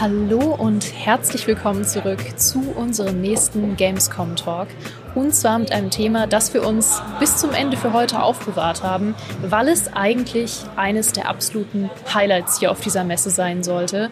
Hallo 0.00 0.54
und 0.54 0.94
herzlich 0.94 1.46
willkommen 1.46 1.84
zurück 1.84 2.20
zu 2.38 2.72
unserem 2.74 3.20
nächsten 3.20 3.76
Gamescom 3.76 4.34
Talk. 4.34 4.68
Und 5.14 5.34
zwar 5.34 5.58
mit 5.58 5.72
einem 5.72 5.90
Thema, 5.90 6.26
das 6.26 6.54
wir 6.54 6.66
uns 6.66 7.02
bis 7.18 7.36
zum 7.36 7.52
Ende 7.52 7.76
für 7.76 7.92
heute 7.92 8.22
aufbewahrt 8.22 8.82
haben, 8.82 9.14
weil 9.42 9.68
es 9.68 9.92
eigentlich 9.92 10.62
eines 10.74 11.12
der 11.12 11.28
absoluten 11.28 11.90
Highlights 12.14 12.60
hier 12.60 12.70
auf 12.70 12.80
dieser 12.80 13.04
Messe 13.04 13.28
sein 13.28 13.62
sollte. 13.62 14.10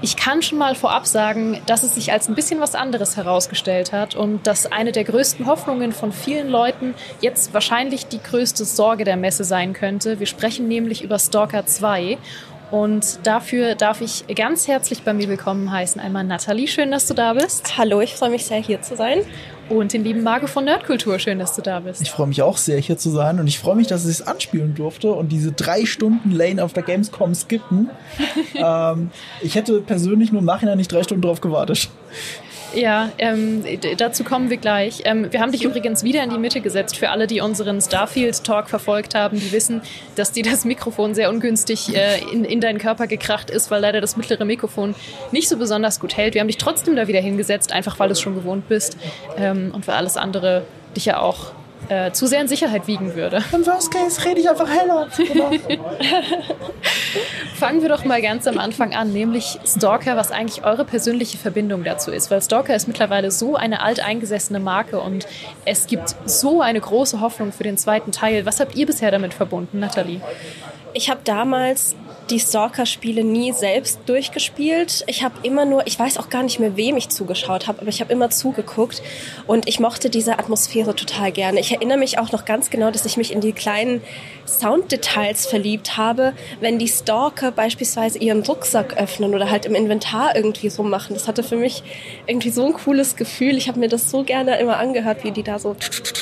Ich 0.00 0.16
kann 0.16 0.40
schon 0.40 0.56
mal 0.56 0.74
vorab 0.74 1.06
sagen, 1.06 1.60
dass 1.66 1.82
es 1.82 1.94
sich 1.94 2.10
als 2.10 2.26
ein 2.26 2.34
bisschen 2.34 2.58
was 2.60 2.74
anderes 2.74 3.18
herausgestellt 3.18 3.92
hat 3.92 4.14
und 4.14 4.46
dass 4.46 4.72
eine 4.72 4.92
der 4.92 5.04
größten 5.04 5.44
Hoffnungen 5.44 5.92
von 5.92 6.12
vielen 6.12 6.48
Leuten 6.48 6.94
jetzt 7.20 7.52
wahrscheinlich 7.52 8.06
die 8.06 8.22
größte 8.22 8.64
Sorge 8.64 9.04
der 9.04 9.18
Messe 9.18 9.44
sein 9.44 9.74
könnte. 9.74 10.18
Wir 10.18 10.26
sprechen 10.26 10.68
nämlich 10.68 11.04
über 11.04 11.18
Stalker 11.18 11.66
2 11.66 12.16
und 12.70 13.26
dafür 13.26 13.74
darf 13.74 14.00
ich 14.00 14.24
ganz 14.34 14.68
herzlich 14.68 15.02
bei 15.02 15.12
mir 15.12 15.28
willkommen 15.28 15.70
heißen. 15.70 16.00
Einmal 16.00 16.24
Nathalie, 16.24 16.68
schön, 16.68 16.90
dass 16.90 17.06
du 17.06 17.14
da 17.14 17.34
bist. 17.34 17.76
Hallo, 17.76 18.00
ich 18.00 18.14
freue 18.14 18.30
mich 18.30 18.44
sehr, 18.44 18.62
hier 18.62 18.80
zu 18.82 18.96
sein. 18.96 19.22
Und 19.68 19.92
den 19.92 20.02
lieben 20.02 20.24
Marco 20.24 20.48
von 20.48 20.64
Nerdkultur, 20.64 21.18
schön, 21.20 21.38
dass 21.38 21.54
du 21.54 21.62
da 21.62 21.80
bist. 21.80 22.02
Ich 22.02 22.10
freue 22.10 22.26
mich 22.26 22.42
auch 22.42 22.56
sehr, 22.56 22.80
hier 22.80 22.98
zu 22.98 23.10
sein. 23.10 23.38
Und 23.38 23.46
ich 23.46 23.58
freue 23.58 23.76
mich, 23.76 23.86
dass 23.86 24.04
ich 24.04 24.10
es 24.10 24.26
anspielen 24.26 24.74
durfte 24.74 25.12
und 25.12 25.30
diese 25.30 25.52
drei 25.52 25.86
Stunden 25.86 26.32
Lane 26.32 26.62
auf 26.62 26.72
der 26.72 26.82
Gamescom 26.82 27.34
skippen. 27.34 27.88
ähm, 28.54 29.10
ich 29.40 29.54
hätte 29.54 29.80
persönlich 29.80 30.32
nur 30.32 30.40
im 30.40 30.46
Nachhinein 30.46 30.76
nicht 30.76 30.90
drei 30.90 31.02
Stunden 31.04 31.22
drauf 31.22 31.40
gewartet. 31.40 31.88
Ja, 32.74 33.10
ähm, 33.18 33.64
dazu 33.96 34.22
kommen 34.22 34.48
wir 34.48 34.56
gleich. 34.56 35.02
Ähm, 35.04 35.32
wir 35.32 35.40
haben 35.40 35.50
dich 35.50 35.64
übrigens 35.64 36.04
wieder 36.04 36.22
in 36.22 36.30
die 36.30 36.38
Mitte 36.38 36.60
gesetzt. 36.60 36.96
Für 36.96 37.10
alle, 37.10 37.26
die 37.26 37.40
unseren 37.40 37.80
Starfield-Talk 37.80 38.68
verfolgt 38.68 39.14
haben, 39.14 39.40
die 39.40 39.50
wissen, 39.50 39.82
dass 40.14 40.30
dir 40.30 40.44
das 40.44 40.64
Mikrofon 40.64 41.14
sehr 41.14 41.30
ungünstig 41.30 41.94
äh, 41.94 42.20
in, 42.32 42.44
in 42.44 42.60
deinen 42.60 42.78
Körper 42.78 43.08
gekracht 43.08 43.50
ist, 43.50 43.70
weil 43.70 43.80
leider 43.80 44.00
das 44.00 44.16
mittlere 44.16 44.44
Mikrofon 44.44 44.94
nicht 45.32 45.48
so 45.48 45.56
besonders 45.56 45.98
gut 45.98 46.16
hält. 46.16 46.34
Wir 46.34 46.40
haben 46.40 46.48
dich 46.48 46.58
trotzdem 46.58 46.94
da 46.94 47.08
wieder 47.08 47.20
hingesetzt, 47.20 47.72
einfach 47.72 47.98
weil 47.98 48.08
du 48.08 48.12
es 48.12 48.20
schon 48.20 48.34
gewohnt 48.34 48.68
bist 48.68 48.96
ähm, 49.36 49.72
und 49.74 49.88
weil 49.88 49.96
alles 49.96 50.16
andere 50.16 50.62
dich 50.94 51.06
ja 51.06 51.18
auch 51.18 51.52
äh, 51.90 52.12
zu 52.12 52.26
sehr 52.26 52.40
in 52.40 52.48
Sicherheit 52.48 52.86
wiegen 52.86 53.14
würde. 53.14 53.44
Im 53.52 53.66
Worst 53.66 53.92
Case 53.92 54.24
rede 54.24 54.40
ich 54.40 54.48
einfach 54.48 54.68
heller. 54.68 55.08
Genau. 55.16 55.50
Fangen 57.56 57.82
wir 57.82 57.88
doch 57.88 58.04
mal 58.04 58.22
ganz 58.22 58.46
am 58.46 58.58
Anfang 58.58 58.94
an, 58.94 59.12
nämlich 59.12 59.58
Stalker, 59.66 60.16
was 60.16 60.30
eigentlich 60.30 60.64
eure 60.64 60.84
persönliche 60.84 61.36
Verbindung 61.36 61.84
dazu 61.84 62.12
ist. 62.12 62.30
Weil 62.30 62.40
Stalker 62.40 62.74
ist 62.74 62.86
mittlerweile 62.86 63.30
so 63.30 63.56
eine 63.56 63.82
alteingesessene 63.82 64.60
Marke 64.60 65.00
und 65.00 65.26
es 65.64 65.88
gibt 65.88 66.14
so 66.24 66.62
eine 66.62 66.80
große 66.80 67.20
Hoffnung 67.20 67.52
für 67.52 67.64
den 67.64 67.76
zweiten 67.76 68.12
Teil. 68.12 68.46
Was 68.46 68.60
habt 68.60 68.76
ihr 68.76 68.86
bisher 68.86 69.10
damit 69.10 69.34
verbunden, 69.34 69.80
Nathalie? 69.80 70.20
Ich 70.94 71.10
habe 71.10 71.20
damals 71.24 71.96
die 72.30 72.38
Stalker-Spiele 72.38 73.24
nie 73.24 73.52
selbst 73.52 74.00
durchgespielt. 74.06 75.04
Ich 75.06 75.22
habe 75.24 75.34
immer 75.42 75.64
nur, 75.64 75.86
ich 75.86 75.98
weiß 75.98 76.18
auch 76.18 76.28
gar 76.28 76.42
nicht 76.42 76.60
mehr, 76.60 76.76
wem 76.76 76.96
ich 76.96 77.08
zugeschaut 77.08 77.66
habe, 77.66 77.80
aber 77.80 77.88
ich 77.88 78.00
habe 78.00 78.12
immer 78.12 78.30
zugeguckt 78.30 79.02
und 79.46 79.68
ich 79.68 79.80
mochte 79.80 80.10
diese 80.10 80.38
Atmosphäre 80.38 80.94
total 80.94 81.32
gerne. 81.32 81.60
Ich 81.60 81.72
erinnere 81.72 81.98
mich 81.98 82.18
auch 82.18 82.32
noch 82.32 82.44
ganz 82.44 82.70
genau, 82.70 82.90
dass 82.90 83.04
ich 83.04 83.16
mich 83.16 83.32
in 83.32 83.40
die 83.40 83.52
kleinen 83.52 84.00
Sounddetails 84.46 85.46
verliebt 85.46 85.96
habe, 85.96 86.32
wenn 86.60 86.78
die 86.78 86.88
Stalker 86.88 87.50
beispielsweise 87.50 88.18
ihren 88.18 88.42
Rucksack 88.42 88.96
öffnen 88.96 89.34
oder 89.34 89.50
halt 89.50 89.66
im 89.66 89.74
Inventar 89.74 90.36
irgendwie 90.36 90.70
so 90.70 90.82
machen. 90.82 91.14
Das 91.14 91.28
hatte 91.28 91.42
für 91.42 91.56
mich 91.56 91.82
irgendwie 92.26 92.50
so 92.50 92.64
ein 92.66 92.72
cooles 92.72 93.16
Gefühl. 93.16 93.56
Ich 93.56 93.68
habe 93.68 93.80
mir 93.80 93.88
das 93.88 94.10
so 94.10 94.22
gerne 94.22 94.58
immer 94.58 94.76
angehört, 94.76 95.24
wie 95.24 95.32
die 95.32 95.42
da 95.42 95.58
so 95.58 95.76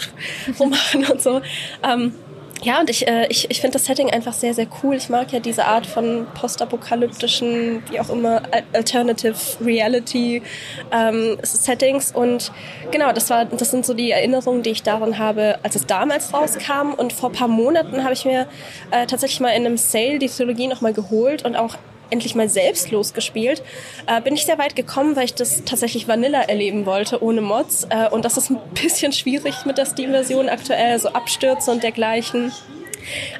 rummachen 0.58 1.06
und 1.06 1.22
so. 1.22 1.40
Ähm, 1.82 2.14
ja, 2.62 2.80
und 2.80 2.90
ich, 2.90 3.06
äh, 3.06 3.26
ich, 3.28 3.50
ich 3.50 3.60
finde 3.60 3.74
das 3.74 3.86
Setting 3.86 4.10
einfach 4.10 4.32
sehr, 4.32 4.52
sehr 4.52 4.66
cool. 4.82 4.96
Ich 4.96 5.08
mag 5.08 5.32
ja 5.32 5.38
diese 5.38 5.64
Art 5.64 5.86
von 5.86 6.26
postapokalyptischen, 6.34 7.82
wie 7.90 8.00
auch 8.00 8.10
immer, 8.10 8.42
Alternative 8.72 9.36
Reality 9.64 10.42
ähm, 10.90 11.38
Settings. 11.42 12.12
Und 12.12 12.50
genau, 12.90 13.12
das, 13.12 13.30
war, 13.30 13.44
das 13.44 13.70
sind 13.70 13.86
so 13.86 13.94
die 13.94 14.10
Erinnerungen, 14.10 14.62
die 14.62 14.70
ich 14.70 14.82
daran 14.82 15.18
habe, 15.18 15.58
als 15.62 15.76
es 15.76 15.86
damals 15.86 16.34
rauskam. 16.34 16.94
Und 16.96 17.12
vor 17.12 17.30
paar 17.30 17.48
Monaten 17.48 18.02
habe 18.02 18.14
ich 18.14 18.24
mir 18.24 18.46
äh, 18.90 19.06
tatsächlich 19.06 19.40
mal 19.40 19.50
in 19.50 19.64
einem 19.64 19.76
Sale 19.76 20.18
die 20.18 20.28
Trilogie 20.28 20.66
nochmal 20.66 20.92
geholt 20.92 21.44
und 21.44 21.54
auch 21.54 21.76
endlich 22.10 22.34
mal 22.34 22.48
selbst 22.48 22.90
losgespielt. 22.90 23.62
Äh, 24.06 24.20
bin 24.20 24.34
ich 24.34 24.44
sehr 24.46 24.58
weit 24.58 24.76
gekommen, 24.76 25.16
weil 25.16 25.24
ich 25.24 25.34
das 25.34 25.64
tatsächlich 25.64 26.08
Vanilla 26.08 26.42
erleben 26.42 26.86
wollte, 26.86 27.22
ohne 27.22 27.40
Mods. 27.40 27.86
Äh, 27.90 28.08
und 28.08 28.24
das 28.24 28.36
ist 28.36 28.50
ein 28.50 28.58
bisschen 28.74 29.12
schwierig 29.12 29.64
mit 29.64 29.78
der 29.78 29.86
Steam-Version 29.86 30.48
aktuell, 30.48 30.98
so 30.98 31.08
Abstürze 31.08 31.70
und 31.70 31.82
dergleichen. 31.82 32.52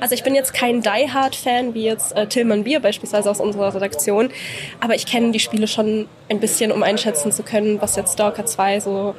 Also 0.01 0.15
ich 0.15 0.23
bin 0.23 0.35
jetzt 0.35 0.55
kein 0.55 0.81
Die-Hard-Fan 0.81 1.75
wie 1.75 1.85
jetzt 1.85 2.17
äh, 2.17 2.27
Tillmann 2.27 2.65
Bier 2.65 2.81
beispielsweise 2.81 3.31
aus 3.31 3.41
unserer 3.41 3.75
Redaktion, 3.75 4.31
aber 4.81 4.95
ich 4.95 5.07
kenne 5.07 5.33
die 5.33 5.41
Spiele 5.41 5.69
schon 5.69 6.09
ein 6.29 6.41
bisschen, 6.41 6.73
um 6.73 6.83
einschätzen 6.83 7.33
zu 7.33 7.43
können, 7.43 7.81
was 7.81 7.97
jetzt 7.97 8.15
Stalker 8.15 8.47
2 8.47 8.81
so 8.81 9.15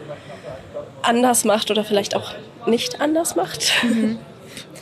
anders 1.01 1.45
macht 1.45 1.71
oder 1.71 1.83
vielleicht 1.83 2.15
auch 2.15 2.33
nicht 2.65 3.01
anders 3.01 3.35
macht. 3.35 3.71
Mhm. 3.83 4.19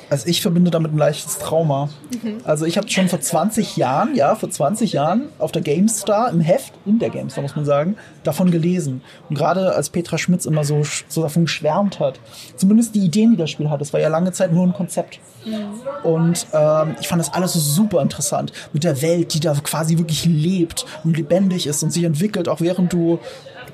Also 0.09 0.27
ich 0.27 0.41
verbinde 0.41 0.71
damit 0.71 0.93
ein 0.93 0.97
leichtes 0.97 1.37
Trauma. 1.39 1.89
Mhm. 2.23 2.37
Also 2.43 2.65
ich 2.65 2.77
habe 2.77 2.89
schon 2.89 3.09
vor 3.09 3.19
20 3.19 3.77
Jahren, 3.77 4.15
ja, 4.15 4.35
vor 4.35 4.49
20 4.49 4.93
Jahren 4.93 5.29
auf 5.37 5.51
der 5.51 5.61
GameStar, 5.61 6.29
im 6.29 6.39
Heft, 6.39 6.73
in 6.85 6.99
der 6.99 7.09
GameStar 7.09 7.41
muss 7.41 7.55
man 7.55 7.65
sagen, 7.65 7.97
davon 8.23 8.51
gelesen. 8.51 9.01
Und 9.29 9.37
gerade 9.37 9.73
als 9.75 9.89
Petra 9.89 10.17
Schmitz 10.17 10.45
immer 10.45 10.63
so, 10.63 10.81
so 11.07 11.21
davon 11.21 11.45
geschwärmt 11.45 11.99
hat. 11.99 12.19
Zumindest 12.55 12.95
die 12.95 12.99
Ideen, 12.99 13.31
die 13.31 13.37
das 13.37 13.49
Spiel 13.49 13.69
hat. 13.69 13.81
Das 13.81 13.93
war 13.93 13.99
ja 13.99 14.07
lange 14.07 14.31
Zeit 14.31 14.53
nur 14.53 14.65
ein 14.65 14.73
Konzept. 14.73 15.19
Mhm. 15.45 16.09
Und 16.09 16.47
ähm, 16.53 16.95
ich 16.99 17.07
fand 17.07 17.19
das 17.19 17.33
alles 17.33 17.53
so 17.53 17.59
super 17.59 18.01
interessant. 18.01 18.51
Mit 18.73 18.83
der 18.83 19.01
Welt, 19.01 19.33
die 19.33 19.39
da 19.39 19.53
quasi 19.53 19.97
wirklich 19.97 20.25
lebt 20.25 20.85
und 21.03 21.17
lebendig 21.17 21.67
ist 21.67 21.83
und 21.83 21.91
sich 21.91 22.03
entwickelt, 22.03 22.47
auch 22.47 22.61
während 22.61 22.93
du 22.93 23.19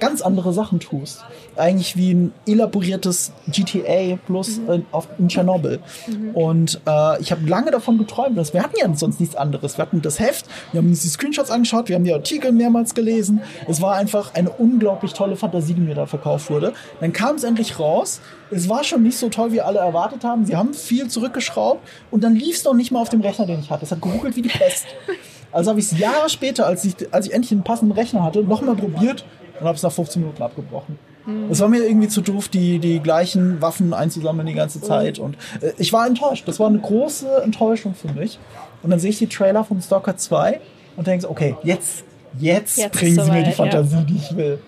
ganz 0.04 0.22
andere 0.22 0.52
Sachen 0.52 0.82
tust. 0.82 1.24
Eigentlich 1.56 1.96
wie 1.96 2.14
ein 2.14 2.34
elaboriertes 2.46 3.32
GTA 3.48 4.18
plus 4.26 4.58
mhm. 4.58 4.72
in, 4.72 4.86
auf, 4.92 5.08
in 5.18 5.30
Tschernobyl. 5.30 5.80
Mhm. 6.08 6.32
Und 6.32 6.82
äh, 6.86 7.22
ich 7.22 7.32
habe 7.32 7.48
lange 7.48 7.72
davon 7.72 7.98
geträumt. 7.98 8.38
Dass 8.38 8.54
wir 8.54 8.62
hatten 8.62 8.76
ja 8.78 8.94
sonst 8.96 9.22
nichts 9.22 9.38
anderes. 9.38 9.78
Wir 9.78 9.84
hatten 9.84 10.02
das 10.02 10.20
Heft, 10.20 10.46
wir 10.74 10.80
haben 10.80 10.90
uns 10.90 11.04
die 11.04 11.08
Screenshots 11.08 11.50
angeschaut, 11.50 11.88
wir 11.88 11.96
haben 11.96 12.04
die 12.04 12.14
Artikel 12.14 12.52
mehrmals 12.52 12.96
gelesen. 12.96 13.42
Es 13.70 13.82
war 13.82 13.96
einfach 13.96 14.34
eine 14.34 14.50
unglaublich 14.50 15.14
tolle 15.14 15.38
Fantasie, 15.38 15.74
die 15.74 15.82
mir 15.82 15.96
da 15.96 16.06
verkauft 16.06 16.50
wurde. 16.50 16.74
Dann 17.00 17.14
kam 17.14 17.38
es 17.38 17.46
endlich 17.46 17.80
raus. 17.80 18.20
Es 18.52 18.68
war 18.68 18.84
schon 18.84 19.04
nicht 19.04 19.18
so 19.18 19.30
toll, 19.30 19.54
wie 19.54 19.62
alle 19.62 19.80
erwartet 19.80 20.26
haben. 20.26 20.46
Sie 20.46 20.58
haben 20.58 20.74
viel 20.74 21.08
zurückgeschraubt 21.08 21.88
und 22.12 22.26
dann 22.26 22.36
lief 22.36 22.58
es 22.58 22.66
noch 22.66 22.74
nicht 22.74 22.92
mal 22.92 23.00
auf 23.00 23.10
dem 23.10 23.22
Rechner, 23.22 23.46
den 23.46 23.62
ich 23.62 23.72
hatte. 23.72 23.86
Es 23.86 23.92
hat 23.92 24.02
geruckelt 24.02 24.36
wie 24.36 24.42
die 24.42 24.50
Pest. 24.50 24.86
Also 25.54 25.70
habe 25.70 25.80
ich 25.80 25.92
es 25.92 25.98
Jahre 25.98 26.30
später, 26.30 26.66
als 26.66 26.84
ich, 26.84 26.96
als 27.12 27.28
ich 27.28 27.34
endlich 27.34 27.52
einen 27.52 27.64
passenden 27.64 27.94
Rechner 27.94 28.24
hatte, 28.24 28.44
nochmal 28.44 28.76
probiert 28.76 29.24
und 29.64 29.68
habe 29.68 29.78
es 29.78 29.84
nach 29.84 29.92
15 29.92 30.22
Minuten 30.22 30.42
abgebrochen. 30.42 31.00
Es 31.50 31.62
war 31.62 31.70
mir 31.70 31.86
irgendwie 31.86 32.10
zu 32.10 32.20
doof, 32.20 32.50
die, 32.50 32.80
die 32.80 33.00
gleichen 33.00 33.62
Waffen 33.62 33.94
einzusammeln 33.94 34.46
die 34.46 34.54
ganze 34.54 34.82
Zeit. 34.82 35.20
Und 35.20 35.38
äh, 35.62 35.72
ich 35.78 35.94
war 35.94 36.06
enttäuscht. 36.06 36.46
Das 36.48 36.60
war 36.60 36.68
eine 36.68 36.80
große 36.80 37.44
Enttäuschung 37.44 37.96
für 37.96 38.12
mich. 38.12 38.40
Und 38.82 38.90
dann 38.90 39.00
sehe 39.00 39.12
ich 39.12 39.20
die 39.20 39.28
Trailer 39.28 39.64
von 39.64 39.82
Stalker 39.82 40.18
2 40.18 40.60
und 40.98 41.08
denke 41.08 41.22
so, 41.22 41.30
okay, 41.30 41.56
jetzt, 41.64 42.04
jetzt, 42.38 42.78
jetzt 42.78 43.00
bringen 43.00 43.24
sie 43.24 43.32
mir 43.32 43.44
die 43.44 43.54
Fantasie, 43.54 43.96
ja. 43.96 44.02
die 44.02 44.16
ich 44.18 44.36
will. 44.36 44.60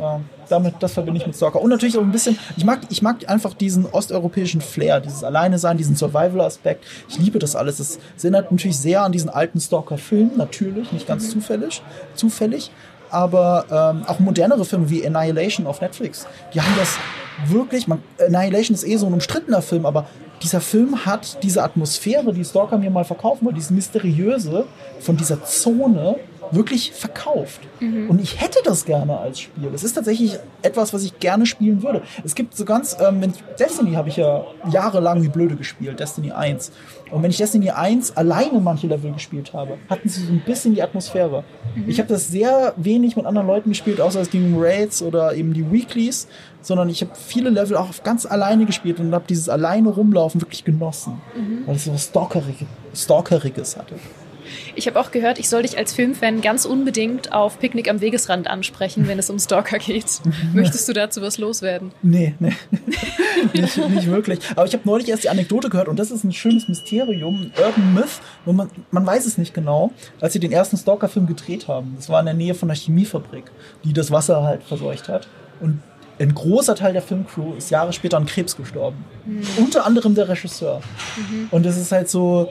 Ja 0.00 0.20
damit, 0.48 0.74
das 0.80 0.94
verbinde 0.94 1.20
ich 1.20 1.26
mit 1.26 1.36
Stalker. 1.36 1.60
Und 1.60 1.70
natürlich 1.70 1.96
auch 1.96 2.02
ein 2.02 2.12
bisschen, 2.12 2.38
ich 2.56 2.64
mag, 2.64 2.80
ich 2.88 3.02
mag 3.02 3.28
einfach 3.28 3.54
diesen 3.54 3.86
osteuropäischen 3.86 4.60
Flair, 4.60 5.00
dieses 5.00 5.22
Alleine 5.24 5.58
sein, 5.58 5.76
diesen 5.76 5.96
Survival-Aspekt. 5.96 6.84
Ich 7.08 7.18
liebe 7.18 7.38
das 7.38 7.56
alles. 7.56 7.80
Es 7.80 7.98
erinnert 8.18 8.50
natürlich 8.50 8.78
sehr 8.78 9.02
an 9.02 9.12
diesen 9.12 9.28
alten 9.28 9.60
Stalker-Film, 9.60 10.32
natürlich, 10.36 10.92
nicht 10.92 11.06
ganz 11.06 11.30
zufällig, 11.30 11.82
zufällig. 12.14 12.70
Aber 13.10 13.64
ähm, 13.70 14.04
auch 14.06 14.18
modernere 14.18 14.64
Filme 14.64 14.88
wie 14.90 15.06
Annihilation 15.06 15.66
auf 15.66 15.80
Netflix, 15.80 16.26
die 16.54 16.60
haben 16.60 16.74
das 16.76 16.96
wirklich, 17.46 17.86
man, 17.86 18.02
Annihilation 18.18 18.74
ist 18.74 18.86
eh 18.86 18.96
so 18.96 19.06
ein 19.06 19.12
umstrittener 19.12 19.62
Film, 19.62 19.86
aber 19.86 20.06
dieser 20.42 20.60
Film 20.60 21.04
hat 21.04 21.42
diese 21.42 21.62
Atmosphäre, 21.62 22.32
die 22.32 22.44
Stalker 22.44 22.78
mir 22.78 22.90
mal 22.90 23.04
verkaufen 23.04 23.44
wollte, 23.44 23.56
dieses 23.56 23.70
Mysteriöse 23.70 24.66
von 25.00 25.16
dieser 25.16 25.44
Zone, 25.44 26.16
wirklich 26.50 26.92
verkauft. 26.92 27.60
Mhm. 27.80 28.10
Und 28.10 28.20
ich 28.20 28.40
hätte 28.40 28.58
das 28.64 28.84
gerne 28.84 29.18
als 29.18 29.40
Spiel. 29.40 29.70
Es 29.74 29.84
ist 29.84 29.94
tatsächlich 29.94 30.38
etwas, 30.62 30.92
was 30.92 31.02
ich 31.04 31.18
gerne 31.18 31.46
spielen 31.46 31.82
würde. 31.82 32.02
Es 32.24 32.34
gibt 32.34 32.56
so 32.56 32.64
ganz, 32.64 32.96
ähm, 33.00 33.20
Destiny 33.58 33.92
habe 33.92 34.08
ich 34.08 34.16
ja 34.16 34.44
jahrelang 34.70 35.22
wie 35.22 35.28
blöde 35.28 35.56
gespielt, 35.56 36.00
Destiny 36.00 36.32
1. 36.32 36.72
Und 37.10 37.22
wenn 37.22 37.30
ich 37.30 37.38
Destiny 37.38 37.70
1 37.70 38.16
alleine 38.16 38.60
manche 38.60 38.86
Level 38.86 39.12
gespielt 39.12 39.52
habe, 39.52 39.78
hatten 39.88 40.08
sie 40.08 40.24
so 40.24 40.32
ein 40.32 40.42
bisschen 40.44 40.74
die 40.74 40.82
Atmosphäre. 40.82 41.44
Mhm. 41.74 41.88
Ich 41.88 41.98
habe 41.98 42.08
das 42.08 42.28
sehr 42.28 42.74
wenig 42.76 43.16
mit 43.16 43.26
anderen 43.26 43.46
Leuten 43.46 43.70
gespielt, 43.70 44.00
außer 44.00 44.20
es 44.20 44.30
ging 44.30 44.54
um 44.54 44.62
Raids 44.62 45.02
oder 45.02 45.34
eben 45.34 45.54
die 45.54 45.70
Weeklies, 45.70 46.28
sondern 46.60 46.88
ich 46.88 47.00
habe 47.00 47.12
viele 47.14 47.50
Level 47.50 47.76
auch 47.76 47.88
ganz 48.04 48.26
alleine 48.26 48.66
gespielt 48.66 49.00
und 49.00 49.14
habe 49.14 49.24
dieses 49.28 49.48
alleine 49.48 49.88
rumlaufen 49.88 50.40
wirklich 50.40 50.64
genossen, 50.64 51.20
mhm. 51.34 51.66
weil 51.66 51.76
es 51.76 51.84
so 51.84 51.92
was 51.92 52.04
Stalkeriges, 52.04 52.68
Stalkeriges 52.94 53.76
hatte. 53.76 53.94
Ich 54.74 54.86
habe 54.86 54.98
auch 54.98 55.10
gehört, 55.10 55.38
ich 55.38 55.48
soll 55.48 55.62
dich 55.62 55.78
als 55.78 55.92
Filmfan 55.92 56.40
ganz 56.40 56.64
unbedingt 56.64 57.32
auf 57.32 57.58
Picknick 57.58 57.88
am 57.88 58.00
Wegesrand 58.00 58.48
ansprechen, 58.48 59.08
wenn 59.08 59.18
es 59.18 59.30
um 59.30 59.38
Stalker 59.38 59.78
geht. 59.78 60.20
Möchtest 60.52 60.88
du 60.88 60.92
dazu 60.92 61.22
was 61.22 61.38
loswerden? 61.38 61.92
Nee, 62.02 62.34
nee. 62.38 62.52
nicht, 63.54 63.76
nicht, 63.76 64.06
wirklich. 64.06 64.40
Aber 64.56 64.66
ich 64.66 64.72
habe 64.72 64.82
neulich 64.84 65.08
erst 65.08 65.24
die 65.24 65.28
Anekdote 65.28 65.68
gehört 65.68 65.88
und 65.88 65.98
das 65.98 66.10
ist 66.10 66.24
ein 66.24 66.32
schönes 66.32 66.68
Mysterium, 66.68 67.52
ein 67.56 67.62
Urban 67.62 67.94
Myth, 67.94 68.20
wo 68.44 68.52
man, 68.52 68.70
man 68.90 69.06
weiß 69.06 69.26
es 69.26 69.38
nicht 69.38 69.54
genau, 69.54 69.92
als 70.20 70.32
sie 70.32 70.40
den 70.40 70.52
ersten 70.52 70.76
Stalker-Film 70.76 71.26
gedreht 71.26 71.68
haben. 71.68 71.94
Das 71.96 72.08
war 72.08 72.20
in 72.20 72.26
der 72.26 72.34
Nähe 72.34 72.54
von 72.54 72.70
einer 72.70 72.78
Chemiefabrik, 72.78 73.44
die 73.84 73.92
das 73.92 74.10
Wasser 74.10 74.42
halt 74.42 74.62
verseucht 74.62 75.08
hat. 75.08 75.28
Und 75.60 75.82
ein 76.18 76.34
großer 76.34 76.74
Teil 76.74 76.92
der 76.92 77.02
Filmcrew 77.02 77.54
ist 77.54 77.70
Jahre 77.70 77.92
später 77.92 78.16
an 78.16 78.26
Krebs 78.26 78.56
gestorben. 78.56 79.04
Mhm. 79.24 79.42
Unter 79.58 79.86
anderem 79.86 80.14
der 80.14 80.28
Regisseur. 80.28 80.80
Mhm. 81.16 81.48
Und 81.50 81.64
das 81.64 81.76
ist 81.76 81.92
halt 81.92 82.08
so, 82.08 82.48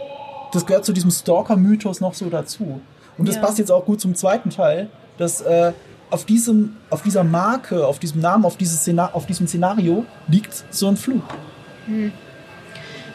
das 0.51 0.65
gehört 0.65 0.85
zu 0.85 0.93
diesem 0.93 1.11
Stalker-Mythos 1.11 2.01
noch 2.01 2.13
so 2.13 2.29
dazu. 2.29 2.81
Und 3.17 3.27
das 3.27 3.35
ja. 3.35 3.41
passt 3.41 3.57
jetzt 3.57 3.71
auch 3.71 3.85
gut 3.85 3.99
zum 3.99 4.15
zweiten 4.15 4.49
Teil, 4.49 4.89
dass 5.17 5.41
äh, 5.41 5.73
auf, 6.09 6.25
diesem, 6.25 6.77
auf 6.89 7.01
dieser 7.01 7.23
Marke, 7.23 7.85
auf 7.85 7.99
diesem 7.99 8.21
Namen, 8.21 8.45
auf, 8.45 8.57
dieses 8.57 8.79
Szenar 8.81 9.15
auf 9.15 9.25
diesem 9.25 9.47
Szenario 9.47 10.05
liegt 10.27 10.63
so 10.69 10.87
ein 10.87 10.97
Flug. 10.97 11.23
Hm. 11.85 12.11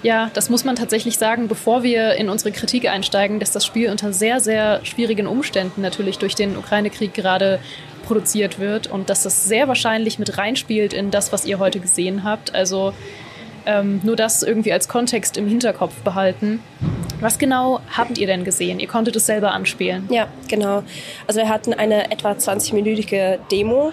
Ja, 0.03 0.31
das 0.35 0.51
muss 0.51 0.65
man 0.65 0.75
tatsächlich 0.75 1.17
sagen, 1.17 1.47
bevor 1.47 1.85
wir 1.85 2.15
in 2.15 2.29
unsere 2.29 2.51
Kritik 2.51 2.89
einsteigen, 2.89 3.39
dass 3.39 3.53
das 3.53 3.65
Spiel 3.65 3.89
unter 3.89 4.13
sehr, 4.13 4.41
sehr 4.41 4.85
schwierigen 4.85 5.29
Umständen 5.29 5.81
natürlich 5.81 6.19
durch 6.19 6.35
den 6.35 6.57
Ukraine-Krieg 6.57 7.15
gerade 7.15 7.61
produziert 8.03 8.59
wird 8.59 8.89
und 8.89 9.09
dass 9.11 9.23
das 9.23 9.45
sehr 9.45 9.69
wahrscheinlich 9.69 10.19
mit 10.19 10.39
reinspielt 10.39 10.93
in 10.93 11.13
das, 11.13 11.33
was 11.33 11.45
ihr 11.45 11.61
heute 11.61 11.79
gesehen 11.79 12.25
habt. 12.25 12.53
Also 12.53 12.93
ähm, 13.65 14.01
nur 14.03 14.17
das 14.17 14.43
irgendwie 14.43 14.73
als 14.73 14.89
Kontext 14.89 15.37
im 15.37 15.47
Hinterkopf 15.47 15.95
behalten. 16.03 16.61
Was 17.23 17.39
genau 17.39 17.81
habt 17.97 18.19
ihr 18.19 18.27
denn 18.27 18.43
gesehen? 18.43 18.81
Ihr 18.81 18.89
konntet 18.89 19.15
es 19.15 19.27
selber 19.27 19.53
anspielen. 19.53 20.09
Ja, 20.11 20.27
genau. 20.49 20.83
Also 21.29 21.39
wir 21.39 21.49
hatten 21.49 21.73
eine 21.73 22.11
etwa 22.11 22.33
20-minütige 22.33 23.39
Demo. 23.49 23.93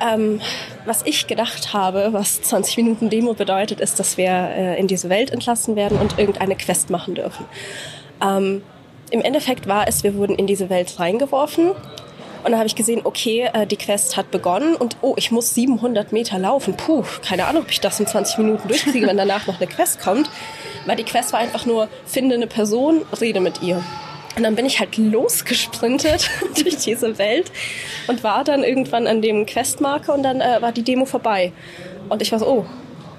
Ähm, 0.00 0.40
was 0.86 1.02
ich 1.04 1.26
gedacht 1.26 1.74
habe, 1.74 2.14
was 2.14 2.40
20 2.40 2.78
Minuten 2.78 3.10
Demo 3.10 3.34
bedeutet, 3.34 3.78
ist, 3.80 4.00
dass 4.00 4.16
wir 4.16 4.30
äh, 4.30 4.80
in 4.80 4.86
diese 4.86 5.10
Welt 5.10 5.30
entlassen 5.30 5.76
werden 5.76 5.98
und 5.98 6.18
irgendeine 6.18 6.56
Quest 6.56 6.88
machen 6.88 7.14
dürfen. 7.14 7.44
Ähm, 8.22 8.62
Im 9.10 9.20
Endeffekt 9.20 9.68
war 9.68 9.86
es, 9.86 10.02
wir 10.02 10.14
wurden 10.14 10.34
in 10.36 10.46
diese 10.46 10.70
Welt 10.70 10.98
reingeworfen 10.98 11.72
und 12.42 12.52
dann 12.52 12.56
habe 12.56 12.66
ich 12.66 12.74
gesehen, 12.74 13.02
okay, 13.04 13.50
äh, 13.52 13.66
die 13.66 13.76
Quest 13.76 14.16
hat 14.16 14.30
begonnen 14.30 14.74
und 14.76 14.96
oh, 15.02 15.12
ich 15.18 15.30
muss 15.30 15.54
700 15.54 16.12
Meter 16.12 16.38
laufen. 16.38 16.74
Puh, 16.74 17.04
keine 17.22 17.44
Ahnung, 17.44 17.64
ob 17.64 17.70
ich 17.70 17.80
das 17.80 18.00
in 18.00 18.06
20 18.06 18.38
Minuten 18.38 18.66
durchkriege, 18.68 19.06
wenn 19.06 19.18
danach 19.18 19.46
noch 19.46 19.60
eine 19.60 19.66
Quest 19.66 20.00
kommt. 20.00 20.30
Weil 20.86 20.96
die 20.96 21.04
Quest 21.04 21.32
war 21.32 21.40
einfach 21.40 21.66
nur, 21.66 21.88
finde 22.06 22.34
eine 22.34 22.46
Person, 22.46 23.02
rede 23.20 23.40
mit 23.40 23.62
ihr. 23.62 23.82
Und 24.36 24.44
dann 24.44 24.54
bin 24.54 24.64
ich 24.64 24.78
halt 24.78 24.96
losgesprintet 24.96 26.30
durch 26.62 26.76
diese 26.76 27.18
Welt 27.18 27.50
und 28.06 28.22
war 28.22 28.44
dann 28.44 28.62
irgendwann 28.62 29.06
an 29.06 29.22
dem 29.22 29.44
Questmarker 29.44 30.14
und 30.14 30.22
dann 30.22 30.40
äh, 30.40 30.62
war 30.62 30.72
die 30.72 30.82
Demo 30.82 31.04
vorbei. 31.04 31.52
Und 32.08 32.22
ich 32.22 32.32
war 32.32 32.38
so, 32.38 32.46
oh, 32.46 32.66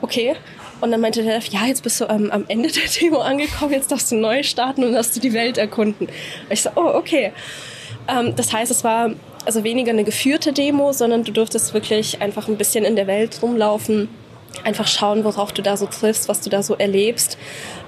okay. 0.01 0.35
Und 0.79 0.91
dann 0.91 1.01
meinte 1.01 1.21
der, 1.21 1.39
ja, 1.39 1.65
jetzt 1.65 1.83
bist 1.83 2.01
du 2.01 2.05
ähm, 2.05 2.31
am 2.31 2.45
Ende 2.47 2.71
der 2.71 2.83
Demo 2.99 3.19
angekommen, 3.19 3.73
jetzt 3.73 3.91
darfst 3.91 4.11
du 4.11 4.15
neu 4.15 4.41
starten 4.41 4.83
und 4.83 4.93
darfst 4.93 5.15
du 5.15 5.19
die 5.19 5.33
Welt 5.33 5.57
erkunden. 5.57 6.07
Und 6.07 6.51
ich 6.51 6.61
so, 6.61 6.71
oh, 6.75 6.95
okay. 6.95 7.33
Ähm, 8.07 8.35
das 8.35 8.51
heißt, 8.51 8.71
es 8.71 8.83
war 8.83 9.11
also 9.45 9.63
weniger 9.63 9.91
eine 9.91 10.03
geführte 10.03 10.53
Demo, 10.53 10.91
sondern 10.93 11.23
du 11.23 11.31
durftest 11.31 11.73
wirklich 11.73 12.21
einfach 12.21 12.47
ein 12.47 12.57
bisschen 12.57 12.85
in 12.85 12.95
der 12.95 13.07
Welt 13.07 13.39
rumlaufen, 13.41 14.09
einfach 14.63 14.87
schauen, 14.87 15.23
worauf 15.23 15.51
du 15.51 15.61
da 15.61 15.77
so 15.77 15.85
triffst, 15.85 16.27
was 16.27 16.41
du 16.41 16.49
da 16.49 16.63
so 16.63 16.75
erlebst. 16.75 17.37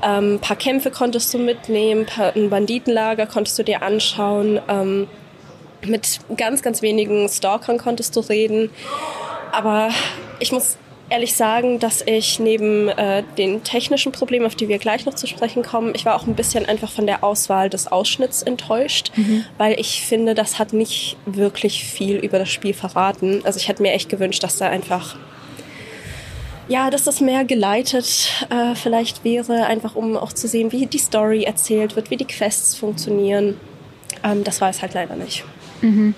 Ähm, 0.01 0.35
ein 0.35 0.39
paar 0.39 0.57
Kämpfe 0.57 0.91
konntest 0.91 1.33
du 1.33 1.37
mitnehmen, 1.37 2.05
ein 2.17 2.49
Banditenlager 2.49 3.25
konntest 3.25 3.57
du 3.59 3.63
dir 3.63 3.81
anschauen. 3.81 4.59
Ähm, 4.67 5.07
mit 5.85 6.19
ganz, 6.37 6.61
ganz 6.61 6.81
wenigen 6.81 7.27
Stalkern 7.29 7.77
konntest 7.77 8.15
du 8.15 8.21
reden. 8.21 8.69
Aber 9.51 9.89
ich 10.39 10.51
muss 10.51 10.77
ehrlich 11.09 11.35
sagen, 11.35 11.79
dass 11.79 12.01
ich 12.01 12.39
neben 12.39 12.89
äh, 12.89 13.23
den 13.37 13.63
technischen 13.63 14.11
Problemen, 14.11 14.45
auf 14.45 14.55
die 14.55 14.67
wir 14.67 14.79
gleich 14.79 15.05
noch 15.05 15.13
zu 15.13 15.27
sprechen 15.27 15.61
kommen, 15.61 15.93
ich 15.95 16.05
war 16.05 16.15
auch 16.15 16.25
ein 16.25 16.35
bisschen 16.35 16.65
einfach 16.65 16.89
von 16.89 17.05
der 17.05 17.23
Auswahl 17.23 17.69
des 17.69 17.91
Ausschnitts 17.91 18.41
enttäuscht, 18.41 19.11
mhm. 19.15 19.45
weil 19.57 19.79
ich 19.79 20.01
finde, 20.01 20.33
das 20.33 20.57
hat 20.57 20.73
nicht 20.73 21.17
wirklich 21.25 21.83
viel 21.83 22.17
über 22.17 22.39
das 22.39 22.49
Spiel 22.49 22.73
verraten. 22.73 23.41
Also 23.43 23.59
ich 23.59 23.67
hätte 23.67 23.81
mir 23.81 23.91
echt 23.91 24.09
gewünscht, 24.09 24.43
dass 24.43 24.57
da 24.57 24.69
einfach 24.69 25.15
ja, 26.67 26.89
dass 26.89 27.03
das 27.03 27.21
mehr 27.21 27.45
geleitet 27.45 28.45
äh, 28.49 28.75
vielleicht 28.75 29.23
wäre, 29.23 29.65
einfach 29.65 29.95
um 29.95 30.17
auch 30.17 30.33
zu 30.33 30.47
sehen, 30.47 30.71
wie 30.71 30.85
die 30.85 30.97
Story 30.97 31.43
erzählt 31.43 31.95
wird, 31.95 32.09
wie 32.09 32.17
die 32.17 32.25
Quests 32.25 32.75
funktionieren. 32.75 33.57
Ähm, 34.23 34.43
das 34.43 34.61
war 34.61 34.69
es 34.69 34.81
halt 34.81 34.93
leider 34.93 35.15
nicht. 35.15 35.43
Mhm. 35.81 36.15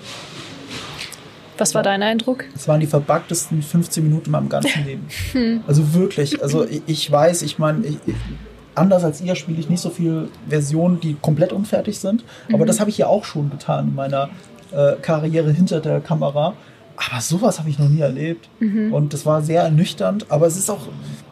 Was 1.58 1.74
war 1.74 1.82
dein 1.82 2.02
Eindruck? 2.02 2.44
Es 2.54 2.68
waren 2.68 2.80
die 2.80 2.86
verbuggtesten 2.86 3.62
15 3.62 4.02
Minuten 4.04 4.26
in 4.26 4.32
meinem 4.32 4.48
ganzen 4.48 4.84
Leben. 4.86 5.08
Hm. 5.32 5.64
Also 5.66 5.94
wirklich, 5.94 6.42
also 6.42 6.66
ich, 6.66 6.82
ich 6.86 7.10
weiß, 7.10 7.42
ich 7.42 7.58
meine, 7.58 7.82
anders 8.74 9.04
als 9.04 9.20
ihr 9.20 9.34
spiele 9.34 9.58
ich 9.58 9.68
nicht 9.68 9.80
so 9.80 9.90
viele 9.90 10.28
Versionen, 10.48 11.00
die 11.00 11.16
komplett 11.20 11.52
unfertig 11.52 11.98
sind. 11.98 12.24
Aber 12.48 12.64
mhm. 12.64 12.66
das 12.66 12.80
habe 12.80 12.90
ich 12.90 12.98
ja 12.98 13.06
auch 13.06 13.24
schon 13.24 13.50
getan 13.50 13.88
in 13.88 13.94
meiner 13.94 14.28
äh, 14.72 14.96
Karriere 15.00 15.50
hinter 15.50 15.80
der 15.80 16.00
Kamera. 16.00 16.54
Aber 16.96 17.20
sowas 17.20 17.58
habe 17.58 17.68
ich 17.68 17.78
noch 17.78 17.88
nie 17.88 18.00
erlebt. 18.00 18.48
Mhm. 18.60 18.92
Und 18.92 19.12
das 19.12 19.26
war 19.26 19.42
sehr 19.42 19.62
ernüchternd. 19.62 20.26
Aber 20.30 20.46
es 20.46 20.56
ist 20.56 20.70
auch 20.70 20.88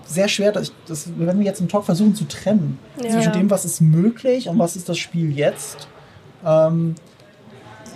sehr 0.07 0.29
schwer, 0.29 0.53
dass, 0.53 0.65
ich, 0.65 0.73
dass 0.87 1.09
wenn 1.17 1.39
wir 1.39 1.47
jetzt 1.47 1.61
im 1.61 1.69
Talk 1.69 1.85
versuchen 1.85 2.15
zu 2.15 2.25
trennen 2.25 2.79
ja. 3.03 3.11
zwischen 3.11 3.33
dem, 3.33 3.51
was 3.51 3.65
ist 3.65 3.81
möglich 3.81 4.49
und 4.49 4.59
was 4.59 4.77
ist 4.77 4.89
das 4.89 4.99
Spiel 4.99 5.37
jetzt. 5.37 5.89
Ähm, 6.45 6.95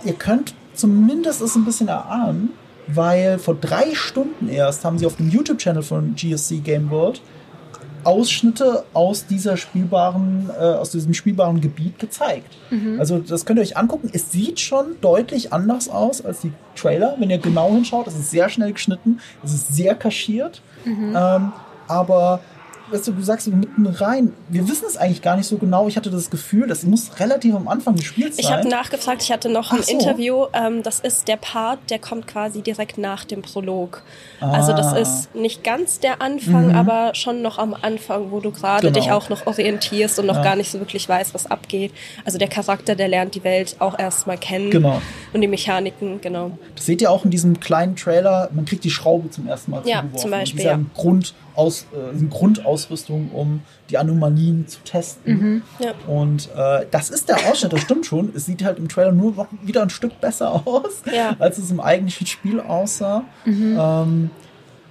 ihr 0.03 0.13
könnt 0.13 0.53
zumindest 0.73 1.41
es 1.41 1.55
ein 1.55 1.65
bisschen 1.65 1.87
erahnen, 1.87 2.49
weil 2.87 3.37
vor 3.37 3.55
drei 3.55 3.93
Stunden 3.93 4.49
erst 4.49 4.83
haben 4.85 4.97
sie 4.97 5.05
auf 5.05 5.17
dem 5.17 5.29
YouTube-Channel 5.29 5.83
von 5.83 6.15
GSC 6.15 6.59
Game 6.59 6.89
World 6.89 7.21
Ausschnitte 8.03 8.83
aus 8.93 9.25
dieser 9.25 9.57
spielbaren, 9.57 10.49
äh, 10.57 10.63
aus 10.63 10.91
diesem 10.91 11.13
spielbaren 11.13 11.61
Gebiet 11.61 11.99
gezeigt. 11.99 12.57
Also 12.99 13.19
das 13.19 13.45
könnt 13.45 13.59
ihr 13.59 13.63
euch 13.63 13.77
angucken. 13.77 14.09
Es 14.13 14.31
sieht 14.31 14.59
schon 14.59 14.99
deutlich 15.01 15.53
anders 15.53 15.89
aus 15.89 16.23
als 16.23 16.41
die 16.41 16.53
Trailer, 16.75 17.15
wenn 17.19 17.29
ihr 17.29 17.37
genau 17.39 17.71
hinschaut. 17.71 18.07
Es 18.07 18.15
ist 18.15 18.31
sehr 18.31 18.49
schnell 18.49 18.73
geschnitten, 18.73 19.19
es 19.43 19.53
ist 19.53 19.73
sehr 19.73 19.95
kaschiert. 19.95 20.61
Ähm, 21.15 21.51
aber 21.87 22.39
weißt 22.91 23.07
du, 23.07 23.11
du 23.11 23.21
sagst 23.21 23.47
mitten 23.47 23.85
rein, 23.85 24.33
wir 24.49 24.67
wissen 24.67 24.85
es 24.87 24.97
eigentlich 24.97 25.21
gar 25.21 25.35
nicht 25.37 25.47
so 25.47 25.57
genau. 25.57 25.87
Ich 25.87 25.97
hatte 25.97 26.09
das 26.09 26.29
Gefühl, 26.29 26.67
das 26.67 26.83
muss 26.83 27.19
relativ 27.19 27.55
am 27.55 27.67
Anfang 27.67 27.95
des 27.95 28.05
Spiels 28.05 28.37
sein. 28.37 28.45
Ich 28.45 28.51
habe 28.51 28.67
nachgefragt, 28.67 29.21
ich 29.23 29.31
hatte 29.31 29.49
noch 29.49 29.71
ein 29.71 29.83
so. 29.83 29.91
Interview. 29.91 30.45
Ähm, 30.53 30.83
das 30.83 30.99
ist 30.99 31.27
der 31.27 31.37
Part, 31.37 31.79
der 31.89 31.99
kommt 31.99 32.27
quasi 32.27 32.61
direkt 32.61 32.97
nach 32.97 33.23
dem 33.25 33.41
Prolog. 33.41 34.03
Also 34.41 34.73
das 34.73 34.93
Ah. 34.93 34.97
ist 34.99 35.35
nicht 35.35 35.63
ganz 35.63 35.99
der 35.99 36.21
Anfang, 36.21 36.75
aber 36.75 37.13
schon 37.15 37.41
noch 37.41 37.57
am 37.57 37.73
Anfang, 37.79 38.31
wo 38.31 38.39
du 38.39 38.51
gerade 38.51 38.87
Genau. 38.87 38.99
dich 38.99 39.11
auch 39.11 39.29
noch 39.29 39.45
orientierst 39.47 40.19
und 40.19 40.25
noch 40.25 40.37
Ja. 40.37 40.43
gar 40.43 40.55
nicht 40.55 40.71
so 40.71 40.79
wirklich 40.79 41.07
weißt, 41.07 41.33
was 41.33 41.45
abgeht. 41.49 41.91
Also 42.25 42.37
der 42.37 42.47
Charakter, 42.47 42.95
der 42.95 43.07
lernt 43.07 43.35
die 43.35 43.43
Welt 43.43 43.75
auch 43.79 43.97
erstmal 43.99 44.37
kennen. 44.37 44.71
Genau. 44.71 45.01
Und 45.33 45.41
die 45.41 45.47
Mechaniken, 45.47 46.19
genau. 46.21 46.57
Das 46.75 46.85
seht 46.85 47.01
ihr 47.01 47.11
auch 47.11 47.23
in 47.23 47.31
diesem 47.31 47.59
kleinen 47.59 47.95
Trailer. 47.95 48.49
Man 48.53 48.65
kriegt 48.65 48.83
die 48.83 48.89
Schraube 48.89 49.29
zum 49.29 49.47
ersten 49.47 49.71
Mal 49.71 49.81
Ja, 49.85 49.97
zugeworfen. 50.01 50.17
zum 50.19 50.31
Beispiel, 50.31 50.65
ja. 50.65 50.79
Grundaus, 50.95 51.81
äh, 51.93 52.13
diese 52.13 52.25
Grundausrüstung, 52.27 53.29
um 53.31 53.61
die 53.89 53.97
Anomalien 53.99 54.67
zu 54.67 54.79
testen. 54.83 55.61
Ja. 55.79 55.91
Und 56.07 56.49
äh, 56.55 56.85
das 56.89 57.09
ist 57.11 57.29
der 57.29 57.37
Ausschnitt, 57.49 57.73
das 57.73 57.81
stimmt 57.81 58.05
schon. 58.07 58.31
Es 58.35 58.45
sieht 58.47 58.63
halt 58.63 58.79
im 58.79 58.89
Trailer 58.89 59.11
nur 59.11 59.33
noch 59.33 59.47
wieder 59.61 59.81
ein 59.83 59.89
Stück 59.91 60.19
besser 60.19 60.51
aus, 60.65 61.03
Ja. 61.13 61.35
als 61.39 61.57
es 61.59 61.69
im 61.69 61.79
eigentlichen 61.79 62.25
Spiel 62.27 62.59
aussah. 62.59 63.23
Ähm, 63.45 64.31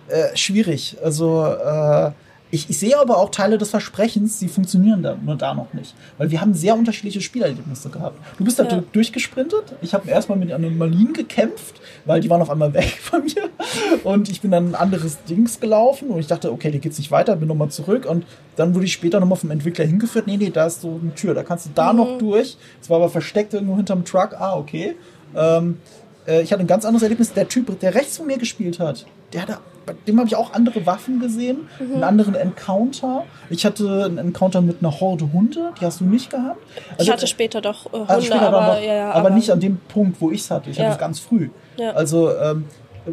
äh, 0.08 0.36
schwierig. 0.36 0.96
Also 1.02 1.44
äh, 1.44 2.12
ich, 2.50 2.70
ich 2.70 2.78
sehe 2.78 2.98
aber 2.98 3.18
auch 3.18 3.30
Teile 3.30 3.58
des 3.58 3.70
Versprechens, 3.70 4.38
die 4.38 4.48
funktionieren 4.48 5.02
da, 5.02 5.16
nur 5.22 5.36
da 5.36 5.52
noch 5.54 5.72
nicht. 5.74 5.94
Weil 6.16 6.30
wir 6.30 6.40
haben 6.40 6.54
sehr 6.54 6.74
unterschiedliche 6.74 7.20
Spielerlebnisse 7.20 7.90
gehabt. 7.90 8.16
Du 8.38 8.44
bist 8.44 8.58
da 8.58 8.64
Ja. 8.64 8.82
durchgesprintet. 8.92 9.74
Ich 9.82 9.92
habe 9.94 10.08
erstmal 10.10 10.38
mit 10.38 10.50
Anomalien 10.52 11.12
gekämpft, 11.12 11.80
weil 12.04 12.20
die 12.20 12.30
waren 12.30 12.40
auf 12.40 12.50
einmal 12.50 12.72
weg 12.74 12.98
von 13.02 13.22
mir. 13.24 13.50
Und 14.04 14.28
ich 14.30 14.40
bin 14.40 14.50
dann 14.50 14.68
ein 14.70 14.74
anderes 14.74 15.18
Dings 15.24 15.60
gelaufen 15.60 16.08
und 16.08 16.20
ich 16.20 16.26
dachte, 16.26 16.50
okay, 16.52 16.70
hier 16.70 16.80
geht's 16.80 16.98
nicht 16.98 17.10
weiter, 17.10 17.36
bin 17.36 17.48
nochmal 17.48 17.68
zurück. 17.70 18.06
Und 18.06 18.24
dann 18.56 18.74
wurde 18.74 18.86
ich 18.86 18.92
später 18.92 19.20
nochmal 19.20 19.38
vom 19.38 19.50
Entwickler 19.50 19.84
hingeführt. 19.84 20.26
Nee, 20.26 20.36
nee, 20.36 20.50
da 20.50 20.66
ist 20.66 20.80
so 20.80 20.98
eine 21.02 21.14
Tür, 21.14 21.34
da 21.34 21.42
kannst 21.42 21.66
du 21.66 21.70
da 21.74 21.92
noch 21.92 22.18
durch. 22.18 22.56
Es 22.80 22.88
war 22.88 22.96
aber 22.96 23.08
versteckt 23.10 23.54
irgendwo 23.54 23.76
hinterm 23.76 24.04
Truck. 24.04 24.34
Ah, 24.38 24.56
okay. 24.56 24.96
Ähm, 25.36 25.78
äh, 26.26 26.42
ich 26.42 26.52
hatte 26.52 26.62
ein 26.62 26.66
ganz 26.66 26.84
anderes 26.84 27.02
Erlebnis. 27.02 27.32
Der 27.32 27.46
Typ, 27.48 27.78
der 27.80 27.94
rechts 27.94 28.16
von 28.16 28.26
mir 28.26 28.38
gespielt 28.38 28.78
hat, 28.80 29.04
der 29.32 29.42
hatte, 29.42 29.58
bei 29.88 29.94
dem 30.06 30.18
habe 30.18 30.28
ich 30.28 30.36
auch 30.36 30.52
andere 30.52 30.84
Waffen 30.86 31.20
gesehen, 31.20 31.68
einen 31.80 32.02
anderen 32.04 32.34
Encounter. 32.34 33.24
Ich 33.50 33.64
hatte 33.64 34.04
einen 34.04 34.18
Encounter 34.18 34.60
mit 34.60 34.76
einer 34.80 35.00
Horde 35.00 35.32
Hunde, 35.32 35.72
die 35.80 35.84
hast 35.84 36.00
du 36.00 36.04
nicht 36.04 36.30
gehabt. 36.30 36.58
Ich 36.92 37.00
Also, 37.00 37.12
hatte 37.12 37.26
später 37.26 37.60
doch 37.60 37.86
äh, 37.86 37.90
Hunde, 37.98 38.08
also 38.08 38.26
später 38.26 38.42
aber, 38.48 38.56
aber, 38.62 38.72
aber, 38.72 38.80
ja, 38.82 38.94
ja, 38.94 39.10
aber 39.12 39.30
nicht 39.30 39.50
an 39.50 39.60
dem 39.60 39.78
Punkt, 39.88 40.20
wo 40.20 40.30
ich 40.30 40.40
es 40.42 40.50
hatte. 40.50 40.70
Ich 40.70 40.76
Ja. 40.76 40.84
hatte 40.84 40.92
es 40.94 40.98
ganz 40.98 41.18
früh. 41.20 41.50
Also 41.94 42.30
ähm, 42.36 42.64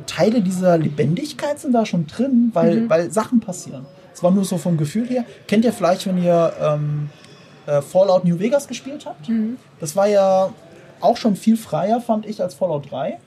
Teile 0.08 0.42
dieser 0.42 0.78
Lebendigkeit 0.78 1.60
sind 1.60 1.72
da 1.74 1.86
schon 1.86 2.08
drin, 2.08 2.50
weil, 2.54 2.82
Mhm. 2.82 2.90
weil 2.90 3.12
Sachen 3.12 3.40
passieren. 3.40 3.86
Es 4.14 4.22
war 4.24 4.32
nur 4.32 4.44
so 4.46 4.58
vom 4.58 4.78
Gefühl 4.78 5.08
her. 5.08 5.24
Kennt 5.48 5.66
ihr 5.66 5.74
vielleicht, 5.74 6.06
wenn 6.08 6.22
ihr 6.22 6.54
ähm, 6.62 7.10
äh, 7.68 7.82
Fallout 7.82 8.26
New 8.26 8.40
Vegas 8.40 8.68
gespielt 8.68 9.06
habt? 9.06 9.28
Mhm. 9.30 9.58
Das 9.80 9.96
war 9.96 10.08
ja 10.08 10.50
auch 11.02 11.18
schon 11.18 11.36
viel 11.36 11.58
freier, 11.58 12.02
fand 12.02 12.26
ich, 12.26 12.42
als 12.42 12.56
Fallout 12.56 12.90
3. 12.92 13.18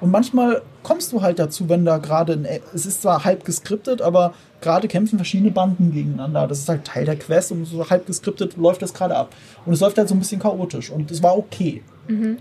Und 0.00 0.10
manchmal 0.10 0.62
kommst 0.82 1.12
du 1.12 1.22
halt 1.22 1.38
dazu, 1.38 1.68
wenn 1.68 1.84
da 1.84 1.98
gerade, 1.98 2.34
ein- 2.34 2.46
es 2.74 2.84
ist 2.86 3.02
zwar 3.02 3.24
halb 3.24 3.44
geskriptet, 3.44 4.02
aber 4.02 4.34
gerade 4.60 4.88
kämpfen 4.88 5.16
verschiedene 5.18 5.50
Banden 5.50 5.92
gegeneinander. 5.92 6.46
Das 6.46 6.58
ist 6.58 6.68
halt 6.68 6.84
Teil 6.84 7.04
der 7.06 7.16
Quest 7.16 7.50
und 7.52 7.64
so 7.64 7.88
halb 7.88 8.06
geskriptet 8.06 8.56
läuft 8.56 8.82
das 8.82 8.92
gerade 8.92 9.16
ab. 9.16 9.34
Und 9.64 9.72
es 9.72 9.80
läuft 9.80 9.96
halt 9.98 10.08
so 10.08 10.14
ein 10.14 10.18
bisschen 10.18 10.40
chaotisch 10.40 10.90
und 10.90 11.10
es 11.10 11.22
war 11.22 11.36
okay. 11.38 11.82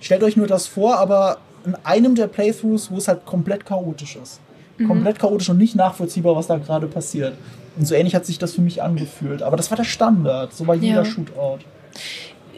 Stellt 0.01 0.21
euch 0.23 0.35
nur 0.37 0.47
das 0.47 0.67
vor, 0.67 0.97
aber 0.97 1.37
in 1.65 1.75
einem 1.83 2.13
der 2.15 2.27
Playthroughs, 2.27 2.91
wo 2.91 2.97
es 2.97 3.07
halt 3.07 3.25
komplett 3.25 3.65
chaotisch 3.65 4.15
ist. 4.21 4.39
Komplett 4.87 5.17
chaotisch 5.19 5.49
und 5.49 5.57
nicht 5.57 5.75
nachvollziehbar, 5.75 6.35
was 6.35 6.47
da 6.47 6.57
gerade 6.57 6.87
passiert. 6.87 7.33
Und 7.77 7.87
so 7.87 7.95
ähnlich 7.95 8.13
hat 8.13 8.25
sich 8.25 8.37
das 8.37 8.53
für 8.53 8.61
mich 8.61 8.83
angefühlt. 8.83 9.41
Aber 9.41 9.55
das 9.57 9.71
war 9.71 9.77
der 9.77 9.85
Standard. 9.85 10.53
So 10.53 10.67
war 10.67 10.75
jeder 10.75 10.97
Ja. 11.03 11.05
Shootout. 11.05 11.59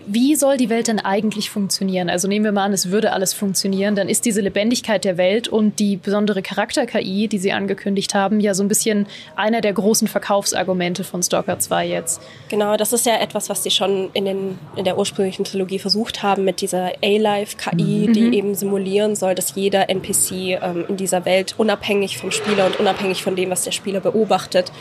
Wie 0.09 0.35
soll 0.35 0.55
die 0.55 0.69
Welt 0.69 0.87
denn 0.87 0.99
eigentlich 0.99 1.49
funktionieren? 1.49 2.09
Also 2.09 2.29
nehmen 2.29 2.45
wir 2.45 2.53
mal 2.53 2.63
an, 2.63 2.71
es 2.71 2.91
würde 2.91 3.11
alles 3.11 3.33
funktionieren, 3.33 3.93
dann 3.93 4.07
ist 4.07 4.23
diese 4.23 4.39
Lebendigkeit 4.39 5.03
der 5.03 5.17
Welt 5.17 5.49
und 5.49 5.79
die 5.79 5.97
besondere 5.97 6.41
Charakter-KI, 6.41 7.27
die 7.27 7.37
sie 7.37 7.51
angekündigt 7.51 8.15
haben, 8.15 8.39
ja 8.39 8.53
so 8.53 8.63
ein 8.63 8.69
bisschen 8.69 9.05
einer 9.35 9.59
der 9.59 9.73
großen 9.73 10.07
Verkaufsargumente 10.07 11.03
von 11.03 11.21
Stalker 11.21 11.59
2 11.59 11.87
jetzt. 11.87 12.21
Genau, 12.47 12.77
das 12.77 12.93
ist 12.93 13.05
ja 13.05 13.17
etwas, 13.17 13.49
was 13.49 13.63
sie 13.63 13.69
schon 13.69 14.09
in, 14.13 14.23
den, 14.23 14.59
in 14.77 14.85
der 14.85 14.97
ursprünglichen 14.97 15.43
Trilogie 15.43 15.77
versucht 15.77 16.23
haben 16.23 16.45
mit 16.45 16.61
dieser 16.61 16.93
A-Life-KI, 17.03 18.09
die 18.09 18.37
eben 18.37 18.55
simulieren 18.55 19.17
soll, 19.17 19.35
dass 19.35 19.55
jeder 19.55 19.89
NPC 19.89 20.31
ähm, 20.31 20.85
in 20.87 20.95
dieser 20.95 21.25
Welt 21.25 21.55
unabhängig 21.57 22.17
vom 22.17 22.31
Spieler 22.31 22.67
und 22.67 22.79
unabhängig 22.79 23.23
von 23.23 23.35
dem, 23.35 23.49
was 23.49 23.65
der 23.65 23.71
Spieler 23.71 23.99
beobachtet, 23.99 24.71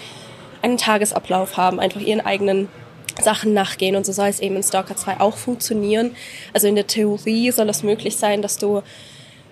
einen 0.63 0.77
Tagesablauf 0.77 1.57
haben, 1.57 1.81
einfach 1.81 2.01
ihren 2.01 2.21
eigenen 2.21 2.69
Sachen 3.23 3.55
nachgehen 3.55 3.97
und 3.97 4.05
so 4.05 4.13
soll 4.13 4.29
es 4.29 4.41
eben 4.41 4.57
in 4.57 4.63
Stalker 4.63 4.97
2 4.97 5.21
auch 5.21 5.37
funktionieren. 5.37 6.15
Also 6.53 6.69
in 6.69 6.75
der 6.75 6.87
Theorie 6.87 7.51
soll 7.51 7.69
es 7.69 7.83
möglich 7.83 8.17
sein, 8.17 8.43
dass 8.43 8.59
du 8.59 8.83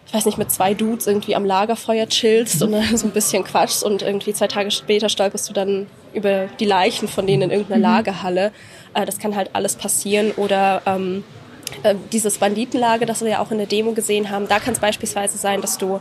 ich 0.07 0.13
weiß 0.13 0.27
nicht, 0.27 0.39
mit 0.39 0.51
zwei 0.51 0.75
Dudes 0.75 1.07
irgendwie 1.07 1.35
am 1.35 1.45
Lagerfeuer 1.45 2.07
chillst 2.07 2.63
und 2.63 2.73
dann 2.73 2.97
so 2.97 3.07
ein 3.07 3.13
bisschen 3.13 3.43
quatschst 3.43 3.83
und 3.83 4.03
irgendwie 4.03 4.33
zwei 4.33 4.47
Tage 4.47 4.71
später 4.71 5.09
stolperst 5.09 5.49
du 5.49 5.53
dann 5.53 5.87
über 6.13 6.47
die 6.61 6.67
Leichen 6.67 7.09
von 7.09 7.27
denen 7.27 7.43
in 7.43 7.51
irgendeiner 7.51 7.81
Lagerhalle. 7.81 8.53
Äh, 8.93 9.07
das 9.07 9.19
kann 9.19 9.35
halt 9.35 9.51
alles 9.55 9.77
passieren. 9.77 10.31
Oder 10.33 10.83
ähm, 10.87 11.25
äh, 11.83 11.95
dieses 12.13 12.39
Banditenlager, 12.39 13.07
das 13.07 13.23
wir 13.23 13.31
ja 13.31 13.39
auch 13.41 13.51
in 13.51 13.59
der 13.59 13.67
Demo 13.67 13.93
gesehen 13.93 14.31
haben, 14.31 14.47
da 14.47 14.61
kann 14.61 14.75
es 14.75 14.79
beispielsweise 14.79 15.39
sein, 15.39 15.61
dass 15.61 15.79
du 15.79 16.01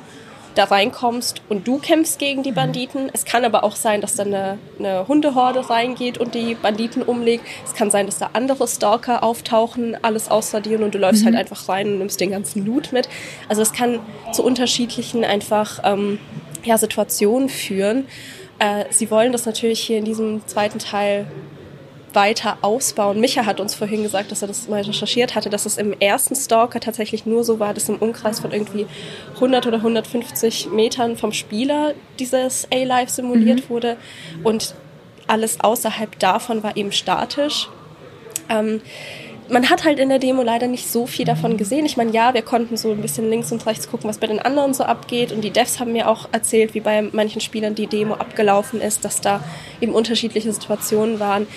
da 0.55 0.65
reinkommst 0.65 1.41
und 1.50 1.67
du 1.67 1.79
kämpfst 1.79 2.19
gegen 2.19 2.43
die 2.43 2.51
Banditen. 2.51 3.10
Es 3.13 3.25
kann 3.25 3.45
aber 3.45 3.63
auch 3.63 3.75
sein, 3.75 4.01
dass 4.01 4.15
dann 4.15 4.27
eine, 4.27 4.57
eine 4.79 5.07
Hundehorde 5.07 5.69
reingeht 5.69 6.17
und 6.17 6.36
die 6.36 6.55
Banditen 6.55 7.03
umlegt. 7.03 7.45
Es 7.65 7.74
kann 7.74 7.91
sein, 7.91 8.05
dass 8.05 8.19
da 8.19 8.31
andere 8.33 8.67
Stalker 8.67 9.24
auftauchen, 9.24 9.98
alles 10.01 10.29
ausradieren 10.29 10.83
und 10.83 10.95
du 10.95 11.00
läufst 11.00 11.25
halt 11.25 11.36
einfach 11.36 11.69
rein 11.69 11.88
und 11.88 11.98
nimmst 12.00 12.19
den 12.19 12.31
ganzen 12.31 12.65
Loot 12.65 12.91
mit. 12.91 13.10
Also 13.50 13.62
es 13.62 13.74
kann 13.74 14.00
zu 14.31 14.43
unterschiedlichen 14.43 15.24
einfach 15.24 15.79
ähm, 15.83 16.19
ja, 16.63 16.77
Situationen 16.77 17.50
führen. 17.50 18.05
Äh, 18.60 18.86
sie 18.91 19.10
wollen 19.12 19.31
das 19.31 19.45
natürlich 19.45 19.79
hier 19.79 19.98
in 19.98 20.05
diesem 20.05 20.45
zweiten 20.48 20.79
Teil 20.79 21.25
weiter 22.13 22.58
ausbauen. 22.62 23.20
Micha 23.20 23.46
hat 23.46 23.60
uns 23.60 23.75
vorhin 23.75 24.03
gesagt, 24.03 24.32
dass 24.32 24.41
er 24.41 24.48
das 24.48 24.67
mal 24.67 24.82
recherchiert 24.82 25.36
hatte, 25.36 25.50
dass 25.50 25.65
es 25.65 25.77
im 25.77 25.93
ersten 26.00 26.36
Stalker 26.36 26.79
tatsächlich 26.79 27.25
nur 27.25 27.43
so 27.43 27.60
war, 27.60 27.74
dass 27.74 27.89
im 27.89 27.98
Umkreis 27.98 28.39
von 28.39 28.51
irgendwie 28.51 28.86
100 29.36 29.67
oder 29.67 29.77
150 29.77 30.70
Metern 30.72 31.17
vom 31.17 31.32
Spieler 31.32 31.93
dieses 32.20 32.67
A-Life 32.72 33.12
simuliert 33.12 33.70
wurde 33.70 33.98
und 34.43 34.75
alles 35.27 35.60
außerhalb 35.60 36.20
davon 36.20 36.63
war 36.63 36.75
eben 36.75 36.91
statisch. 36.91 37.70
Ähm, 38.50 38.82
man 39.50 39.70
hat 39.70 39.84
halt 39.84 40.00
in 40.00 40.10
der 40.10 40.20
Demo 40.20 40.41
leider 40.41 40.67
nicht 40.67 40.89
so 40.89 41.05
viel 41.05 41.25
davon 41.25 41.58
gesehen. 41.58 41.86
Ich 41.86 41.98
meine, 41.98 42.12
ja, 42.12 42.34
wir 42.34 42.41
konnten 42.41 42.77
so 42.77 42.91
ein 42.91 43.01
bisschen 43.01 43.29
links 43.29 43.51
und 43.51 43.65
rechts 43.65 43.89
gucken, 43.89 44.10
was 44.10 44.17
bei 44.17 44.27
den 44.27 44.39
anderen 44.39 44.74
so 44.74 44.84
abgeht. 44.84 45.32
Und 45.32 45.41
die 45.41 45.51
Devs 45.51 45.79
haben 45.79 45.91
mir 45.91 46.10
auch 46.10 46.29
erzählt, 46.32 46.74
wie 46.74 46.79
bei 46.79 47.01
manchen 47.01 47.41
Spielern 47.41 47.75
die 47.75 47.88
Demo 47.88 48.15
abgelaufen 48.15 48.82
ist, 48.82 49.03
dass 49.03 49.22
da 49.22 49.43
eben 49.82 49.93
unterschiedliche 49.93 50.51
Situationen 50.51 51.20
waren. 51.20 51.48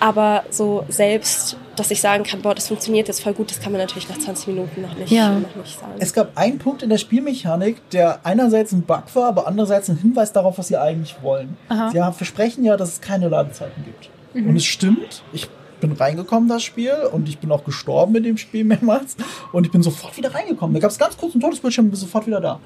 Aber 0.00 0.44
so 0.50 0.84
selbst, 0.88 1.56
dass 1.76 1.90
ich 1.90 2.00
sagen 2.00 2.24
kann, 2.24 2.42
boah, 2.42 2.54
das 2.54 2.68
funktioniert 2.68 3.08
jetzt 3.08 3.22
voll 3.22 3.32
gut, 3.34 3.50
das 3.50 3.60
kann 3.60 3.72
man 3.72 3.80
natürlich 3.80 4.08
nach 4.08 4.18
20 4.18 4.48
Minuten 4.48 4.82
noch 4.82 4.94
nicht, 4.96 5.10
Ja. 5.10 5.30
noch 5.38 5.54
nicht 5.56 5.78
sagen. 5.78 5.92
Es 5.98 6.12
gab 6.12 6.36
einen 6.36 6.58
Punkt 6.58 6.82
in 6.82 6.88
der 6.90 6.98
Spielmechanik, 6.98 7.88
der 7.90 8.20
einerseits 8.24 8.72
ein 8.72 8.82
Bug 8.82 9.04
war, 9.14 9.28
aber 9.28 9.46
andererseits 9.46 9.88
ein 9.88 9.96
Hinweis 9.98 10.32
darauf, 10.32 10.58
was 10.58 10.68
sie 10.68 10.76
eigentlich 10.76 11.16
wollen. 11.22 11.56
Aha. 11.68 11.90
Sie 11.90 12.00
haben- 12.00 12.14
versprechen 12.14 12.64
ja, 12.64 12.76
dass 12.76 12.90
es 12.94 13.00
keine 13.00 13.28
Ladezeiten 13.28 13.84
gibt. 13.84 14.10
Und 14.34 14.56
es 14.56 14.64
stimmt. 14.64 15.22
Ich 15.32 15.48
bin 15.80 15.92
reingekommen, 15.92 16.48
das 16.48 16.62
Spiel, 16.62 16.92
und 17.12 17.28
ich 17.28 17.38
bin 17.38 17.52
auch 17.52 17.64
gestorben 17.64 18.12
mit 18.12 18.24
dem 18.24 18.36
Spiel 18.36 18.64
mehrmals. 18.64 19.16
Und 19.52 19.64
ich 19.66 19.72
bin 19.72 19.82
sofort 19.82 20.16
wieder 20.16 20.34
reingekommen. 20.34 20.74
Da 20.74 20.80
gab 20.80 20.90
es 20.90 20.98
ganz 20.98 21.16
kurz 21.16 21.34
einen 21.34 21.40
Todesbildschirm 21.42 21.86
und 21.86 21.90
bin 21.90 22.00
sofort 22.00 22.26
wieder 22.26 22.40
da. 22.40 22.60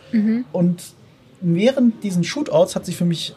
Und 0.53 0.83
während 1.41 2.03
diesen 2.03 2.25
Shootouts 2.25 2.75
hat 2.77 2.87
sich 2.87 2.97
für 2.97 3.05
mich 3.05 3.35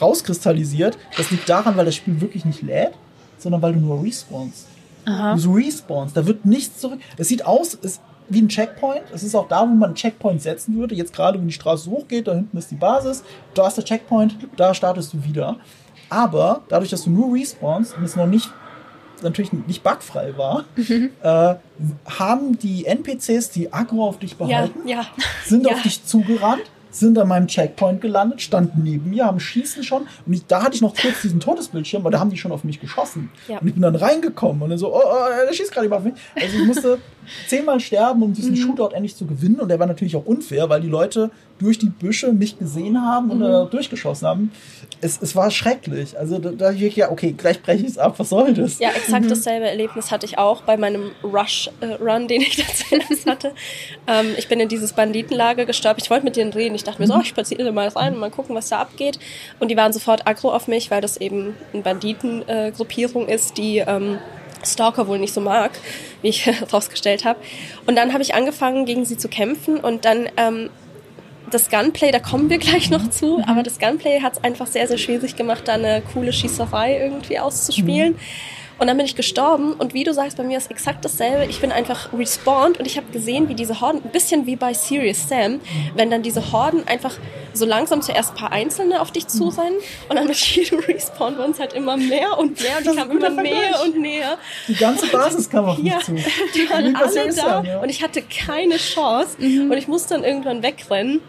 rauskristallisiert, 0.00 0.98
das 1.16 1.30
liegt 1.30 1.48
daran, 1.48 1.76
weil 1.76 1.84
das 1.86 1.94
Spiel 1.94 2.20
wirklich 2.20 2.44
nicht 2.44 2.62
lädt, 2.62 2.92
sondern 3.38 3.62
weil 3.62 3.72
du 3.72 3.80
nur 3.80 4.02
respawnst. 4.02 4.66
Du 5.04 5.54
respawnst, 5.54 6.16
da 6.16 6.26
wird 6.26 6.44
nichts 6.44 6.80
zurück. 6.80 6.98
Es 7.16 7.28
sieht 7.28 7.46
aus, 7.46 7.78
es 7.80 8.00
wie 8.28 8.42
ein 8.42 8.48
Checkpoint. 8.48 9.04
Es 9.12 9.22
ist 9.22 9.34
auch 9.34 9.48
da, 9.48 9.62
wo 9.62 9.66
man 9.66 9.90
einen 9.90 9.94
Checkpoint 9.94 10.42
setzen 10.42 10.76
würde. 10.76 10.94
Jetzt 10.94 11.12
gerade, 11.12 11.38
wenn 11.38 11.46
die 11.46 11.54
Straße 11.54 11.90
hochgeht, 11.90 12.26
da 12.26 12.34
hinten 12.34 12.56
ist 12.56 12.70
die 12.70 12.76
Basis, 12.76 13.22
da 13.54 13.68
ist 13.68 13.76
der 13.76 13.84
Checkpoint, 13.84 14.36
da 14.56 14.74
startest 14.74 15.12
du 15.12 15.24
wieder. 15.24 15.56
Aber 16.08 16.62
dadurch, 16.68 16.90
dass 16.90 17.04
du 17.04 17.10
nur 17.10 17.34
respawnst 17.34 17.96
und 17.96 18.04
es 18.04 18.16
noch 18.16 18.26
nicht 18.26 18.50
natürlich 19.22 19.52
nicht 19.52 19.82
bugfrei 19.82 20.36
war, 20.36 20.64
äh, 20.76 21.54
haben 22.18 22.58
die 22.58 22.84
NPCs, 22.84 23.50
die 23.50 23.72
Aggro 23.72 24.06
auf 24.06 24.18
dich 24.18 24.32
ja, 24.32 24.36
behalten, 24.36 24.86
ja. 24.86 25.06
sind 25.44 25.66
ja. 25.66 25.72
auf 25.72 25.82
dich 25.82 26.04
zugerannt, 26.04 26.64
sind 26.98 27.18
an 27.18 27.28
meinem 27.28 27.46
Checkpoint 27.46 28.00
gelandet, 28.00 28.42
standen 28.42 28.82
neben 28.82 29.10
mir, 29.10 29.26
haben 29.26 29.40
schießen 29.40 29.82
schon. 29.82 30.06
Und 30.26 30.32
ich, 30.32 30.46
da 30.46 30.62
hatte 30.62 30.76
ich 30.76 30.82
noch 30.82 30.94
kurz 30.94 31.22
diesen 31.22 31.40
Todesbildschirm, 31.40 32.02
aber 32.02 32.10
da 32.10 32.20
haben 32.20 32.30
die 32.30 32.36
schon 32.36 32.52
auf 32.52 32.64
mich 32.64 32.80
geschossen. 32.80 33.30
Ja. 33.48 33.58
Und 33.58 33.68
ich 33.68 33.74
bin 33.74 33.82
dann 33.82 33.96
reingekommen 33.96 34.62
und 34.62 34.70
dann 34.70 34.78
so, 34.78 34.94
oh, 34.94 35.00
oh 35.00 35.46
der 35.46 35.52
schießt 35.52 35.72
gerade 35.72 35.94
auf 35.94 36.04
mich. 36.04 36.14
Also 36.34 36.58
ich 36.58 36.64
musste 36.64 36.98
zehnmal 37.46 37.80
sterben, 37.80 38.22
um 38.22 38.32
diesen 38.32 38.52
mhm. 38.52 38.56
Shootout 38.56 38.94
endlich 38.94 39.16
zu 39.16 39.26
gewinnen. 39.26 39.60
Und 39.60 39.68
der 39.68 39.78
war 39.78 39.86
natürlich 39.86 40.16
auch 40.16 40.26
unfair, 40.26 40.68
weil 40.68 40.80
die 40.80 40.88
Leute 40.88 41.30
durch 41.58 41.78
die 41.78 41.88
Büsche 41.88 42.32
mich 42.32 42.58
gesehen 42.58 43.00
haben 43.00 43.30
und 43.30 43.38
mhm. 43.38 43.42
da 43.42 43.64
durchgeschossen 43.64 44.28
haben. 44.28 44.52
Es, 45.00 45.20
es 45.20 45.34
war 45.34 45.50
schrecklich. 45.50 46.18
Also 46.18 46.38
da, 46.38 46.50
da 46.50 46.72
ich, 46.72 46.96
ja, 46.96 47.10
okay, 47.10 47.32
gleich 47.32 47.62
breche 47.62 47.82
ich 47.82 47.92
es 47.92 47.98
ab, 47.98 48.14
was 48.18 48.28
soll 48.28 48.52
das? 48.54 48.78
Ja, 48.78 48.90
exakt 48.90 49.24
mhm. 49.24 49.30
dasselbe 49.30 49.66
Erlebnis 49.66 50.10
hatte 50.10 50.26
ich 50.26 50.38
auch 50.38 50.62
bei 50.62 50.76
meinem 50.76 51.12
Rush-Run, 51.22 52.24
äh, 52.24 52.26
den 52.26 52.42
ich 52.42 52.56
da 52.56 52.64
zuletzt 52.72 53.26
hatte. 53.26 53.52
Ähm, 54.06 54.26
ich 54.36 54.48
bin 54.48 54.60
in 54.60 54.68
dieses 54.68 54.92
Banditenlager 54.92 55.64
gestorben. 55.64 56.00
Ich 56.02 56.10
wollte 56.10 56.24
mit 56.24 56.36
denen 56.36 56.52
reden. 56.52 56.74
Ich 56.74 56.84
dachte 56.84 57.00
mir 57.00 57.08
so, 57.08 57.14
oh, 57.14 57.20
ich 57.20 57.28
spaziere 57.28 57.72
mal 57.72 57.88
rein 57.88 58.14
und 58.14 58.20
mal 58.20 58.30
gucken, 58.30 58.54
was 58.54 58.68
da 58.68 58.80
abgeht. 58.80 59.18
Und 59.58 59.70
die 59.70 59.76
waren 59.76 59.92
sofort 59.92 60.26
aggro 60.26 60.52
auf 60.52 60.68
mich, 60.68 60.90
weil 60.90 61.00
das 61.00 61.16
eben 61.16 61.54
eine 61.72 61.82
Banditengruppierung 61.82 63.28
äh, 63.28 63.34
ist, 63.34 63.56
die... 63.56 63.78
Ähm, 63.78 64.18
Stalker 64.72 65.08
wohl 65.08 65.18
nicht 65.18 65.34
so 65.34 65.40
mag, 65.40 65.72
wie 66.22 66.28
ich 66.28 66.46
herausgestellt 66.46 67.24
habe. 67.24 67.38
Und 67.86 67.96
dann 67.96 68.12
habe 68.12 68.22
ich 68.22 68.34
angefangen, 68.34 68.86
gegen 68.86 69.04
sie 69.04 69.16
zu 69.16 69.28
kämpfen 69.28 69.78
und 69.78 70.04
dann 70.04 70.28
ähm, 70.36 70.70
das 71.50 71.70
Gunplay, 71.70 72.10
da 72.10 72.18
kommen 72.18 72.50
wir 72.50 72.58
gleich 72.58 72.90
noch 72.90 73.08
zu, 73.10 73.38
mhm. 73.38 73.44
aber 73.44 73.62
das 73.62 73.78
Gunplay 73.78 74.20
hat 74.20 74.34
es 74.34 74.44
einfach 74.44 74.66
sehr, 74.66 74.86
sehr 74.88 74.98
schwierig 74.98 75.36
gemacht, 75.36 75.62
da 75.66 75.74
eine 75.74 76.02
coole 76.12 76.32
Schießerei 76.32 76.98
irgendwie 76.98 77.38
auszuspielen. 77.38 78.12
Mhm. 78.12 78.18
Und 78.78 78.88
dann 78.88 78.96
bin 78.96 79.06
ich 79.06 79.16
gestorben 79.16 79.72
und 79.72 79.94
wie 79.94 80.04
du 80.04 80.12
sagst, 80.12 80.36
bei 80.36 80.42
mir 80.42 80.58
ist 80.58 80.70
exakt 80.70 81.04
dasselbe. 81.04 81.46
Ich 81.46 81.60
bin 81.60 81.72
einfach 81.72 82.12
respawned 82.12 82.78
und 82.78 82.86
ich 82.86 82.98
habe 82.98 83.10
gesehen, 83.10 83.48
wie 83.48 83.54
diese 83.54 83.80
Horden, 83.80 84.02
ein 84.04 84.10
bisschen 84.10 84.46
wie 84.46 84.56
bei 84.56 84.74
Serious 84.74 85.28
Sam, 85.28 85.52
mhm. 85.52 85.60
wenn 85.94 86.10
dann 86.10 86.22
diese 86.22 86.52
Horden 86.52 86.86
einfach 86.86 87.14
so 87.54 87.64
langsam 87.64 88.02
zuerst 88.02 88.32
ein 88.32 88.36
paar 88.36 88.52
Einzelne 88.52 89.00
auf 89.00 89.10
dich 89.10 89.26
zu 89.28 89.50
sein 89.50 89.72
und 90.08 90.16
dann 90.16 90.26
mit 90.28 90.36
jedem 90.36 90.80
Respawn 90.80 91.38
wurden 91.38 91.52
es 91.52 91.60
halt 91.60 91.72
immer 91.72 91.96
mehr 91.96 92.38
und 92.38 92.60
mehr 92.60 92.76
und 92.78 92.86
die 92.86 92.96
kamen 92.96 93.16
immer 93.16 93.30
näher 93.30 93.80
und 93.82 93.98
näher. 93.98 94.38
Die 94.68 94.74
ganze 94.74 95.06
Basis 95.06 95.48
kam 95.48 95.64
auf 95.64 95.78
mich 95.78 95.92
ja, 95.92 96.00
zu. 96.00 96.12
Die 96.54 96.68
waren 96.70 96.94
alle 96.94 97.34
da 97.34 97.62
ja. 97.62 97.78
und 97.80 97.88
ich 97.88 98.02
hatte 98.02 98.22
keine 98.22 98.76
Chance 98.76 99.36
mhm. 99.38 99.70
und 99.70 99.76
ich 99.78 99.88
musste 99.88 100.14
dann 100.14 100.24
irgendwann 100.24 100.62
wegrennen. 100.62 101.20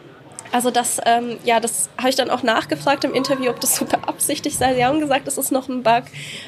Also 0.52 0.72
das, 0.72 1.00
ähm, 1.06 1.38
ja, 1.44 1.60
das 1.60 1.90
habe 1.98 2.10
ich 2.10 2.16
dann 2.16 2.30
auch 2.30 2.44
nachgefragt 2.44 3.04
im 3.04 3.14
Interview, 3.14 3.50
ob 3.50 3.60
das 3.60 3.76
so 3.76 3.86
beabsichtigt 3.86 4.58
sei. 4.58 4.76
Sie 4.76 4.86
haben 4.86 5.00
gesagt, 5.00 5.28
es 5.28 5.38
ist 5.38 5.52
noch 5.52 5.70
ein 5.70 5.84
Bug. 5.84 6.04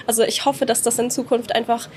Also 0.08 0.24
ich 0.24 0.46
hoffe, 0.46 0.65
dass 0.65 0.82
das 0.82 0.98
in 1.00 1.12
Zukunft 1.12 1.56
einfach 1.56 1.89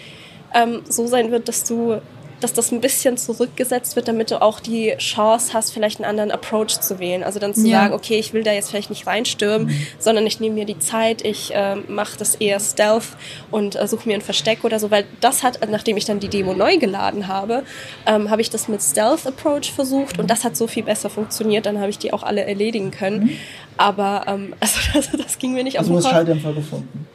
ähm, 0.54 0.82
so 0.88 1.06
sein 1.06 1.30
wird, 1.30 1.48
dass 1.48 1.64
du 1.64 2.00
dass 2.42 2.52
das 2.52 2.72
ein 2.72 2.80
bisschen 2.80 3.16
zurückgesetzt 3.16 3.96
wird, 3.96 4.08
damit 4.08 4.30
du 4.30 4.42
auch 4.42 4.60
die 4.60 4.94
Chance 4.98 5.52
hast, 5.52 5.72
vielleicht 5.72 6.00
einen 6.00 6.08
anderen 6.08 6.30
Approach 6.30 6.80
zu 6.80 6.98
wählen. 6.98 7.22
Also 7.22 7.38
dann 7.38 7.54
zu 7.54 7.66
ja. 7.66 7.80
sagen, 7.80 7.94
okay, 7.94 8.18
ich 8.18 8.32
will 8.32 8.42
da 8.42 8.52
jetzt 8.52 8.70
vielleicht 8.70 8.90
nicht 8.90 9.06
reinstürmen, 9.06 9.68
mhm. 9.68 9.86
sondern 9.98 10.26
ich 10.26 10.40
nehme 10.40 10.54
mir 10.54 10.64
die 10.64 10.78
Zeit, 10.78 11.24
ich 11.24 11.54
äh, 11.54 11.76
mache 11.76 12.18
das 12.18 12.34
eher 12.34 12.60
Stealth 12.60 13.08
und 13.50 13.76
äh, 13.76 13.86
suche 13.86 14.08
mir 14.08 14.14
ein 14.14 14.22
Versteck 14.22 14.64
oder 14.64 14.78
so, 14.78 14.90
weil 14.90 15.04
das 15.20 15.42
hat, 15.42 15.58
nachdem 15.70 15.96
ich 15.96 16.04
dann 16.04 16.20
die 16.20 16.28
Demo 16.28 16.54
neu 16.54 16.78
geladen 16.78 17.28
habe, 17.28 17.62
ähm, 18.06 18.30
habe 18.30 18.42
ich 18.42 18.50
das 18.50 18.68
mit 18.68 18.82
Stealth 18.82 19.26
Approach 19.26 19.72
versucht 19.74 20.18
und 20.18 20.30
das 20.30 20.44
hat 20.44 20.56
so 20.56 20.66
viel 20.66 20.82
besser 20.82 21.10
funktioniert, 21.10 21.66
dann 21.66 21.78
habe 21.78 21.90
ich 21.90 21.98
die 21.98 22.12
auch 22.12 22.22
alle 22.22 22.44
erledigen 22.44 22.90
können. 22.90 23.24
Mhm. 23.24 23.30
Aber 23.76 24.24
ähm, 24.26 24.54
also 24.60 24.78
das, 24.94 25.10
das 25.10 25.38
ging 25.38 25.52
mir 25.52 25.64
nicht 25.64 25.78
also 25.78 25.94
auf 25.94 25.98
den 25.98 26.02
Kopf. 26.02 26.10
Du 26.10 26.16
hast 26.16 26.26
Schalldämpfer 26.26 26.52
gefunden? 26.52 27.06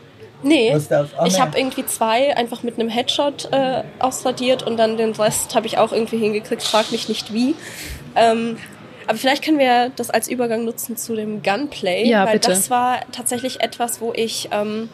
Nee, 0.44 0.76
oh, 0.76 1.26
ich 1.26 1.40
habe 1.42 1.58
irgendwie 1.58 1.86
zwei 1.86 2.36
einfach 2.38 2.62
mit 2.62 2.80
einem 2.80 2.90
Headshot 2.90 3.50
äh, 3.52 3.84
ausradiert 4.00 4.64
und 4.64 4.78
dann 4.78 4.98
den 4.98 5.14
Rest 5.14 5.56
habe 5.56 5.66
ich 5.66 5.78
auch 5.78 5.92
irgendwie 5.92 6.18
hingekriegt, 6.18 6.62
frag 6.62 6.92
mich 6.92 7.10
nicht 7.10 7.34
wie. 7.34 7.56
Ähm, 8.16 8.58
aber 9.08 9.18
vielleicht 9.18 9.44
können 9.44 9.58
wir 9.58 9.90
das 9.96 10.10
als 10.10 10.28
Übergang 10.28 10.66
nutzen 10.66 10.98
zu 10.98 11.16
dem 11.16 11.42
Gunplay, 11.42 12.08
ja, 12.08 12.26
weil 12.26 12.34
bitte. 12.34 12.50
das 12.50 12.70
war 12.70 13.00
tatsächlich 13.12 13.62
etwas, 13.62 14.00
wo 14.02 14.14
ich 14.14 14.50
ähm, 14.52 14.90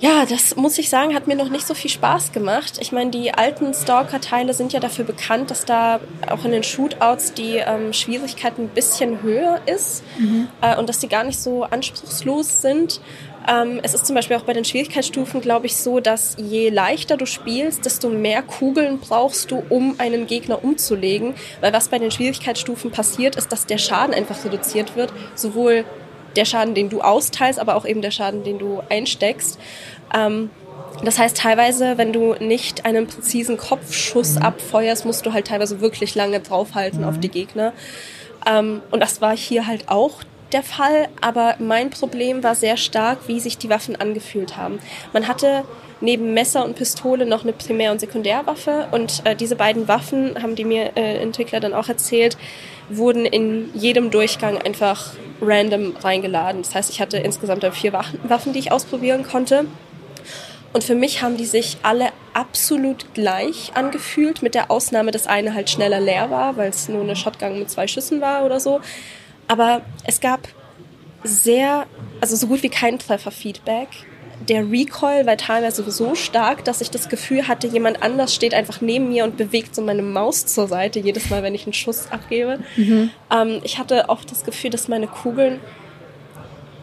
ja, 0.00 0.24
das 0.24 0.56
muss 0.56 0.78
ich 0.78 0.88
sagen, 0.88 1.14
hat 1.14 1.26
mir 1.26 1.36
noch 1.36 1.50
nicht 1.50 1.66
so 1.66 1.74
viel 1.74 1.90
Spaß 1.90 2.32
gemacht. 2.32 2.78
Ich 2.80 2.90
meine, 2.90 3.10
die 3.10 3.34
alten 3.34 3.74
Stalker-Teile 3.74 4.54
sind 4.54 4.72
ja 4.72 4.80
dafür 4.80 5.04
bekannt, 5.04 5.50
dass 5.50 5.66
da 5.66 6.00
auch 6.26 6.46
in 6.46 6.52
den 6.52 6.62
Shootouts 6.62 7.34
die 7.34 7.56
ähm, 7.56 7.92
Schwierigkeit 7.92 8.58
ein 8.58 8.68
bisschen 8.68 9.22
höher 9.22 9.60
ist 9.66 10.02
mhm. 10.18 10.48
äh, 10.62 10.74
und 10.78 10.88
dass 10.88 11.02
sie 11.02 11.08
gar 11.08 11.24
nicht 11.24 11.38
so 11.38 11.64
anspruchslos 11.64 12.62
sind. 12.62 13.02
Ähm, 13.48 13.80
es 13.82 13.94
ist 13.94 14.06
zum 14.06 14.14
Beispiel 14.14 14.36
auch 14.36 14.42
bei 14.42 14.52
den 14.52 14.64
Schwierigkeitsstufen, 14.64 15.40
glaube 15.40 15.66
ich, 15.66 15.76
so, 15.76 16.00
dass 16.00 16.36
je 16.38 16.68
leichter 16.68 17.16
du 17.16 17.26
spielst, 17.26 17.84
desto 17.84 18.08
mehr 18.08 18.42
Kugeln 18.42 18.98
brauchst 18.98 19.50
du, 19.50 19.62
um 19.68 19.94
einen 19.98 20.26
Gegner 20.26 20.62
umzulegen. 20.62 21.34
Weil 21.60 21.72
was 21.72 21.88
bei 21.88 21.98
den 21.98 22.10
Schwierigkeitsstufen 22.10 22.90
passiert, 22.90 23.36
ist, 23.36 23.50
dass 23.50 23.66
der 23.66 23.78
Schaden 23.78 24.14
einfach 24.14 24.44
reduziert 24.44 24.96
wird. 24.96 25.12
Sowohl 25.34 25.84
der 26.36 26.44
Schaden, 26.44 26.74
den 26.74 26.90
du 26.90 27.00
austeilst, 27.00 27.58
aber 27.58 27.76
auch 27.76 27.86
eben 27.86 28.02
der 28.02 28.10
Schaden, 28.10 28.44
den 28.44 28.58
du 28.58 28.82
einsteckst. 28.88 29.58
Ähm, 30.14 30.50
das 31.04 31.18
heißt, 31.18 31.36
teilweise, 31.36 31.96
wenn 31.98 32.12
du 32.12 32.34
nicht 32.34 32.84
einen 32.84 33.06
präzisen 33.06 33.56
Kopfschuss 33.56 34.34
mhm. 34.34 34.42
abfeuerst, 34.42 35.06
musst 35.06 35.24
du 35.24 35.32
halt 35.32 35.46
teilweise 35.46 35.80
wirklich 35.80 36.14
lange 36.14 36.40
draufhalten 36.40 37.00
mhm. 37.00 37.08
auf 37.08 37.18
die 37.18 37.30
Gegner. 37.30 37.72
Ähm, 38.46 38.82
und 38.90 39.00
das 39.00 39.20
war 39.20 39.36
hier 39.36 39.66
halt 39.66 39.88
auch 39.88 40.22
der 40.52 40.62
Fall, 40.62 41.08
aber 41.20 41.56
mein 41.58 41.90
Problem 41.90 42.42
war 42.42 42.54
sehr 42.54 42.76
stark, 42.76 43.26
wie 43.26 43.40
sich 43.40 43.58
die 43.58 43.70
Waffen 43.70 43.96
angefühlt 43.96 44.56
haben. 44.56 44.78
Man 45.12 45.28
hatte 45.28 45.64
neben 46.00 46.32
Messer 46.32 46.64
und 46.64 46.76
Pistole 46.76 47.26
noch 47.26 47.42
eine 47.42 47.52
Primär- 47.52 47.92
und 47.92 48.00
Sekundärwaffe 48.00 48.88
und 48.90 49.22
äh, 49.24 49.36
diese 49.36 49.56
beiden 49.56 49.88
Waffen, 49.88 50.42
haben 50.42 50.56
die 50.56 50.64
mir 50.64 50.96
äh, 50.96 51.18
Entwickler 51.22 51.60
dann 51.60 51.74
auch 51.74 51.88
erzählt, 51.88 52.36
wurden 52.88 53.26
in 53.26 53.70
jedem 53.74 54.10
Durchgang 54.10 54.58
einfach 54.58 55.12
random 55.40 55.94
reingeladen. 56.02 56.62
Das 56.62 56.74
heißt, 56.74 56.90
ich 56.90 57.00
hatte 57.00 57.18
insgesamt 57.18 57.64
vier 57.74 57.92
Waffen, 57.92 58.52
die 58.52 58.58
ich 58.58 58.72
ausprobieren 58.72 59.22
konnte. 59.22 59.66
Und 60.72 60.84
für 60.84 60.94
mich 60.94 61.22
haben 61.22 61.36
die 61.36 61.46
sich 61.46 61.78
alle 61.82 62.10
absolut 62.32 63.12
gleich 63.14 63.72
angefühlt, 63.74 64.42
mit 64.42 64.54
der 64.54 64.70
Ausnahme, 64.70 65.10
dass 65.10 65.26
eine 65.26 65.54
halt 65.54 65.68
schneller 65.68 66.00
leer 66.00 66.30
war, 66.30 66.56
weil 66.56 66.70
es 66.70 66.88
nur 66.88 67.02
eine 67.02 67.16
Shotgun 67.16 67.58
mit 67.58 67.70
zwei 67.70 67.88
Schüssen 67.88 68.20
war 68.20 68.44
oder 68.44 68.60
so. 68.60 68.80
Aber 69.50 69.82
es 70.04 70.20
gab 70.20 70.46
sehr, 71.24 71.86
also 72.20 72.36
so 72.36 72.46
gut 72.46 72.62
wie 72.62 72.68
kein 72.68 73.00
Trefferfeedback. 73.00 73.88
Der 74.48 74.70
Recoil 74.70 75.26
war 75.26 75.36
teilweise 75.36 75.90
so 75.90 76.14
stark, 76.14 76.64
dass 76.64 76.80
ich 76.80 76.92
das 76.92 77.08
Gefühl 77.08 77.48
hatte, 77.48 77.66
jemand 77.66 78.00
anders 78.00 78.32
steht 78.32 78.54
einfach 78.54 78.80
neben 78.80 79.08
mir 79.08 79.24
und 79.24 79.36
bewegt 79.36 79.74
so 79.74 79.82
meine 79.82 80.02
Maus 80.02 80.46
zur 80.46 80.68
Seite, 80.68 81.00
jedes 81.00 81.30
Mal, 81.30 81.42
wenn 81.42 81.56
ich 81.56 81.64
einen 81.64 81.72
Schuss 81.72 82.12
abgebe. 82.12 82.60
Mhm. 82.76 83.10
Ähm, 83.28 83.60
ich 83.64 83.78
hatte 83.80 84.08
oft 84.08 84.30
das 84.30 84.44
Gefühl, 84.44 84.70
dass 84.70 84.86
meine 84.86 85.08
Kugeln 85.08 85.58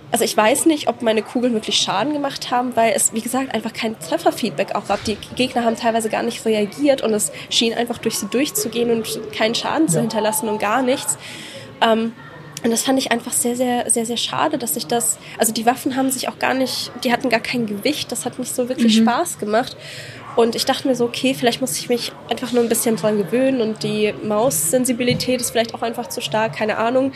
also 0.09 0.23
ich 0.23 0.37
weiß 0.37 0.67
nicht, 0.67 0.87
ob 0.87 1.01
meine 1.01 1.21
Kugeln 1.21 1.53
wirklich 1.53 1.77
Schaden 1.77 2.13
gemacht 2.13 2.49
haben, 2.49 2.77
weil 2.77 2.93
es, 2.95 3.11
wie 3.13 3.19
gesagt, 3.19 3.53
einfach 3.53 3.73
kein 3.73 3.99
Trefferfeedback 3.99 4.73
auch 4.73 4.87
gab. 4.87 5.03
Die 5.03 5.17
Gegner 5.35 5.65
haben 5.65 5.75
teilweise 5.75 6.09
gar 6.09 6.23
nicht 6.23 6.45
reagiert 6.45 7.01
und 7.01 7.13
es 7.13 7.31
schien 7.49 7.73
einfach 7.73 7.97
durch 7.97 8.17
sie 8.17 8.27
durchzugehen 8.27 8.89
und 8.89 9.33
keinen 9.33 9.53
Schaden 9.53 9.87
ja. 9.87 9.93
zu 9.93 9.99
hinterlassen 9.99 10.47
und 10.47 10.59
gar 10.59 10.81
nichts. 10.81 11.17
Ähm, 11.81 12.13
und 12.63 12.71
das 12.71 12.83
fand 12.83 12.97
ich 12.99 13.11
einfach 13.11 13.33
sehr, 13.33 13.55
sehr, 13.55 13.89
sehr, 13.89 14.05
sehr 14.05 14.17
schade, 14.17 14.57
dass 14.57 14.75
ich 14.75 14.87
das, 14.87 15.17
also 15.37 15.53
die 15.53 15.65
Waffen 15.65 15.95
haben 15.95 16.09
sich 16.09 16.27
auch 16.29 16.39
gar 16.39 16.53
nicht, 16.53 16.91
die 17.03 17.11
hatten 17.11 17.29
gar 17.29 17.39
kein 17.39 17.67
Gewicht, 17.67 18.11
das 18.11 18.25
hat 18.25 18.39
nicht 18.39 18.53
so 18.53 18.69
wirklich 18.69 18.99
mhm. 18.99 19.03
Spaß 19.03 19.39
gemacht. 19.39 19.77
Und 20.35 20.55
ich 20.55 20.65
dachte 20.65 20.87
mir 20.87 20.95
so, 20.95 21.05
okay, 21.05 21.33
vielleicht 21.33 21.61
muss 21.61 21.79
ich 21.79 21.89
mich 21.89 22.11
einfach 22.29 22.51
nur 22.51 22.61
ein 22.61 22.69
bisschen 22.69 22.95
dran 22.95 23.17
gewöhnen 23.17 23.59
und 23.59 23.81
die 23.81 24.13
Maussensibilität 24.23 25.41
ist 25.41 25.49
vielleicht 25.49 25.73
auch 25.73 25.81
einfach 25.81 26.09
zu 26.09 26.21
stark, 26.21 26.55
keine 26.55 26.77
Ahnung. 26.77 27.11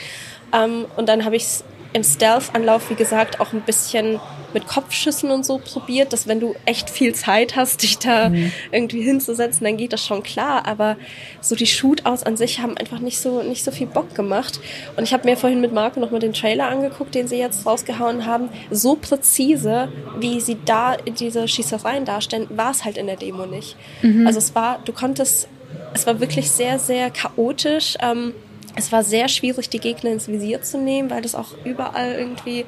Ähm, 0.54 0.86
und 0.98 1.08
dann 1.08 1.24
habe 1.24 1.36
ich 1.36 1.44
es 1.44 1.64
im 1.94 2.04
Stealth-Anlauf, 2.04 2.90
wie 2.90 2.96
gesagt, 2.96 3.40
auch 3.40 3.54
ein 3.54 3.62
bisschen 3.62 4.20
mit 4.54 4.68
Kopfschüssen 4.68 5.32
und 5.32 5.46
so 5.46 5.60
probiert, 5.60 6.14
dass 6.14 6.28
wenn 6.28 6.40
du 6.40 6.56
echt 6.66 6.90
viel 6.90 7.14
Zeit 7.16 7.56
hast, 7.56 7.84
dich 7.84 7.98
da 8.00 8.30
mhm. 8.30 8.52
irgendwie 8.72 9.02
hinzusetzen, 9.02 9.66
dann 9.66 9.78
geht 9.78 9.94
das 9.94 10.06
schon 10.06 10.24
klar. 10.24 10.68
Aber 10.68 10.98
so 11.40 11.56
die 11.56 11.68
Shootouts 11.68 12.24
an 12.24 12.38
sich 12.38 12.60
haben 12.60 12.78
einfach 12.78 13.00
nicht 13.00 13.20
so, 13.20 13.44
nicht 13.44 13.64
so 13.64 13.72
viel 13.72 13.88
Bock 13.88 14.16
gemacht. 14.16 14.60
Und 14.98 15.04
ich 15.04 15.14
habe 15.14 15.28
mir 15.28 15.38
vorhin 15.38 15.62
mit 15.62 15.74
Marco 15.74 16.00
nochmal 16.00 16.20
den 16.20 16.34
Trailer 16.34 16.68
angeguckt, 16.68 17.16
den 17.16 17.28
sie 17.28 17.38
jetzt 17.38 17.66
rausgehauen 17.66 18.26
haben. 18.26 18.50
So 18.70 18.96
präzise, 18.96 19.90
wie 20.20 20.40
sie 20.42 20.58
da 20.66 20.98
diese 20.98 21.48
Schießereien 21.48 22.06
darstellen, 22.06 22.48
war 22.50 22.72
es 22.72 22.86
halt 22.86 22.98
in 22.98 23.08
der 23.08 23.18
Demo 23.18 23.46
nicht. 23.46 23.76
Mhm. 24.02 24.28
Also 24.28 24.40
es 24.40 24.56
war, 24.56 24.80
du 24.84 24.94
konntest, 24.94 25.48
es 25.94 26.06
war 26.06 26.20
wirklich 26.20 26.52
sehr, 26.52 26.80
sehr 26.80 27.10
chaotisch. 27.10 27.96
Ähm, 28.02 28.34
es 28.76 28.92
war 28.92 29.04
sehr 29.04 29.28
schwierig, 29.28 29.70
die 29.70 29.80
Gegner 29.80 30.12
ins 30.12 30.28
Visier 30.28 30.62
zu 30.62 30.78
nehmen, 30.78 31.10
weil 31.10 31.22
das 31.22 31.36
auch 31.36 31.50
überall 31.64 32.14
irgendwie, 32.14 32.66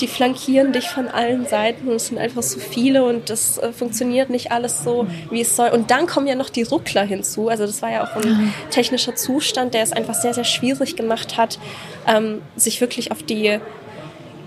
die 0.00 0.06
flankieren 0.06 0.72
dich 0.72 0.88
von 0.88 1.08
allen 1.08 1.46
Seiten 1.46 1.88
und 1.88 1.96
es 1.96 2.06
sind 2.06 2.18
einfach 2.18 2.42
so 2.42 2.58
viele 2.58 3.04
und 3.04 3.30
das 3.30 3.58
äh, 3.58 3.72
funktioniert 3.72 4.30
nicht 4.30 4.52
alles 4.52 4.84
so, 4.84 5.06
wie 5.30 5.40
es 5.40 5.54
soll. 5.54 5.70
Und 5.70 5.90
dann 5.90 6.06
kommen 6.06 6.26
ja 6.26 6.34
noch 6.34 6.50
die 6.50 6.62
Ruckler 6.62 7.04
hinzu. 7.04 7.48
Also 7.48 7.66
das 7.66 7.82
war 7.82 7.90
ja 7.90 8.04
auch 8.04 8.16
ein 8.16 8.54
technischer 8.70 9.14
Zustand, 9.14 9.74
der 9.74 9.82
es 9.82 9.92
einfach 9.92 10.14
sehr, 10.14 10.34
sehr 10.34 10.44
schwierig 10.44 10.96
gemacht 10.96 11.36
hat, 11.36 11.58
ähm, 12.06 12.42
sich 12.56 12.80
wirklich 12.80 13.10
auf 13.10 13.22
die 13.22 13.60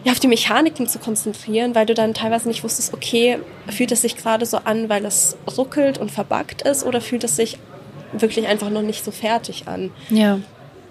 ja, 0.05 0.11
auf 0.11 0.19
die 0.19 0.27
Mechaniken 0.27 0.87
zu 0.87 0.99
konzentrieren, 0.99 1.73
weil 1.73 1.87
du 1.87 1.95
dann 1.95 2.13
teilweise 2.13 2.47
nicht 2.47 2.63
wusstest, 2.63 2.93
okay, 2.93 3.39
fühlt 3.67 3.91
es 3.91 4.03
sich 4.03 4.15
gerade 4.15 4.45
so 4.45 4.57
an, 4.57 4.87
weil 4.87 5.03
es 5.03 5.35
ruckelt 5.57 5.97
und 5.97 6.11
verbuggt 6.11 6.61
ist 6.61 6.85
oder 6.85 7.01
fühlt 7.01 7.23
es 7.23 7.35
sich 7.35 7.57
wirklich 8.13 8.47
einfach 8.47 8.69
noch 8.69 8.83
nicht 8.83 9.03
so 9.03 9.09
fertig 9.09 9.67
an. 9.67 9.91
Ja. 10.09 10.39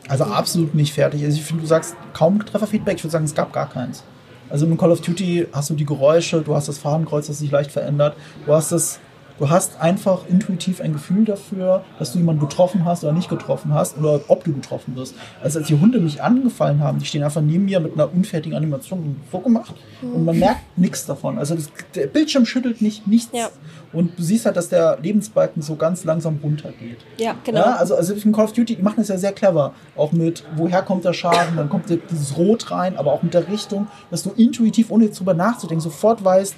Also 0.09 0.25
absolut 0.25 0.75
nicht 0.75 0.93
fertig. 0.93 1.25
Also 1.25 1.37
ich 1.37 1.45
finde, 1.45 1.63
du 1.63 1.67
sagst 1.67 1.97
kaum 2.13 2.45
Trefferfeedback. 2.45 2.97
Ich 2.97 3.05
würde 3.05 3.13
sagen, 3.13 3.25
es 3.25 3.35
gab 3.35 3.53
gar 3.53 3.69
keins. 3.69 4.05
Also 4.51 4.67
in 4.67 4.77
Call 4.77 4.91
of 4.91 5.01
Duty 5.01 5.49
hast 5.53 5.71
du 5.71 5.75
die 5.75 5.87
Geräusche, 5.87 6.43
du 6.43 6.55
hast 6.55 6.69
das 6.69 6.79
Fahnenkreuz, 6.79 7.27
das 7.27 7.39
sich 7.39 7.51
leicht 7.51 7.73
verändert. 7.73 8.17
Du 8.47 8.53
hast 8.53 8.73
das 8.73 9.01
Du 9.39 9.51
hast 9.51 9.81
einfach 9.81 10.29
intuitiv 10.29 10.81
ein 10.81 10.93
Gefühl 10.93 11.25
dafür, 11.25 11.85
dass 11.99 12.13
du 12.13 12.19
jemanden 12.19 12.41
getroffen 12.41 12.85
hast 12.85 13.03
oder 13.03 13.13
nicht 13.13 13.29
getroffen 13.29 13.75
hast 13.75 13.99
oder 13.99 14.21
ob 14.29 14.45
du 14.45 14.53
getroffen 14.53 14.95
wirst. 14.95 15.15
Also 15.43 15.59
als 15.59 15.69
die 15.69 15.79
Hunde 15.79 15.99
mich 15.99 16.23
angefallen 16.23 16.81
haben, 16.81 17.01
die 17.01 17.05
stehen 17.05 17.25
einfach 17.25 17.41
neben 17.41 17.65
mir 17.65 17.81
mit 17.81 17.95
einer 17.95 18.13
unfertigen 18.13 18.57
Animation 18.57 19.17
vorgemacht 19.31 19.75
und 20.03 20.25
man 20.25 20.39
merkt 20.39 20.61
nichts 20.79 21.05
davon. 21.07 21.39
Also 21.39 21.57
das, 21.57 21.69
der 21.97 22.07
Bildschirm 22.07 22.47
schüttelt 22.47 22.81
nicht 22.81 23.09
nichts. 23.09 23.37
Ja. 23.37 23.49
Und 23.93 24.19
du 24.19 24.23
siehst 24.23 24.47
halt, 24.47 24.57
dass 24.57 24.69
der 24.69 24.99
Lebensbalken 25.03 25.63
so 25.63 25.75
ganz 25.77 26.05
langsam 26.05 26.39
runtergeht. 26.43 26.99
Ja, 27.19 27.35
genau. 27.45 27.61
Ja, 27.61 27.77
also, 27.77 27.97
also 27.97 28.15
in 28.15 28.33
Call 28.33 28.45
of 28.45 28.53
Duty, 28.53 28.77
die 28.77 28.83
machen 28.83 28.97
das 28.99 29.09
ja 29.09 29.19
sehr 29.19 29.33
clever. 29.33 29.75
Auch 29.97 30.13
mit, 30.13 30.45
woher 30.57 30.83
kommt 30.83 31.05
der 31.05 31.13
Schaden, 31.13 31.57
dann 31.57 31.69
kommt 31.69 31.87
dieses 31.89 32.37
Rot 32.37 32.71
rein, 32.71 32.97
aber 32.97 33.13
auch 33.13 33.23
mit 33.23 33.35
der 33.35 33.49
Richtung, 33.49 33.89
dass 34.11 34.23
du 34.23 34.31
intuitiv, 34.31 34.91
ohne 34.91 35.07
jetzt 35.07 35.19
drüber 35.19 35.35
nachzudenken, 35.35 35.81
sofort 35.83 36.25
weißt, 36.25 36.55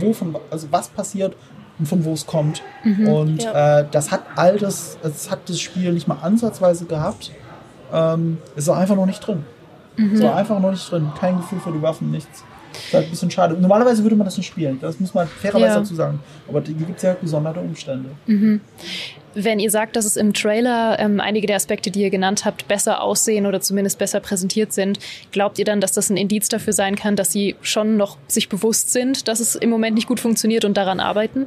wovon, 0.00 0.36
also 0.50 0.68
was 0.70 0.88
passiert 0.88 1.36
von 1.86 2.04
wo 2.04 2.12
es 2.12 2.26
kommt. 2.26 2.62
Mhm, 2.84 3.08
und 3.08 3.42
ja. 3.42 3.80
äh, 3.80 3.86
das 3.90 4.10
hat 4.10 4.22
all 4.36 4.58
das, 4.58 4.98
das 5.02 5.30
hat 5.30 5.48
das 5.48 5.60
Spiel 5.60 5.92
nicht 5.92 6.08
mal 6.08 6.18
ansatzweise 6.22 6.84
gehabt. 6.86 7.30
Ähm, 7.92 8.38
es 8.56 8.66
war 8.66 8.78
einfach 8.78 8.96
noch 8.96 9.06
nicht 9.06 9.20
drin. 9.20 9.44
Mhm. 9.96 10.14
Es 10.14 10.22
war 10.22 10.36
einfach 10.36 10.60
noch 10.60 10.70
nicht 10.70 10.90
drin. 10.90 11.08
Kein 11.18 11.36
Gefühl 11.36 11.60
für 11.60 11.72
die 11.72 11.82
Waffen, 11.82 12.10
nichts. 12.10 12.44
Das 12.72 12.84
ist 12.84 12.94
halt 12.94 13.04
ein 13.06 13.10
bisschen 13.10 13.30
schade. 13.30 13.54
Normalerweise 13.54 14.02
würde 14.02 14.16
man 14.16 14.24
das 14.24 14.36
nicht 14.36 14.46
spielen. 14.46 14.78
Das 14.80 15.00
muss 15.00 15.14
man 15.14 15.26
fairerweise 15.26 15.66
ja. 15.66 15.78
dazu 15.80 15.94
sagen. 15.94 16.20
Aber 16.48 16.62
hier 16.62 16.74
gibt 16.74 16.96
es 16.98 17.02
ja 17.02 17.16
besondere 17.20 17.60
Umstände. 17.60 18.10
Mhm. 18.26 18.60
Wenn 19.34 19.58
ihr 19.58 19.70
sagt, 19.70 19.96
dass 19.96 20.04
es 20.04 20.16
im 20.16 20.32
Trailer 20.32 20.98
ähm, 20.98 21.20
einige 21.20 21.46
der 21.46 21.56
Aspekte, 21.56 21.90
die 21.90 22.02
ihr 22.02 22.10
genannt 22.10 22.44
habt, 22.44 22.66
besser 22.68 23.02
aussehen 23.02 23.46
oder 23.46 23.60
zumindest 23.60 23.98
besser 23.98 24.20
präsentiert 24.20 24.72
sind, 24.72 24.98
glaubt 25.32 25.58
ihr 25.58 25.64
dann, 25.64 25.80
dass 25.80 25.92
das 25.92 26.10
ein 26.10 26.16
Indiz 26.16 26.48
dafür 26.48 26.72
sein 26.72 26.96
kann, 26.96 27.16
dass 27.16 27.32
sie 27.32 27.56
schon 27.60 27.96
noch 27.96 28.16
sich 28.26 28.48
bewusst 28.48 28.92
sind, 28.92 29.28
dass 29.28 29.40
es 29.40 29.54
im 29.54 29.70
Moment 29.70 29.94
nicht 29.94 30.08
gut 30.08 30.20
funktioniert 30.20 30.64
und 30.64 30.76
daran 30.76 31.00
arbeiten? 31.00 31.46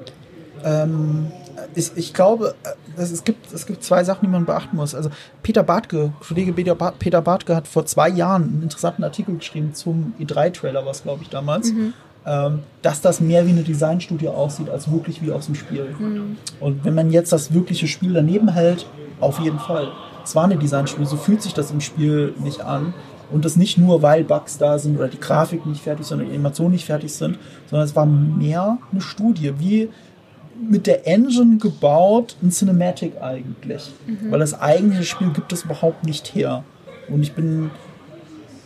Ähm, 0.63 1.31
ich, 1.75 1.91
ich 1.95 2.13
glaube, 2.13 2.55
äh, 2.63 3.01
es, 3.01 3.23
gibt, 3.23 3.51
es 3.53 3.65
gibt 3.65 3.83
zwei 3.83 4.03
Sachen, 4.03 4.25
die 4.25 4.31
man 4.31 4.45
beachten 4.45 4.75
muss. 4.75 4.95
Also 4.95 5.09
Peter 5.43 5.63
Bartke, 5.63 6.13
Kollege 6.25 6.53
Peter 6.53 7.21
Bartke 7.21 7.55
hat 7.55 7.67
vor 7.67 7.85
zwei 7.85 8.09
Jahren 8.09 8.43
einen 8.43 8.63
interessanten 8.63 9.03
Artikel 9.03 9.35
geschrieben 9.37 9.73
zum 9.73 10.13
E3-Trailer, 10.19 10.85
was 10.85 11.03
glaube 11.03 11.23
ich 11.23 11.29
damals. 11.29 11.71
Mhm. 11.73 11.93
Ähm, 12.23 12.59
dass 12.83 13.01
das 13.01 13.19
mehr 13.19 13.47
wie 13.47 13.49
eine 13.49 13.63
Designstudie 13.63 14.27
aussieht, 14.27 14.69
als 14.69 14.91
wirklich 14.91 15.23
wie 15.23 15.31
aus 15.31 15.47
dem 15.47 15.55
Spiel. 15.55 15.95
Mhm. 15.97 16.37
Und 16.59 16.85
wenn 16.85 16.93
man 16.93 17.09
jetzt 17.09 17.31
das 17.31 17.51
wirkliche 17.51 17.87
Spiel 17.87 18.13
daneben 18.13 18.49
hält, 18.49 18.85
auf 19.19 19.39
jeden 19.39 19.57
Fall. 19.57 19.91
Es 20.23 20.35
war 20.35 20.43
eine 20.43 20.57
Designstudie, 20.57 21.05
so 21.05 21.15
fühlt 21.15 21.41
sich 21.41 21.55
das 21.55 21.71
im 21.71 21.81
Spiel 21.81 22.35
nicht 22.43 22.61
an. 22.61 22.93
Und 23.31 23.45
das 23.45 23.55
nicht 23.55 23.77
nur, 23.77 24.01
weil 24.01 24.23
Bugs 24.23 24.57
da 24.57 24.77
sind 24.77 24.97
oder 24.97 25.07
die 25.07 25.19
Grafik 25.19 25.65
nicht 25.65 25.81
fertig, 25.81 26.05
sondern 26.05 26.27
die 26.27 26.33
Animationen 26.33 26.73
nicht 26.73 26.85
fertig 26.85 27.13
sind, 27.13 27.39
sondern 27.69 27.87
es 27.87 27.95
war 27.95 28.05
mehr 28.05 28.77
eine 28.91 29.01
Studie, 29.01 29.53
wie 29.57 29.89
mit 30.59 30.87
der 30.87 31.07
Engine 31.07 31.57
gebaut, 31.57 32.35
ein 32.41 32.51
Cinematic 32.51 33.21
eigentlich. 33.21 33.91
Mhm. 34.05 34.31
Weil 34.31 34.39
das 34.39 34.59
eigentliche 34.59 35.03
Spiel 35.03 35.31
gibt 35.31 35.51
es 35.53 35.63
überhaupt 35.63 36.05
nicht 36.05 36.33
her. 36.35 36.63
Und 37.09 37.23
ich 37.23 37.33
bin. 37.33 37.71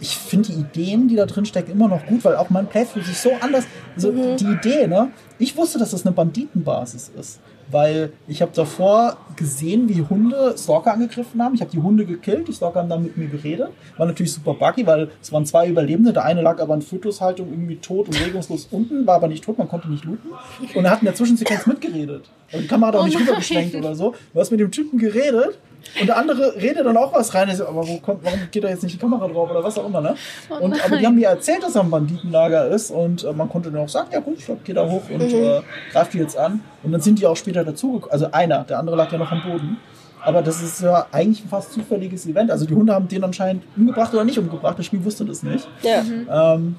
Ich 0.01 0.17
finde 0.17 0.51
die 0.51 0.59
Ideen, 0.59 1.07
die 1.07 1.15
da 1.15 1.25
drin 1.25 1.45
stecken, 1.45 1.71
immer 1.71 1.87
noch 1.87 2.05
gut, 2.05 2.25
weil 2.25 2.35
auch 2.35 2.49
mein 2.49 2.67
Playthrough 2.67 3.05
sich 3.05 3.17
so 3.17 3.31
anders. 3.39 3.65
Also 3.95 4.11
mhm. 4.11 4.35
die 4.35 4.45
Idee, 4.45 4.87
ne? 4.87 5.09
Ich 5.39 5.55
wusste, 5.55 5.79
dass 5.79 5.91
das 5.91 6.05
eine 6.05 6.13
Banditenbasis 6.13 7.11
ist 7.17 7.39
weil 7.71 8.13
ich 8.27 8.41
habe 8.41 8.51
davor 8.53 9.17
gesehen, 9.35 9.89
wie 9.89 10.01
Hunde 10.01 10.55
Stalker 10.57 10.93
angegriffen 10.93 11.41
haben. 11.41 11.55
Ich 11.55 11.61
habe 11.61 11.71
die 11.71 11.81
Hunde 11.81 12.05
gekillt, 12.05 12.47
die 12.47 12.53
Stalker 12.53 12.79
haben 12.79 12.89
dann 12.89 13.03
mit 13.03 13.17
mir 13.17 13.27
geredet. 13.27 13.69
War 13.97 14.05
natürlich 14.05 14.33
super 14.33 14.53
buggy, 14.53 14.85
weil 14.85 15.09
es 15.21 15.31
waren 15.31 15.45
zwei 15.45 15.67
Überlebende. 15.67 16.13
Der 16.13 16.25
eine 16.25 16.41
lag 16.41 16.59
aber 16.61 16.75
in 16.75 16.81
Fötushaltung 16.81 17.49
irgendwie 17.49 17.77
tot 17.77 18.07
und 18.07 18.19
regungslos 18.19 18.67
unten, 18.71 19.05
war 19.05 19.15
aber 19.15 19.27
nicht 19.27 19.43
tot, 19.43 19.57
man 19.57 19.67
konnte 19.67 19.89
nicht 19.89 20.05
looten. 20.05 20.29
Und 20.73 20.85
er 20.85 20.91
hat 20.91 20.99
in 21.01 21.05
der 21.05 21.15
Zwischensequenz 21.15 21.65
mitgeredet. 21.65 22.29
Und 22.55 22.63
die 22.63 22.67
Kamera 22.67 22.89
hat 22.89 22.95
auch 22.95 23.03
oh 23.03 23.05
nicht 23.05 23.19
rübergeschwenkt 23.19 23.75
oder 23.75 23.95
so. 23.95 24.15
Du 24.33 24.39
hast 24.39 24.51
mit 24.51 24.59
dem 24.59 24.71
Typen 24.71 24.97
geredet 24.97 25.59
und 25.99 26.07
der 26.07 26.17
andere 26.17 26.55
redet 26.55 26.85
dann 26.85 26.97
auch 26.97 27.13
was 27.13 27.33
rein. 27.33 27.53
So, 27.55 27.67
aber 27.67 27.87
wo 27.87 27.97
kommt, 27.97 28.23
warum 28.23 28.39
geht 28.51 28.63
da 28.63 28.69
jetzt 28.69 28.83
nicht 28.83 28.95
die 28.95 28.99
Kamera 28.99 29.27
drauf 29.27 29.49
oder 29.49 29.63
was 29.63 29.77
auch 29.77 29.87
immer, 29.87 30.01
ne? 30.01 30.15
Oh 30.49 30.63
und, 30.63 30.83
aber 30.83 30.97
die 30.97 31.05
haben 31.05 31.15
mir 31.15 31.27
erzählt, 31.27 31.63
dass 31.63 31.75
er 31.75 31.83
ein 31.83 31.89
Banditenlager 31.89 32.67
ist 32.67 32.91
und 32.91 33.23
äh, 33.23 33.31
man 33.31 33.49
konnte 33.49 33.71
dann 33.71 33.81
auch 33.81 33.89
sagen, 33.89 34.09
ja 34.11 34.19
gut, 34.19 34.37
ich 34.39 34.47
geh 34.63 34.73
da 34.73 34.87
hoch 34.87 35.03
und 35.09 35.21
mhm. 35.21 35.35
äh, 35.35 35.61
greif 35.91 36.09
die 36.09 36.17
jetzt 36.17 36.37
an. 36.37 36.61
Und 36.83 36.91
dann 36.91 37.01
sind 37.01 37.19
die 37.19 37.25
auch 37.25 37.37
später 37.37 37.63
dazugekommen. 37.63 38.11
Also 38.11 38.31
einer, 38.31 38.63
der 38.63 38.79
andere 38.79 38.95
lag 38.95 39.11
ja 39.11 39.17
noch 39.17 39.31
am 39.31 39.43
Boden. 39.43 39.77
Aber 40.21 40.41
das 40.41 40.61
ist 40.63 40.81
ja 40.81 41.05
eigentlich 41.11 41.45
ein 41.45 41.49
fast 41.49 41.71
zufälliges 41.71 42.25
Event. 42.25 42.49
Also 42.49 42.65
die 42.65 42.73
Hunde 42.73 42.93
haben 42.93 43.07
den 43.07 43.23
anscheinend 43.23 43.63
umgebracht 43.77 44.11
oder 44.13 44.23
nicht 44.23 44.39
umgebracht. 44.39 44.77
Das 44.77 44.87
Spiel 44.87 45.05
wusste 45.05 45.23
das 45.23 45.43
nicht. 45.43 45.67
Ja. 45.83 46.01
Mhm. 46.01 46.27
Ähm, 46.29 46.75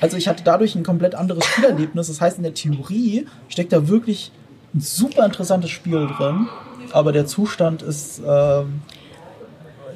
also 0.00 0.16
ich 0.16 0.26
hatte 0.26 0.42
dadurch 0.42 0.74
ein 0.74 0.82
komplett 0.82 1.14
anderes 1.14 1.44
Spielerlebnis. 1.44 2.08
Das 2.08 2.20
heißt, 2.20 2.38
in 2.38 2.44
der 2.44 2.54
Theorie 2.54 3.26
steckt 3.48 3.72
da 3.74 3.88
wirklich 3.88 4.32
ein 4.74 4.80
super 4.80 5.24
interessantes 5.24 5.70
Spiel 5.70 6.06
drin 6.06 6.48
aber 6.92 7.12
der 7.12 7.26
Zustand 7.26 7.82
ist 7.82 8.20
ähm, 8.26 8.82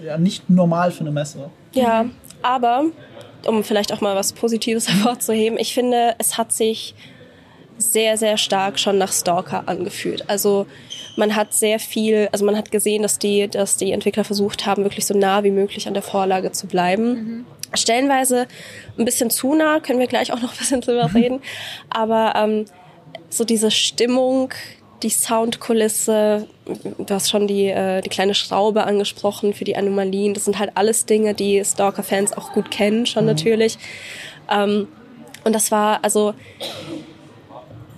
ja 0.05 0.19
nicht 0.19 0.49
normal 0.51 0.91
für 0.91 1.01
eine 1.01 1.11
Messe. 1.11 1.51
Ja, 1.73 2.07
aber 2.43 2.85
um 3.47 3.63
vielleicht 3.63 3.93
auch 3.93 4.01
mal 4.01 4.17
was 4.17 4.33
Positives 4.33 4.89
hervorzuheben, 4.93 5.59
ich 5.59 5.75
finde, 5.75 6.15
es 6.19 6.39
hat 6.39 6.53
sich 6.53 6.95
sehr, 7.79 8.17
sehr 8.17 8.39
stark 8.39 8.79
schon 8.79 8.97
nach 8.97 9.13
Stalker 9.13 9.65
angefühlt. 9.67 10.29
Also 10.31 10.67
man 11.17 11.37
hat 11.37 11.53
sehr 11.53 11.79
viel, 11.79 12.29
also 12.33 12.45
man 12.45 12.57
hat 12.57 12.71
gesehen, 12.71 13.03
dass 13.03 13.19
die, 13.19 13.49
dass 13.49 13.77
die 13.77 13.93
Entwickler 13.93 14.25
versucht 14.25 14.65
haben, 14.65 14.85
wirklich 14.85 15.05
so 15.05 15.17
nah 15.17 15.45
wie 15.45 15.51
möglich 15.51 15.87
an 15.87 15.93
der 15.93 16.03
Vorlage 16.03 16.53
zu 16.53 16.67
bleiben. 16.67 17.09
Mhm. 17.09 17.47
Stellenweise 17.75 18.47
ein 18.97 19.05
bisschen 19.05 19.29
zu 19.29 19.55
nah, 19.55 19.81
können 19.81 19.99
wir 19.99 20.07
gleich 20.07 20.33
auch 20.33 20.41
noch 20.41 20.53
ein 20.53 20.59
bisschen 20.59 20.81
drüber 20.81 21.11
reden. 21.15 21.41
Aber 21.91 22.33
ähm, 22.35 22.65
so 23.31 23.45
diese 23.45 23.71
Stimmung, 23.71 24.53
die 25.03 25.11
Soundkulisse, 25.11 26.49
du 26.65 27.15
hast 27.15 27.31
schon 27.31 27.47
die, 27.47 27.67
äh, 27.67 28.01
die 28.01 28.09
kleine 28.09 28.35
Schraube 28.35 28.85
angesprochen 28.85 29.53
für 29.53 29.65
die 29.65 29.77
Anomalien. 29.77 30.35
Das 30.35 30.45
sind 30.45 30.59
halt 30.59 30.73
alles 30.75 31.07
Dinge, 31.07 31.35
die 31.35 31.63
Stalker-Fans 31.65 32.33
auch 32.33 32.53
gut 32.53 32.71
kennen, 32.71 33.07
schon 33.07 33.25
mhm. 33.25 33.31
natürlich. 33.31 33.79
Ähm, 34.51 34.89
und 35.45 35.53
das 35.55 35.71
war, 35.71 36.03
also, 36.03 36.35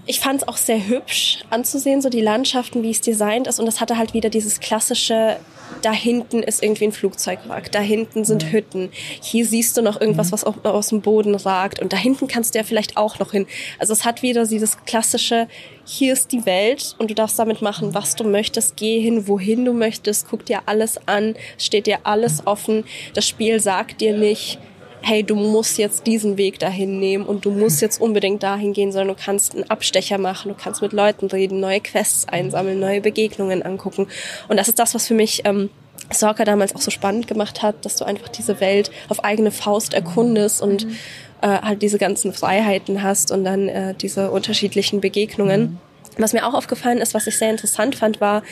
ich 0.07 0.21
fand 0.21 0.43
es 0.43 0.49
auch 0.49 0.57
sehr 0.57 0.87
hübsch 0.87 1.45
anzusehen, 1.51 2.03
so 2.03 2.09
die 2.09 2.21
Landschaften, 2.21 2.83
wie 2.83 2.91
es 2.91 3.01
designt 3.01 3.47
ist. 3.47 3.61
Und 3.61 3.67
das 3.67 3.81
hatte 3.81 3.97
halt 3.97 4.15
wieder 4.15 4.31
dieses 4.31 4.61
klassische 4.61 5.37
da 5.83 5.93
hinten 5.93 6.43
ist 6.43 6.63
irgendwie 6.63 6.85
ein 6.85 6.93
Flugzeugwrack, 6.93 7.71
da 7.73 7.81
hinten 7.81 8.25
sind. 8.25 8.53
Hütten, 8.53 8.91
hier 9.21 9.47
siehst 9.47 9.77
du 9.77 9.83
noch 9.83 10.01
irgendwas, 10.01 10.33
was 10.33 10.45
aus 10.45 10.89
dem 10.89 11.01
Boden 11.01 11.35
ragt 11.35 11.81
und 11.81 11.93
da 11.93 11.97
hinten 11.97 12.29
kannst 12.29 12.55
du 12.55 12.59
ja 12.59 12.65
vielleicht 12.65 12.97
auch 12.97 13.19
noch 13.19 13.33
hin. 13.33 13.47
Also 13.79 13.93
es 13.93 14.05
hat 14.05 14.23
wieder 14.23 14.47
dieses 14.47 14.85
klassische, 14.85 15.49
hier 15.85 16.13
ist 16.13 16.33
die 16.33 16.47
Welt 16.47 16.95
und 16.99 17.11
du 17.11 17.15
darfst 17.15 17.39
damit 17.39 17.63
machen, 17.63 17.95
was 17.95 18.17
du 18.17 18.25
möchtest, 18.25 18.77
geh 18.77 19.01
hin, 19.01 19.29
wohin 19.29 19.65
du 19.65 19.73
möchtest, 19.73 20.29
guck 20.29 20.45
dir 20.47 20.63
alles 20.67 20.99
an, 21.07 21.35
steht 21.59 21.87
dir 21.87 22.01
alles 22.05 22.47
offen. 22.47 22.85
Das 23.15 23.27
Spiel 23.27 23.61
sagt 23.61 24.01
dir 24.01 24.17
nicht, 24.17 24.59
hey, 25.03 25.23
du 25.23 25.35
musst 25.35 25.79
jetzt 25.79 26.07
diesen 26.07 26.37
Weg 26.37 26.59
dahin 26.59 26.99
nehmen 26.99 27.25
und 27.25 27.45
du 27.45 27.51
musst 27.51 27.81
jetzt 27.81 28.01
unbedingt 28.01 28.43
dahin 28.43 28.73
gehen, 28.73 28.93
sondern 28.93 29.17
du 29.17 29.23
kannst 29.23 29.55
einen 29.55 29.69
Abstecher 29.71 30.19
machen, 30.19 30.49
du 30.49 30.55
kannst 30.55 30.83
mit 30.83 30.93
Leuten 30.93 31.27
reden, 31.27 31.61
neue 31.61 31.81
Quests 31.81 32.27
einsammeln, 32.29 32.81
neue 32.81 33.01
Begegnungen 33.01 33.63
angucken. 33.63 34.09
Und 34.49 34.57
das 34.59 34.69
ist 34.69 34.79
das, 34.79 34.95
was 34.95 35.07
für 35.07 35.15
mich 35.15 35.43
ähm, 35.45 35.71
Stalker 36.11 36.45
damals 36.45 36.75
auch 36.75 36.81
so 36.81 36.91
spannend 36.91 37.27
gemacht 37.27 37.63
hat, 37.63 37.85
dass 37.85 37.97
du 37.97 38.05
einfach 38.05 38.29
diese 38.29 38.61
Welt 38.61 38.91
auf 39.09 39.25
eigene 39.25 39.51
Faust 39.51 39.95
erkundest 39.95 40.63
und 40.63 40.87
mhm. 40.87 40.97
äh, 41.43 41.49
halt 41.49 41.83
diese 41.83 41.99
ganzen 41.99 42.33
Freiheiten 42.33 43.03
hast 43.03 43.31
und 43.31 43.45
dann 43.45 43.69
äh, 43.69 43.95
diese 43.95 44.31
unterschiedlichen 44.31 45.01
Begegnungen. 45.01 45.61
Mhm. 45.61 45.79
Was 46.21 46.33
mir 46.33 46.47
auch 46.47 46.55
aufgefallen 46.55 46.99
ist, 46.99 47.15
was 47.15 47.27
ich 47.29 47.39
sehr 47.39 47.51
interessant 47.51 47.95
fand, 47.95 48.21
war, 48.21 48.43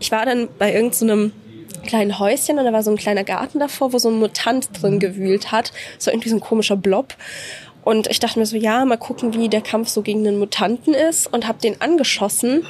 ich 0.00 0.10
war 0.10 0.26
dann 0.26 0.48
bei 0.58 0.74
irgendeinem 0.74 1.28
so 1.28 1.34
kleinen 1.82 2.18
Häuschen 2.18 2.58
und 2.58 2.64
da 2.64 2.72
war 2.72 2.82
so 2.82 2.90
ein 2.90 2.96
kleiner 2.96 3.24
Garten 3.24 3.58
davor, 3.58 3.92
wo 3.92 3.98
so 3.98 4.08
ein 4.08 4.18
Mutant 4.18 4.68
drin 4.80 4.98
gewühlt 4.98 5.52
hat. 5.52 5.72
So 5.98 6.10
irgendwie 6.10 6.28
so 6.28 6.36
ein 6.36 6.40
komischer 6.40 6.76
Blob. 6.76 7.14
Und 7.84 8.06
ich 8.06 8.20
dachte 8.20 8.38
mir 8.38 8.46
so, 8.46 8.56
ja, 8.56 8.84
mal 8.84 8.96
gucken, 8.96 9.34
wie 9.34 9.48
der 9.48 9.60
Kampf 9.60 9.88
so 9.88 10.02
gegen 10.02 10.22
den 10.24 10.38
Mutanten 10.38 10.94
ist 10.94 11.32
und 11.32 11.48
habe 11.48 11.58
den 11.60 11.80
angeschossen. 11.80 12.64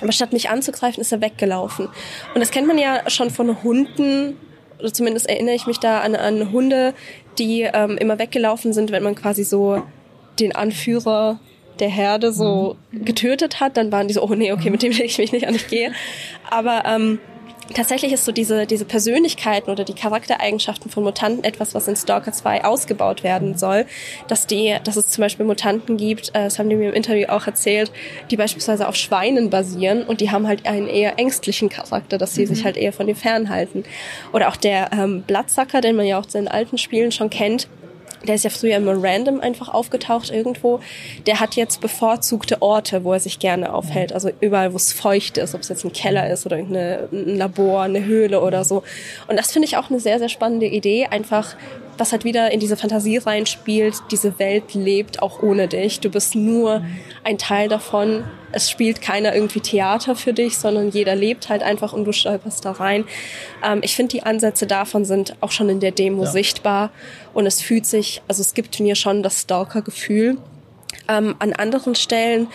Aber 0.00 0.12
statt 0.12 0.32
mich 0.32 0.50
anzugreifen, 0.50 1.00
ist 1.00 1.12
er 1.12 1.20
weggelaufen. 1.20 1.88
Und 2.34 2.40
das 2.40 2.50
kennt 2.50 2.66
man 2.66 2.78
ja 2.78 3.08
schon 3.08 3.30
von 3.30 3.62
Hunden, 3.62 4.36
oder 4.78 4.92
zumindest 4.92 5.28
erinnere 5.28 5.54
ich 5.54 5.66
mich 5.66 5.78
da 5.78 6.00
an, 6.00 6.16
an 6.16 6.50
Hunde, 6.52 6.94
die 7.38 7.62
ähm, 7.62 7.96
immer 7.98 8.18
weggelaufen 8.18 8.72
sind, 8.72 8.90
wenn 8.90 9.02
man 9.02 9.14
quasi 9.14 9.44
so 9.44 9.82
den 10.40 10.54
Anführer 10.54 11.38
der 11.78 11.88
Herde 11.88 12.32
so 12.32 12.76
getötet 12.92 13.60
hat. 13.60 13.76
Dann 13.76 13.92
waren 13.92 14.08
die 14.08 14.14
so, 14.14 14.22
oh 14.22 14.34
nee, 14.34 14.52
okay, 14.52 14.70
mit 14.70 14.82
dem 14.82 14.92
lege 14.92 15.04
ich 15.04 15.18
mich 15.18 15.32
nicht 15.32 15.46
an, 15.46 15.54
ich 15.54 15.68
gehe. 15.68 15.92
Aber 16.50 16.82
ähm, 16.84 17.20
tatsächlich 17.72 18.12
ist 18.12 18.24
so 18.24 18.32
diese, 18.32 18.66
diese 18.66 18.84
Persönlichkeiten 18.84 19.70
oder 19.70 19.84
die 19.84 19.94
Charaktereigenschaften 19.94 20.90
von 20.90 21.04
Mutanten 21.04 21.44
etwas, 21.44 21.74
was 21.74 21.88
in 21.88 21.96
Stalker 21.96 22.32
2 22.32 22.64
ausgebaut 22.64 23.22
werden 23.22 23.56
soll. 23.56 23.86
Dass 24.28 24.46
die, 24.46 24.76
dass 24.84 24.96
es 24.96 25.08
zum 25.08 25.22
Beispiel 25.22 25.46
Mutanten 25.46 25.96
gibt, 25.96 26.30
äh, 26.30 26.44
das 26.44 26.58
haben 26.58 26.68
die 26.68 26.76
mir 26.76 26.90
im 26.90 26.94
Interview 26.94 27.26
auch 27.28 27.46
erzählt, 27.46 27.92
die 28.30 28.36
beispielsweise 28.36 28.88
auf 28.88 28.96
Schweinen 28.96 29.50
basieren 29.50 30.04
und 30.04 30.20
die 30.20 30.30
haben 30.30 30.46
halt 30.46 30.66
einen 30.66 30.88
eher 30.88 31.18
ängstlichen 31.18 31.68
Charakter, 31.68 32.18
dass 32.18 32.34
sie 32.34 32.46
mhm. 32.46 32.54
sich 32.54 32.64
halt 32.64 32.76
eher 32.76 32.92
von 32.92 33.06
dir 33.06 33.16
fernhalten. 33.16 33.84
Oder 34.32 34.48
auch 34.48 34.56
der 34.56 34.90
ähm, 34.92 35.22
Bloodsucker, 35.22 35.80
den 35.80 35.96
man 35.96 36.06
ja 36.06 36.18
auch 36.18 36.24
in 36.26 36.44
den 36.44 36.48
alten 36.48 36.78
Spielen 36.78 37.12
schon 37.12 37.30
kennt, 37.30 37.68
der 38.26 38.34
ist 38.34 38.44
ja 38.44 38.50
früher 38.50 38.76
immer 38.76 38.94
random 38.96 39.40
einfach 39.40 39.68
aufgetaucht 39.68 40.30
irgendwo. 40.30 40.80
Der 41.26 41.40
hat 41.40 41.56
jetzt 41.56 41.80
bevorzugte 41.80 42.62
Orte, 42.62 43.04
wo 43.04 43.12
er 43.12 43.20
sich 43.20 43.38
gerne 43.38 43.74
aufhält. 43.74 44.12
Also 44.12 44.30
überall, 44.40 44.72
wo 44.72 44.76
es 44.76 44.92
feucht 44.92 45.38
ist, 45.38 45.54
ob 45.54 45.62
es 45.62 45.68
jetzt 45.68 45.84
ein 45.84 45.92
Keller 45.92 46.30
ist 46.30 46.46
oder 46.46 46.56
ein 46.56 47.08
Labor, 47.10 47.82
eine 47.82 48.04
Höhle 48.04 48.40
oder 48.40 48.64
so. 48.64 48.82
Und 49.28 49.38
das 49.38 49.52
finde 49.52 49.66
ich 49.66 49.76
auch 49.76 49.90
eine 49.90 50.00
sehr, 50.00 50.18
sehr 50.18 50.28
spannende 50.28 50.66
Idee. 50.66 51.06
Einfach 51.06 51.56
was 51.98 52.12
halt 52.12 52.24
wieder 52.24 52.50
in 52.50 52.60
diese 52.60 52.76
Fantasie 52.76 53.18
reinspielt, 53.18 53.94
diese 54.10 54.38
Welt 54.38 54.74
lebt 54.74 55.22
auch 55.22 55.42
ohne 55.42 55.68
dich. 55.68 56.00
Du 56.00 56.10
bist 56.10 56.34
nur 56.34 56.82
ein 57.22 57.38
Teil 57.38 57.68
davon. 57.68 58.24
Es 58.52 58.70
spielt 58.70 59.00
keiner 59.00 59.34
irgendwie 59.34 59.60
Theater 59.60 60.14
für 60.14 60.32
dich, 60.32 60.58
sondern 60.58 60.90
jeder 60.90 61.14
lebt 61.14 61.48
halt 61.48 61.62
einfach 61.62 61.92
und 61.92 62.04
du 62.04 62.12
stolperst 62.12 62.64
da 62.64 62.72
rein. 62.72 63.04
Ähm, 63.64 63.80
ich 63.82 63.96
finde, 63.96 64.10
die 64.12 64.22
Ansätze 64.22 64.66
davon 64.66 65.04
sind 65.04 65.36
auch 65.40 65.50
schon 65.50 65.68
in 65.68 65.80
der 65.80 65.92
Demo 65.92 66.24
ja. 66.24 66.30
sichtbar 66.30 66.90
und 67.34 67.46
es 67.46 67.60
fühlt 67.60 67.86
sich, 67.86 68.22
also 68.28 68.40
es 68.40 68.54
gibt 68.54 68.78
mir 68.80 68.94
schon 68.94 69.22
das 69.22 69.42
Stalker-Gefühl. 69.42 70.36
Ähm, 71.08 71.34
an 71.38 71.52
anderen 71.52 71.94
Stellen 71.94 72.48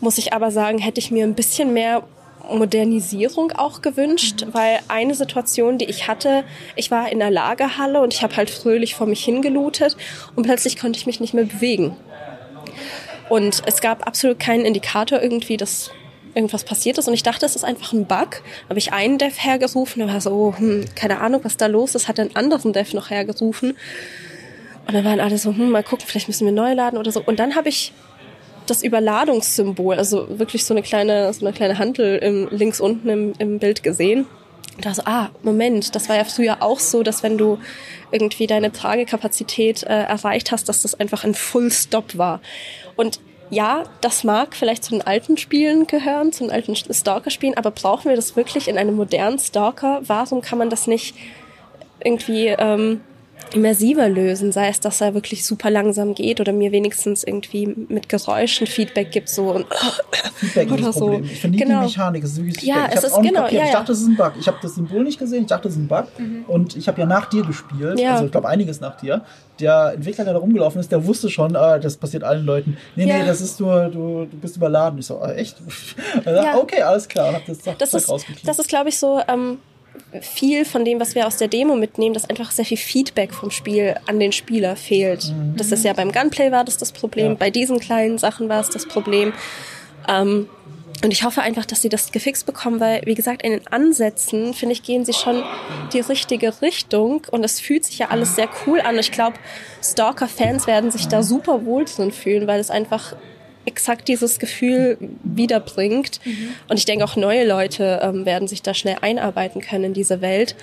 muss 0.00 0.18
ich 0.18 0.32
aber 0.32 0.50
sagen, 0.50 0.78
hätte 0.78 1.00
ich 1.00 1.10
mir 1.10 1.24
ein 1.24 1.34
bisschen 1.34 1.72
mehr 1.72 2.02
Modernisierung 2.48 3.52
auch 3.52 3.82
gewünscht, 3.82 4.44
mhm. 4.46 4.54
weil 4.54 4.78
eine 4.88 5.14
Situation, 5.14 5.78
die 5.78 5.86
ich 5.86 6.08
hatte, 6.08 6.44
ich 6.74 6.90
war 6.90 7.10
in 7.10 7.18
der 7.18 7.30
Lagerhalle 7.30 8.00
und 8.00 8.14
ich 8.14 8.22
habe 8.22 8.36
halt 8.36 8.50
fröhlich 8.50 8.94
vor 8.94 9.06
mich 9.06 9.24
hingelootet 9.24 9.96
und 10.34 10.44
plötzlich 10.44 10.78
konnte 10.78 10.98
ich 10.98 11.06
mich 11.06 11.20
nicht 11.20 11.34
mehr 11.34 11.44
bewegen. 11.44 11.96
Und 13.28 13.62
es 13.66 13.80
gab 13.80 14.06
absolut 14.06 14.38
keinen 14.38 14.64
Indikator 14.64 15.20
irgendwie, 15.20 15.56
dass 15.56 15.90
irgendwas 16.34 16.64
passiert 16.64 16.98
ist 16.98 17.08
und 17.08 17.14
ich 17.14 17.22
dachte, 17.22 17.46
es 17.46 17.56
ist 17.56 17.64
einfach 17.64 17.92
ein 17.92 18.04
Bug. 18.04 18.42
Habe 18.68 18.78
ich 18.78 18.92
einen 18.92 19.18
Dev 19.18 19.36
hergerufen, 19.42 20.00
der 20.00 20.12
war 20.12 20.20
so, 20.20 20.54
hm, 20.56 20.84
keine 20.94 21.20
Ahnung, 21.20 21.40
was 21.44 21.56
da 21.56 21.66
los 21.66 21.94
ist, 21.94 22.08
hat 22.08 22.20
einen 22.20 22.36
anderen 22.36 22.72
Dev 22.72 22.94
noch 22.94 23.10
hergerufen. 23.10 23.76
Und 24.86 24.94
dann 24.94 25.04
waren 25.04 25.18
alle 25.18 25.38
so, 25.38 25.50
hm, 25.50 25.70
mal 25.70 25.82
gucken, 25.82 26.06
vielleicht 26.06 26.28
müssen 26.28 26.44
wir 26.44 26.52
neu 26.52 26.74
laden 26.74 26.98
oder 26.98 27.10
so. 27.10 27.22
Und 27.24 27.40
dann 27.40 27.56
habe 27.56 27.70
ich 27.70 27.92
das 28.66 28.82
Überladungssymbol, 28.82 29.96
also 29.96 30.38
wirklich 30.38 30.64
so 30.64 30.74
eine 30.74 30.82
kleine, 30.82 31.32
so 31.32 31.46
eine 31.46 31.54
kleine 31.54 31.78
Handel 31.78 32.18
im, 32.18 32.48
links 32.50 32.80
unten 32.80 33.08
im, 33.08 33.32
im 33.38 33.58
Bild 33.58 33.82
gesehen. 33.82 34.26
Und 34.76 34.84
da 34.84 34.92
so, 34.92 35.02
ah, 35.06 35.30
Moment, 35.42 35.94
das 35.94 36.08
war 36.08 36.16
ja 36.16 36.24
früher 36.24 36.62
auch 36.62 36.80
so, 36.80 37.02
dass 37.02 37.22
wenn 37.22 37.38
du 37.38 37.58
irgendwie 38.10 38.46
deine 38.46 38.72
Tragekapazität 38.72 39.84
äh, 39.84 40.02
erreicht 40.02 40.52
hast, 40.52 40.68
dass 40.68 40.82
das 40.82 40.94
einfach 41.00 41.24
ein 41.24 41.34
Full 41.34 41.70
Stop 41.70 42.18
war. 42.18 42.40
Und 42.96 43.20
ja, 43.50 43.84
das 44.00 44.24
mag 44.24 44.56
vielleicht 44.56 44.82
zu 44.82 44.90
den 44.90 45.02
alten 45.02 45.36
Spielen 45.36 45.86
gehören, 45.86 46.32
zu 46.32 46.44
den 46.44 46.52
alten 46.52 46.74
Stalker-Spielen, 46.74 47.56
aber 47.56 47.70
brauchen 47.70 48.08
wir 48.08 48.16
das 48.16 48.34
wirklich 48.34 48.66
in 48.66 48.76
einem 48.76 48.96
modernen 48.96 49.38
Stalker? 49.38 50.00
Warum 50.04 50.40
kann 50.40 50.58
man 50.58 50.70
das 50.70 50.86
nicht 50.86 51.14
irgendwie 52.02 52.48
ähm, 52.48 53.00
immersiver 53.54 54.08
lösen, 54.08 54.52
sei 54.52 54.68
es, 54.68 54.80
dass 54.80 55.00
er 55.00 55.14
wirklich 55.14 55.44
super 55.44 55.70
langsam 55.70 56.14
geht 56.14 56.40
oder 56.40 56.52
mir 56.52 56.72
wenigstens 56.72 57.22
irgendwie 57.22 57.74
mit 57.88 58.08
Geräuschen 58.08 58.66
Feedback 58.66 59.10
gibt, 59.12 59.28
so 59.28 59.50
und 59.50 59.66
Feedback 60.34 60.70
oder 60.70 60.80
ist 60.80 60.86
das 60.86 60.98
Problem. 60.98 61.24
Ich 61.24 61.40
finde 61.40 61.58
genau. 61.58 61.80
die 61.80 61.86
Mechanik, 61.86 62.24
es 62.24 62.32
ist 62.32 62.44
wirklich 62.44 62.64
ja, 62.64 62.88
es 62.90 63.04
ist 63.04 63.16
genau, 63.22 63.46
ja, 63.48 63.64
ich 63.64 63.70
dachte, 63.70 63.92
das 63.92 64.00
ist 64.00 64.08
ein 64.08 64.16
Bug. 64.16 64.32
Ich 64.38 64.46
habe 64.46 64.58
das 64.60 64.74
Symbol 64.74 65.02
nicht 65.04 65.18
gesehen, 65.18 65.42
ich 65.42 65.46
dachte, 65.46 65.64
das 65.64 65.74
ist 65.74 65.78
ein 65.78 65.88
Bug 65.88 66.06
mhm. 66.18 66.44
und 66.48 66.76
ich 66.76 66.88
habe 66.88 67.00
ja 67.00 67.06
nach 67.06 67.26
dir 67.26 67.44
gespielt, 67.44 67.98
ja. 67.98 68.14
also 68.14 68.26
ich 68.26 68.32
glaube 68.32 68.48
einiges 68.48 68.80
nach 68.80 68.96
dir. 68.96 69.22
Der 69.60 69.92
Entwickler, 69.94 70.24
der 70.24 70.34
da 70.34 70.40
rumgelaufen 70.40 70.80
ist, 70.80 70.92
der 70.92 71.06
wusste 71.06 71.30
schon, 71.30 71.56
ah, 71.56 71.78
das 71.78 71.96
passiert 71.96 72.24
allen 72.24 72.44
Leuten. 72.44 72.76
Nee, 72.94 73.06
ja. 73.06 73.18
nee, 73.18 73.26
das 73.26 73.40
ist 73.40 73.58
nur, 73.58 73.88
du, 73.88 74.26
du 74.30 74.36
bist 74.36 74.56
überladen. 74.56 74.98
Ich 74.98 75.06
so, 75.06 75.18
ah, 75.18 75.32
echt? 75.32 75.56
ja. 76.26 76.56
Okay, 76.56 76.82
alles 76.82 77.08
klar. 77.08 77.30
Und 77.30 77.36
hab 77.36 77.46
das, 77.46 77.58
das, 77.78 77.94
ist, 77.94 78.12
das 78.44 78.58
ist, 78.58 78.68
glaube 78.68 78.90
ich, 78.90 78.98
so, 78.98 79.18
ähm, 79.26 79.58
viel 80.20 80.64
von 80.64 80.84
dem, 80.84 81.00
was 81.00 81.14
wir 81.14 81.26
aus 81.26 81.36
der 81.36 81.48
Demo 81.48 81.76
mitnehmen, 81.76 82.14
dass 82.14 82.28
einfach 82.28 82.50
sehr 82.50 82.64
viel 82.64 82.76
Feedback 82.76 83.34
vom 83.34 83.50
Spiel 83.50 83.96
an 84.06 84.20
den 84.20 84.32
Spieler 84.32 84.76
fehlt. 84.76 85.28
Mhm. 85.28 85.56
Das 85.56 85.72
ist 85.72 85.84
ja 85.84 85.92
beim 85.92 86.12
Gunplay 86.12 86.52
war 86.52 86.64
das 86.64 86.76
das 86.78 86.92
Problem, 86.92 87.32
ja. 87.32 87.34
bei 87.34 87.50
diesen 87.50 87.80
kleinen 87.80 88.18
Sachen 88.18 88.48
war 88.48 88.60
es 88.60 88.70
das 88.70 88.86
Problem. 88.86 89.32
Ähm, 90.08 90.48
und 91.04 91.12
ich 91.12 91.24
hoffe 91.24 91.42
einfach, 91.42 91.66
dass 91.66 91.82
sie 91.82 91.88
das 91.88 92.10
gefixt 92.10 92.46
bekommen, 92.46 92.80
weil, 92.80 93.02
wie 93.04 93.14
gesagt, 93.14 93.42
in 93.42 93.52
den 93.52 93.66
Ansätzen, 93.66 94.54
finde 94.54 94.72
ich, 94.72 94.82
gehen 94.82 95.04
sie 95.04 95.12
schon 95.12 95.42
die 95.92 96.00
richtige 96.00 96.62
Richtung 96.62 97.26
und 97.30 97.44
es 97.44 97.60
fühlt 97.60 97.84
sich 97.84 97.98
ja 97.98 98.08
alles 98.08 98.34
sehr 98.34 98.48
cool 98.66 98.80
an. 98.80 98.98
Ich 98.98 99.12
glaube, 99.12 99.36
Stalker-Fans 99.82 100.66
werden 100.66 100.90
sich 100.90 101.06
da 101.06 101.22
super 101.22 101.66
wohl 101.66 101.84
drin 101.84 102.12
fühlen, 102.12 102.46
weil 102.46 102.60
es 102.60 102.70
einfach 102.70 103.14
exakt 103.66 104.08
dieses 104.08 104.38
Gefühl 104.38 104.96
wiederbringt. 105.22 106.20
Mhm. 106.24 106.48
Und 106.68 106.78
ich 106.78 106.84
denke, 106.84 107.04
auch 107.04 107.16
neue 107.16 107.46
Leute 107.46 108.00
ähm, 108.02 108.24
werden 108.24 108.48
sich 108.48 108.62
da 108.62 108.74
schnell 108.74 108.96
einarbeiten 109.00 109.60
können 109.60 109.84
in 109.84 109.94
diese 109.94 110.20
Welt. 110.20 110.56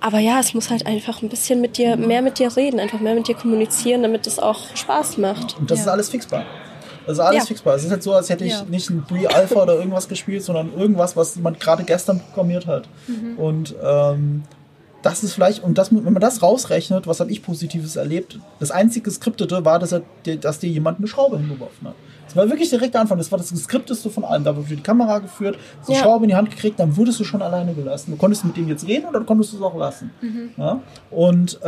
Aber 0.00 0.18
ja, 0.18 0.38
es 0.38 0.52
muss 0.52 0.70
halt 0.70 0.86
einfach 0.86 1.22
ein 1.22 1.30
bisschen 1.30 1.60
mit 1.60 1.78
dir, 1.78 1.96
mehr 1.96 2.20
mit 2.20 2.38
dir 2.38 2.54
reden, 2.54 2.78
einfach 2.78 3.00
mehr 3.00 3.14
mit 3.14 3.26
dir 3.26 3.34
kommunizieren, 3.34 4.02
damit 4.02 4.26
es 4.26 4.38
auch 4.38 4.76
Spaß 4.76 5.16
macht. 5.16 5.58
Und 5.58 5.70
das 5.70 5.78
ja. 5.78 5.84
ist 5.84 5.88
alles 5.88 6.10
fixbar. 6.10 6.44
Das 7.06 7.14
ist 7.14 7.20
alles 7.20 7.42
ja. 7.42 7.46
fixbar. 7.46 7.74
Es 7.74 7.84
ist 7.84 7.90
halt 7.90 8.02
so, 8.02 8.12
als 8.12 8.28
hätte 8.28 8.44
ich 8.44 8.52
ja. 8.52 8.64
nicht 8.64 8.90
ein 8.90 9.04
Pre-Alpha 9.06 9.62
oder 9.62 9.76
irgendwas 9.76 10.08
gespielt, 10.08 10.42
sondern 10.42 10.72
irgendwas, 10.76 11.16
was 11.16 11.36
jemand 11.36 11.60
gerade 11.60 11.84
gestern 11.84 12.20
programmiert 12.20 12.66
hat. 12.66 12.88
Mhm. 13.06 13.38
Und 13.38 13.74
ähm, 13.82 14.42
das 15.04 15.22
ist 15.22 15.34
vielleicht, 15.34 15.62
und 15.62 15.76
das, 15.76 15.94
wenn 15.94 16.02
man 16.02 16.20
das 16.20 16.42
rausrechnet, 16.42 17.06
was 17.06 17.20
habe 17.20 17.30
ich 17.30 17.42
Positives 17.42 17.96
erlebt? 17.96 18.38
Das 18.58 18.70
einzige 18.70 19.10
Skriptete 19.10 19.64
war, 19.64 19.78
dass, 19.78 19.92
er, 19.92 20.02
dass 20.40 20.60
dir 20.60 20.70
jemand 20.70 20.98
eine 20.98 21.06
Schraube 21.06 21.36
hingeworfen 21.36 21.88
hat. 21.88 21.94
Das 22.26 22.34
war 22.34 22.48
wirklich 22.48 22.70
direkt 22.70 22.94
der 22.94 23.02
Anfang. 23.02 23.18
Das 23.18 23.30
war 23.30 23.38
das 23.38 23.50
Geskripteste 23.50 24.08
von 24.08 24.24
allem. 24.24 24.44
Da 24.44 24.56
wurde 24.56 24.74
die 24.74 24.82
Kamera 24.82 25.18
geführt, 25.18 25.58
so 25.82 25.92
ja. 25.92 25.98
Schraube 25.98 26.24
in 26.24 26.30
die 26.30 26.34
Hand 26.34 26.50
gekriegt, 26.50 26.80
dann 26.80 26.96
wurdest 26.96 27.20
du 27.20 27.24
schon 27.24 27.42
alleine 27.42 27.74
gelassen. 27.74 28.12
Du 28.12 28.16
konntest 28.16 28.46
mit 28.46 28.56
dem 28.56 28.66
jetzt 28.66 28.88
reden 28.88 29.04
oder 29.04 29.20
du 29.20 29.26
konntest 29.26 29.52
es 29.52 29.60
auch 29.60 29.76
lassen. 29.76 30.10
Mhm. 30.22 30.50
Ja? 30.56 30.80
Und 31.10 31.56
äh, 31.56 31.60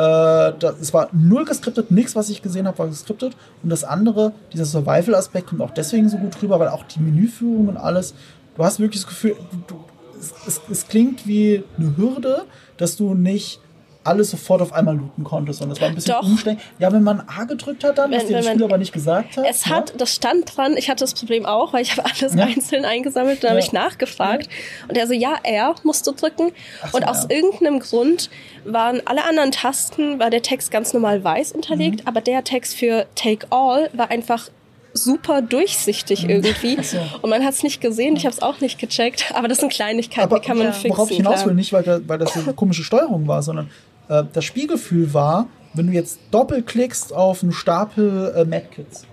das, 0.59 0.81
es 0.81 0.95
war 0.95 1.11
null 1.13 1.45
geskriptet, 1.45 1.91
nichts, 1.91 2.17
was 2.17 2.31
ich 2.31 2.41
gesehen 2.41 2.67
habe, 2.67 2.79
war 2.79 2.89
geskriptet. 2.89 3.37
Und 3.63 3.69
das 3.69 3.85
andere, 3.85 4.33
dieser 4.55 4.65
Survival-Aspekt 4.65 5.49
kommt 5.49 5.61
auch 5.61 5.73
deswegen 5.73 6.09
so 6.09 6.17
gut 6.17 6.43
rüber, 6.43 6.59
weil 6.59 6.69
auch 6.69 6.85
die 6.85 7.01
Menüführung 7.01 7.69
und 7.69 7.77
alles, 7.77 8.15
du 8.57 8.65
hast 8.65 8.81
wirklich 8.81 9.03
das 9.03 9.09
Gefühl, 9.09 9.37
du, 9.53 9.75
du 9.75 9.85
es, 10.19 10.35
es, 10.47 10.61
es, 10.71 10.89
klingt 10.89 11.27
wie 11.27 11.65
eine 11.79 11.97
Hürde, 11.97 12.45
dass 12.77 12.97
du 12.97 13.15
nicht 13.15 13.61
alles 14.07 14.31
sofort 14.31 14.63
auf 14.63 14.73
einmal 14.73 14.97
looten 14.97 15.25
konntest. 15.25 15.61
Und 15.63 15.71
das 15.71 15.81
war 15.81 15.89
ein 15.89 15.95
bisschen 15.95 16.15
Doch. 16.15 16.23
umständlich. 16.23 16.67
Ja, 16.79 16.93
wenn 16.93 17.03
man 17.03 17.21
A 17.27 17.45
gedrückt 17.45 17.85
hat 17.85 17.99
dann, 17.99 18.11
wenn, 18.11 18.19
was 18.19 18.27
dir 18.27 18.37
das 18.37 18.47
Spiel 18.47 18.65
aber 18.65 18.79
nicht 18.79 18.93
gesagt 18.93 19.37
hat. 19.37 19.45
Es 19.49 19.65
ja? 19.65 19.77
hat, 19.77 20.01
das 20.01 20.15
stand 20.15 20.57
dran, 20.57 20.77
ich 20.77 20.89
hatte 20.89 21.01
das 21.01 21.15
Problem 21.15 21.45
auch, 21.45 21.73
weil 21.73 21.83
ich 21.83 21.97
habe 21.97 22.05
alles 22.05 22.35
ja. 22.35 22.45
einzeln 22.45 22.85
eingesammelt, 22.85 23.43
dann 23.43 23.49
ja. 23.49 23.51
habe 23.51 23.61
ich 23.61 23.73
nachgefragt. 23.73 24.49
Und 24.89 24.97
er 24.97 25.07
so, 25.07 25.13
ja, 25.13 25.37
R 25.43 25.75
musst 25.83 26.07
du 26.07 26.13
drücken. 26.13 26.53
So, 26.91 26.97
und 26.97 27.05
aus 27.05 27.27
irgendeinem 27.29 27.81
Grund 27.81 28.31
waren 28.65 29.03
alle 29.05 29.25
anderen 29.25 29.51
Tasten, 29.53 30.19
war 30.19 30.31
der 30.31 30.43
Text 30.43 30.71
ganz 30.71 30.93
normal 30.93 31.23
weiß 31.23 31.53
unterlegt, 31.53 32.03
mhm. 32.03 32.09
aber 32.09 32.21
der 32.21 32.45
Text 32.45 32.77
für 32.77 33.07
Take 33.15 33.47
All 33.51 33.91
war 33.93 34.11
einfach 34.11 34.49
super 34.97 35.43
durchsichtig 35.43 36.25
mhm. 36.25 36.31
irgendwie. 36.31 36.83
So. 36.83 36.99
Und 37.23 37.31
man 37.31 37.45
hat 37.45 37.55
es 37.55 37.63
nicht 37.63 37.81
gesehen, 37.81 38.17
ich 38.17 38.27
habe 38.27 38.35
es 38.35 38.43
auch 38.43 38.61
nicht 38.61 38.79
gecheckt. 38.79 39.33
Aber 39.35 39.49
das 39.49 39.59
sind 39.59 39.73
Kleinigkeiten, 39.73 40.29
aber, 40.29 40.41
die 40.41 40.47
kann 40.47 40.59
man 40.59 40.69
ja. 40.69 40.73
fixen. 40.73 40.91
Worauf 40.97 41.11
ich 41.11 41.17
hinaus 41.19 41.47
will, 41.47 41.55
nicht 41.55 41.73
weil, 41.73 41.83
da, 41.83 42.01
weil 42.07 42.19
das 42.19 42.37
eine 42.37 42.55
komische 42.55 42.85
Steuerung 42.85 43.27
war, 43.29 43.43
sondern 43.43 43.71
äh, 44.09 44.25
das 44.33 44.45
Spielgefühl 44.45 45.13
war, 45.15 45.47
wenn 45.75 45.89
du 45.89 45.93
jetzt 45.93 46.19
doppelklickst 46.31 47.13
auf 47.13 47.43
einen 47.43 47.53
Stapel 47.53 48.35
äh, 48.37 48.45
Medkits 48.45 49.07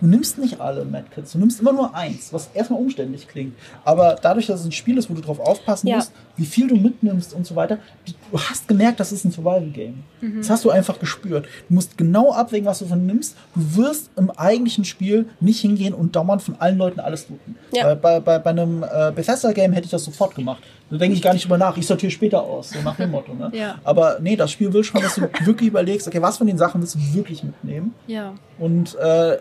Du 0.00 0.06
nimmst 0.06 0.38
nicht 0.38 0.60
alle 0.60 0.84
Medkits, 0.84 1.32
du 1.32 1.38
nimmst 1.38 1.60
immer 1.60 1.72
nur 1.72 1.94
eins, 1.94 2.32
was 2.32 2.50
erstmal 2.52 2.80
umständlich 2.80 3.28
klingt. 3.28 3.54
Aber 3.84 4.16
dadurch, 4.20 4.46
dass 4.46 4.60
es 4.60 4.66
ein 4.66 4.72
Spiel 4.72 4.98
ist, 4.98 5.08
wo 5.08 5.14
du 5.14 5.20
drauf 5.20 5.38
aufpassen 5.38 5.86
ja. 5.86 5.96
musst, 5.96 6.12
wie 6.36 6.44
viel 6.44 6.66
du 6.66 6.76
mitnimmst 6.76 7.32
und 7.32 7.46
so 7.46 7.54
weiter, 7.54 7.78
du 8.04 8.38
hast 8.38 8.66
gemerkt, 8.66 8.98
das 8.98 9.12
ist 9.12 9.24
ein 9.24 9.30
Survival-Game. 9.30 10.02
Mhm. 10.20 10.38
Das 10.38 10.50
hast 10.50 10.64
du 10.64 10.70
einfach 10.70 10.98
gespürt. 10.98 11.46
Du 11.68 11.74
musst 11.74 11.96
genau 11.96 12.32
abwägen, 12.32 12.66
was 12.66 12.80
du 12.80 12.86
von 12.86 13.06
nimmst. 13.06 13.36
Du 13.54 13.76
wirst 13.76 14.10
im 14.16 14.30
eigentlichen 14.30 14.84
Spiel 14.84 15.26
nicht 15.40 15.60
hingehen 15.60 15.94
und 15.94 16.16
dauernd 16.16 16.42
von 16.42 16.56
allen 16.58 16.76
Leuten 16.76 16.98
alles 16.98 17.28
looten. 17.28 17.56
Ja. 17.72 17.94
Bei, 17.94 17.94
bei, 17.94 18.20
bei, 18.20 18.38
bei 18.40 18.50
einem 18.50 18.82
äh, 18.82 19.12
Bethesda-Game 19.12 19.72
hätte 19.72 19.84
ich 19.84 19.92
das 19.92 20.04
sofort 20.04 20.34
gemacht. 20.34 20.62
Da 20.90 20.98
denke 20.98 21.16
ich 21.16 21.22
gar 21.22 21.32
nicht 21.32 21.44
drüber 21.44 21.58
nach. 21.58 21.76
Ich 21.76 21.86
sortiere 21.86 22.10
später 22.10 22.42
aus, 22.42 22.70
so 22.70 22.80
nach 22.82 22.96
dem 22.96 23.10
Motto. 23.10 23.32
Ne? 23.32 23.50
ja. 23.54 23.78
Aber 23.84 24.18
nee, 24.20 24.36
das 24.36 24.50
Spiel 24.50 24.72
will 24.72 24.84
schon, 24.84 25.00
dass 25.00 25.14
du 25.14 25.22
wirklich 25.44 25.68
überlegst, 25.68 26.06
okay, 26.06 26.20
was 26.20 26.36
von 26.38 26.46
den 26.46 26.58
Sachen 26.58 26.80
willst 26.80 26.94
du 26.94 26.98
wirklich 27.14 27.42
mitnehmen? 27.42 27.94
Ja. 28.06 28.34
Und 28.58 28.94
äh, 28.96 29.38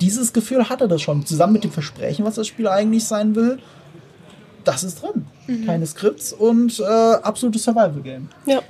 dieses 0.00 0.32
Gefühl 0.32 0.68
hatte 0.68 0.88
das 0.88 1.02
schon, 1.02 1.24
zusammen 1.24 1.54
mit 1.54 1.64
dem 1.64 1.72
Versprechen, 1.72 2.24
was 2.24 2.34
das 2.34 2.46
Spiel 2.46 2.68
eigentlich 2.68 3.04
sein 3.04 3.34
will. 3.34 3.58
Das 4.64 4.82
ist 4.82 5.02
drin. 5.02 5.26
Mhm. 5.46 5.66
Keine 5.66 5.86
Skripts 5.86 6.32
und 6.32 6.80
äh, 6.80 6.84
absolutes 6.84 7.62
Survival-Game. 7.64 8.28
Ja. 8.46 8.62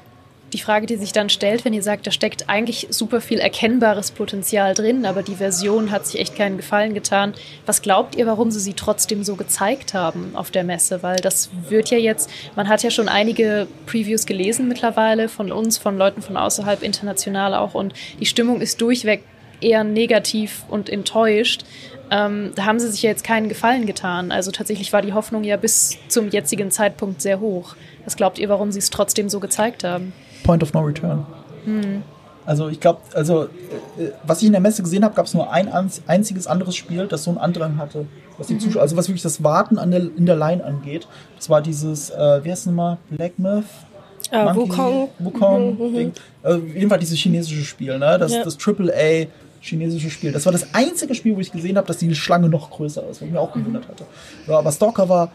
die 0.53 0.59
Frage, 0.59 0.87
die 0.87 0.97
sich 0.97 1.13
dann 1.13 1.29
stellt, 1.29 1.65
wenn 1.65 1.73
ihr 1.75 1.83
sagt, 1.83 2.07
da 2.07 2.11
steckt 2.11 2.49
eigentlich 2.49 2.87
super 2.91 3.21
viel 3.21 3.41
erkennbares 3.41 4.11
Potenzial 4.13 4.75
drin, 4.75 5.05
aber 5.05 5.23
die 5.23 5.35
Version 5.35 5.91
hat 5.91 6.07
sich 6.07 6.21
echt 6.21 6.37
keinen 6.37 6.57
Gefallen 6.57 6.95
getan. 6.95 7.35
Was 7.67 7.83
glaubt 7.83 8.15
ihr, 8.15 8.27
warum 8.27 8.51
sie 8.51 8.61
sie 8.61 8.75
trotzdem 8.75 9.25
so 9.25 9.37
gezeigt 9.37 9.93
haben 9.95 10.37
auf 10.37 10.51
der 10.51 10.65
Messe? 10.65 11.03
Weil 11.03 11.17
das 11.17 11.51
wird 11.69 11.91
ja 11.91 11.99
jetzt, 11.99 12.31
man 12.55 12.69
hat 12.69 12.83
ja 12.83 12.91
schon 12.91 13.09
einige 13.09 13.67
Previews 13.87 14.25
gelesen 14.25 14.69
mittlerweile 14.69 15.29
von 15.29 15.51
uns, 15.51 15.79
von 15.79 15.99
Leuten 15.99 16.23
von 16.23 16.37
außerhalb, 16.37 16.83
international 16.83 17.55
auch, 17.55 17.75
und 17.75 17.95
die 18.21 18.27
Stimmung 18.27 18.61
ist 18.61 18.81
durchweg 18.81 19.25
eher 19.61 19.85
negativ 19.85 20.65
und 20.69 20.89
enttäuscht. 20.89 21.65
Ähm, 22.11 22.53
da 22.55 22.67
haben 22.67 22.79
sie 22.79 22.91
sich 22.91 23.03
ja 23.03 23.11
jetzt 23.11 23.25
keinen 23.25 23.49
Gefallen 23.49 23.87
getan. 23.87 24.31
Also 24.31 24.51
tatsächlich 24.51 24.93
war 24.93 25.03
die 25.03 25.13
Hoffnung 25.13 25.45
ja 25.45 25.57
bis 25.57 25.99
zum 26.09 26.31
jetzigen 26.31 26.71
Zeitpunkt 26.71 27.21
sehr 27.21 27.41
hoch. 27.41 27.75
Was 28.05 28.17
glaubt 28.17 28.39
ihr, 28.39 28.49
warum 28.49 28.71
sie 28.71 28.79
es 28.79 28.91
trotzdem 28.91 29.29
so 29.29 29.41
gezeigt 29.41 29.83
haben? 29.83 30.13
Point 30.45 30.63
of 30.63 30.73
No 30.73 30.81
Return. 30.81 31.27
Hm. 31.65 32.03
Also 32.45 32.69
ich 32.69 32.79
glaube, 32.79 33.01
also 33.13 33.45
äh, 33.45 34.11
was 34.25 34.41
ich 34.41 34.47
in 34.47 34.53
der 34.53 34.61
Messe 34.61 34.83
gesehen 34.85 35.05
habe, 35.05 35.15
gab 35.15 35.27
es 35.27 35.35
nur 35.35 35.53
ein 35.53 35.69
einziges 36.07 36.47
anderes 36.47 36.77
Spiel, 36.77 37.09
das 37.09 37.25
so 37.25 37.31
einen 37.33 37.39
Andrang 37.39 37.77
hatte. 37.77 38.07
Was 38.39 38.47
die 38.47 38.55
mhm. 38.55 38.61
Zuschauer, 38.61 38.83
also 38.83 38.97
was 38.97 39.09
wirklich 39.09 39.23
das 39.23 39.43
Warten 39.43 39.79
an 39.79 39.91
der, 39.91 40.01
in 40.01 40.27
der 40.27 40.37
Line 40.37 40.63
angeht. 40.63 41.09
Das 41.37 41.51
war 41.51 41.61
dieses, 41.61 42.11
äh, 42.11 42.45
wie 42.45 42.51
heißt 42.51 42.61
es 42.61 42.67
nochmal, 42.67 42.99
Black 43.11 43.39
Myth? 43.39 43.65
Uh, 44.33 44.55
Wukong. 44.55 45.09
Wukong. 45.19 45.79
Mhm, 45.79 45.99
mhm. 45.99 46.13
Also 46.43 46.59
jedenfalls 46.67 47.01
dieses 47.01 47.19
chinesische 47.19 47.65
Spiel, 47.65 47.99
ne? 47.99 48.19
Das, 48.19 48.33
ja. 48.33 48.45
das 48.45 48.57
AAA 48.59 49.27
chinesische 49.67 50.11
Spiel. 50.11 50.33
Das 50.33 50.45
war 50.47 50.53
das 50.53 50.75
einzige 50.75 51.15
Spiel, 51.15 51.37
wo 51.37 51.41
ich 51.41 51.53
gesehen 51.53 51.77
habe, 51.77 51.87
dass 51.87 51.99
die 51.99 52.15
Schlange 52.15 52.49
noch 52.49 52.71
größer 52.71 53.03
ist, 53.03 53.21
was 53.21 53.23
ich 53.23 53.33
mir 53.33 53.41
auch 53.41 53.53
gewundert 53.53 53.89
hatte. 53.89 54.05
Ja, 54.47 54.59
aber 54.59 54.73
Stalker 54.73 55.09
war, 55.09 55.33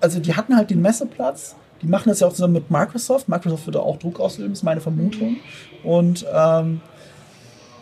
also 0.00 0.20
die 0.20 0.34
hatten 0.34 0.56
halt 0.56 0.70
den 0.70 0.80
Messeplatz, 0.80 1.56
die 1.82 1.86
machen 1.86 2.10
das 2.10 2.20
ja 2.20 2.26
auch 2.26 2.32
zusammen 2.32 2.54
mit 2.54 2.70
Microsoft. 2.70 3.28
Microsoft 3.28 3.66
wird 3.66 3.76
da 3.76 3.80
auch 3.80 3.98
Druck 3.98 4.20
ausüben, 4.20 4.52
ist 4.52 4.62
meine 4.62 4.80
Vermutung. 4.80 5.36
Und 5.82 6.26
ähm, 6.32 6.80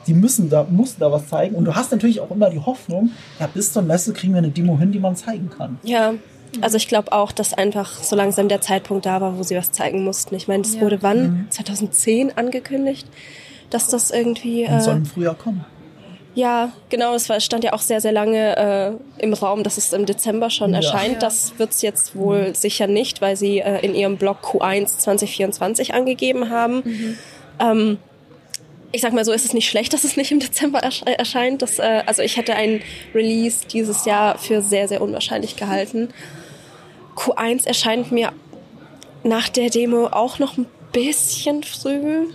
die 0.07 0.15
müssen 0.15 0.49
da, 0.49 0.67
mussten 0.69 1.01
da 1.01 1.11
was 1.11 1.29
zeigen. 1.29 1.55
Und 1.55 1.65
du 1.65 1.75
hast 1.75 1.91
natürlich 1.91 2.21
auch 2.21 2.31
immer 2.31 2.49
die 2.51 2.61
Hoffnung, 2.61 3.11
ja, 3.41 3.47
bis 3.47 3.73
zur 3.73 3.83
Messe 3.83 4.13
kriegen 4.13 4.33
wir 4.33 4.39
eine 4.39 4.51
Demo 4.51 4.79
hin, 4.79 4.93
die 4.93 5.01
man 5.01 5.17
zeigen 5.17 5.51
kann. 5.51 5.79
Ja, 5.83 6.15
also 6.61 6.77
ich 6.77 6.89
glaube 6.89 7.13
auch, 7.13 7.33
dass 7.33 7.53
einfach 7.53 8.03
so 8.03 8.17
langsam 8.17 8.49
der 8.49 8.61
Zeitpunkt 8.61 9.05
da 9.05 9.21
war, 9.21 9.37
wo 9.37 9.43
sie 9.43 9.57
was 9.57 9.73
zeigen 9.73 10.05
mussten. 10.05 10.35
Ich 10.35 10.49
meine, 10.49 10.63
das 10.63 10.77
ja. 10.77 10.81
wurde 10.81 11.03
wann? 11.03 11.23
Mhm. 11.23 11.51
2010 11.51 12.37
angekündigt 12.37 13.07
dass 13.71 13.89
das 13.89 14.11
irgendwie. 14.11 14.65
Äh, 14.65 14.81
soll 14.81 14.97
im 14.97 15.07
Frühjahr 15.07 15.35
kommen. 15.35 15.65
Ja, 16.35 16.71
genau, 16.89 17.15
es 17.15 17.29
stand 17.45 17.65
ja 17.65 17.73
auch 17.73 17.81
sehr, 17.81 18.01
sehr 18.01 18.13
lange 18.13 18.57
äh, 19.19 19.23
im 19.23 19.33
Raum, 19.33 19.65
dass 19.65 19.77
es 19.77 19.93
im 19.93 20.07
Dezember 20.07 20.51
schon 20.51 20.71
ja. 20.71 20.77
erscheint. 20.77 21.21
Das 21.21 21.59
wird 21.59 21.73
es 21.73 21.83
jetzt 21.83 22.15
wohl 22.15 22.51
mhm. 22.51 22.55
sicher 22.55 22.87
nicht, 22.87 23.21
weil 23.21 23.37
sie 23.37 23.59
äh, 23.59 23.85
in 23.85 23.95
ihrem 23.95 24.19
Blog 24.19 24.39
Q1 24.45 24.99
2024 24.99 25.95
angegeben 25.95 26.49
haben. 26.49 26.83
Mhm. 26.85 27.19
Ähm, 27.59 27.99
ich 28.93 29.03
sag 29.03 29.13
mal 29.13 29.25
so, 29.25 29.33
ist 29.33 29.45
es 29.45 29.53
nicht 29.53 29.69
schlecht, 29.69 29.93
dass 29.93 30.05
es 30.05 30.17
nicht 30.17 30.31
im 30.31 30.39
Dezember 30.39 30.79
ersche 30.79 31.07
erscheint. 31.07 31.61
Das, 31.61 31.79
äh, 31.79 32.03
also 32.07 32.23
ich 32.23 32.37
hätte 32.37 32.55
ein 32.55 32.83
Release 33.15 33.67
dieses 33.67 34.05
Jahr 34.05 34.39
für 34.39 34.63
sehr, 34.63 34.87
sehr 34.87 35.01
unwahrscheinlich 35.03 35.57
gehalten. 35.57 36.09
Q1 37.17 37.67
erscheint 37.67 38.13
mir 38.13 38.33
nach 39.25 39.49
der 39.49 39.71
Demo 39.71 40.07
auch 40.07 40.39
noch 40.39 40.57
ein 40.57 40.67
bisschen 40.93 41.65
früh. 41.65 42.29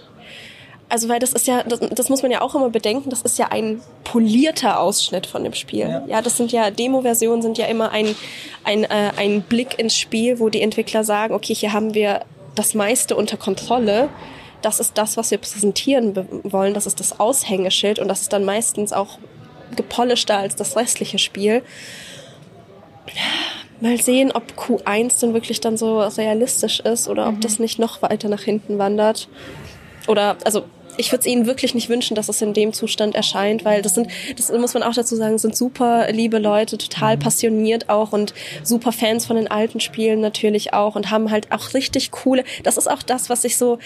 Also 0.93 1.10
weil 1.10 1.17
das 1.17 1.34
ist 1.34 1.47
ja, 1.47 1.63
das, 1.63 1.79
das, 1.79 2.10
muss 2.10 2.21
man 2.21 2.29
ja 2.29 2.41
auch 2.41 2.53
immer 2.53 2.69
bedenken, 2.69 3.10
das 3.10 3.23
ist 3.23 3.39
ja 3.39 3.47
ein 3.47 3.82
polierter 4.03 4.79
Ausschnitt 4.79 5.25
von 5.25 5.43
dem 5.43 5.56
Spiel. 5.56 5.79
Ja, 5.79 6.06
ja 6.06 6.21
das 6.21 6.38
sind 6.38 6.51
ja, 6.51 6.69
Demo-Versionen 6.69 7.41
sind 7.41 7.58
ja 7.58 7.65
immer 7.65 7.89
ein, 7.89 8.15
ein, 8.63 8.84
äh, 8.84 9.12
ein 9.17 9.41
Blick 9.41 9.79
ins 9.79 9.97
Spiel, 9.97 10.39
wo 10.39 10.49
die 10.49 10.62
Entwickler 10.62 11.03
sagen, 11.03 11.34
okay, 11.34 11.56
hier 11.56 11.73
haben 11.73 11.95
wir 11.95 12.21
das 12.53 12.75
meiste 12.75 13.15
unter 13.15 13.38
Kontrolle. 13.38 14.10
Das 14.62 14.79
ist 14.79 14.95
das, 14.95 15.17
was 15.17 15.32
wir 15.32 15.39
präsentieren 15.39 16.27
wollen, 16.43 16.75
das 16.75 16.86
ist 16.86 16.99
das 16.99 17.19
Aushängeschild 17.19 17.97
und 17.97 18.08
das 18.08 18.21
ist 18.21 18.32
dann 18.32 18.45
meistens 18.45 18.93
auch 18.93 19.17
gepolischter 19.75 20.38
als 20.38 20.56
das 20.56 20.75
restliche 20.75 21.17
Spiel. 21.17 21.63
Mal 23.82 23.99
sehen, 23.99 24.32
ob 24.32 24.43
Q1 24.56 25.21
dann 25.21 25.34
wirklich 25.34 25.60
dann 25.60 25.75
so 25.75 26.01
realistisch 26.01 26.82
ist 26.82 27.08
oder 27.08 27.29
ob 27.29 27.38
mhm. 27.38 27.41
das 27.41 27.58
nicht 27.58 27.79
noch 27.79 28.03
weiter 28.03 28.29
nach 28.29 28.43
hinten 28.43 28.77
wandert. 28.77 29.27
Oder, 30.08 30.38
also 30.43 30.65
ich 30.97 31.12
würde 31.12 31.21
es 31.21 31.25
ihnen 31.25 31.45
wirklich 31.45 31.73
nicht 31.73 31.89
wünschen, 31.89 32.15
dass 32.15 32.29
es 32.29 32.41
in 32.41 32.53
dem 32.53 32.73
Zustand 32.73 33.15
erscheint, 33.15 33.65
weil 33.65 33.82
das 33.82 33.95
sind, 33.95 34.08
das 34.36 34.51
muss 34.51 34.73
man 34.73 34.84
auch 34.84 34.93
dazu 34.93 35.15
sagen, 35.15 35.38
sind 35.38 35.56
super 35.56 36.12
liebe 36.12 36.39
Leute, 36.39 36.77
total 36.77 37.15
mhm. 37.15 37.21
passioniert 37.21 37.89
auch 37.89 38.12
und 38.12 38.34
super 38.63 38.91
Fans 38.91 39.25
von 39.25 39.36
den 39.36 39.49
alten 39.49 39.79
Spielen 39.79 40.21
natürlich 40.21 40.73
auch 40.73 40.95
und 40.95 41.12
haben 41.12 41.32
halt 41.32 41.51
auch 41.51 41.73
richtig 41.73 42.12
coole. 42.12 42.43
Das 42.63 42.77
ist 42.77 42.89
auch 42.89 43.03
das, 43.03 43.29
was 43.29 43.43
ich 43.43 43.58
so 43.58 43.79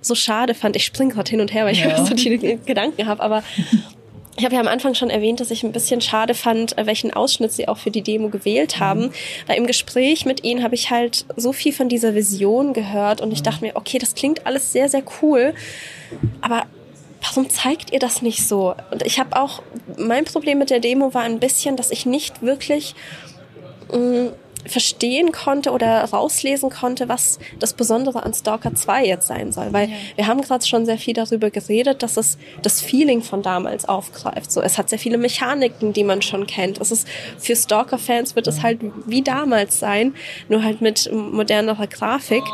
so 0.00 0.14
schade 0.14 0.54
fand. 0.54 0.76
Ich 0.76 0.84
springe 0.84 1.12
gerade 1.14 1.30
hin 1.30 1.40
und 1.40 1.52
her, 1.52 1.64
weil 1.64 1.72
ich 1.72 1.80
ja. 1.80 2.04
so 2.04 2.16
viele 2.16 2.56
Gedanken 2.56 3.06
habe, 3.06 3.22
aber 3.22 3.42
ich 4.36 4.44
habe 4.44 4.54
ja 4.54 4.60
am 4.60 4.68
Anfang 4.68 4.94
schon 4.94 5.10
erwähnt, 5.10 5.40
dass 5.40 5.50
ich 5.50 5.64
ein 5.64 5.72
bisschen 5.72 6.00
schade 6.00 6.34
fand, 6.34 6.78
äh, 6.78 6.86
welchen 6.86 7.12
Ausschnitt 7.12 7.52
sie 7.52 7.68
auch 7.68 7.78
für 7.78 7.90
die 7.90 8.02
Demo 8.02 8.28
gewählt 8.28 8.78
haben. 8.78 9.02
Mhm. 9.02 9.12
Weil 9.46 9.56
im 9.58 9.66
Gespräch 9.66 10.24
mit 10.24 10.44
ihnen 10.44 10.62
habe 10.62 10.74
ich 10.74 10.90
halt 10.90 11.26
so 11.36 11.52
viel 11.52 11.72
von 11.72 11.88
dieser 11.88 12.14
Vision 12.14 12.72
gehört 12.72 13.20
und 13.20 13.32
ich 13.32 13.40
mhm. 13.40 13.44
dachte 13.44 13.64
mir, 13.64 13.76
okay, 13.76 13.98
das 13.98 14.14
klingt 14.14 14.46
alles 14.46 14.72
sehr, 14.72 14.88
sehr 14.88 15.02
cool. 15.20 15.54
Aber 16.40 16.66
warum 17.22 17.50
zeigt 17.50 17.92
ihr 17.92 17.98
das 17.98 18.22
nicht 18.22 18.46
so? 18.46 18.74
Und 18.90 19.04
ich 19.04 19.18
habe 19.18 19.36
auch, 19.40 19.62
mein 19.98 20.24
Problem 20.24 20.58
mit 20.58 20.70
der 20.70 20.80
Demo 20.80 21.12
war 21.12 21.22
ein 21.22 21.40
bisschen, 21.40 21.76
dass 21.76 21.90
ich 21.90 22.06
nicht 22.06 22.42
wirklich 22.42 22.94
mh, 23.92 23.98
mm, 23.98 24.32
verstehen 24.66 25.32
konnte 25.32 25.70
oder 25.70 26.04
rauslesen 26.04 26.70
konnte, 26.70 27.08
was 27.08 27.38
das 27.58 27.72
Besondere 27.72 28.22
an 28.22 28.34
Stalker 28.34 28.74
2 28.74 29.06
jetzt 29.06 29.26
sein 29.26 29.52
soll. 29.52 29.72
Weil 29.72 29.88
ja. 29.88 29.96
wir 30.16 30.26
haben 30.26 30.40
gerade 30.40 30.66
schon 30.66 30.86
sehr 30.86 30.98
viel 30.98 31.14
darüber 31.14 31.50
geredet, 31.50 32.02
dass 32.02 32.16
es 32.16 32.38
das 32.62 32.80
Feeling 32.80 33.22
von 33.22 33.42
damals 33.42 33.88
aufgreift. 33.88 34.50
So, 34.52 34.60
es 34.60 34.78
hat 34.78 34.88
sehr 34.90 34.98
viele 34.98 35.18
Mechaniken, 35.18 35.92
die 35.92 36.04
man 36.04 36.22
schon 36.22 36.46
kennt. 36.46 36.80
Es 36.80 36.90
ist 36.90 37.08
für 37.38 37.56
Stalker-Fans 37.56 38.36
wird 38.36 38.46
es 38.46 38.62
halt 38.62 38.80
wie 39.06 39.22
damals 39.22 39.78
sein, 39.78 40.14
nur 40.48 40.62
halt 40.62 40.80
mit 40.80 41.10
modernerer 41.12 41.86
Grafik. 41.86 42.44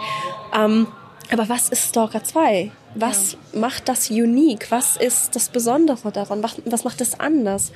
Ähm, 0.56 0.86
aber 1.32 1.48
was 1.48 1.68
ist 1.68 1.88
Stalker 1.88 2.22
2? 2.22 2.70
Was 2.94 3.32
ja. 3.32 3.60
macht 3.60 3.88
das 3.88 4.10
unique? 4.10 4.70
Was 4.70 4.96
ist 4.96 5.34
das 5.34 5.48
Besondere 5.48 6.12
daran? 6.12 6.42
Was 6.42 6.84
macht 6.84 7.00
es 7.00 7.18
anders? 7.18 7.72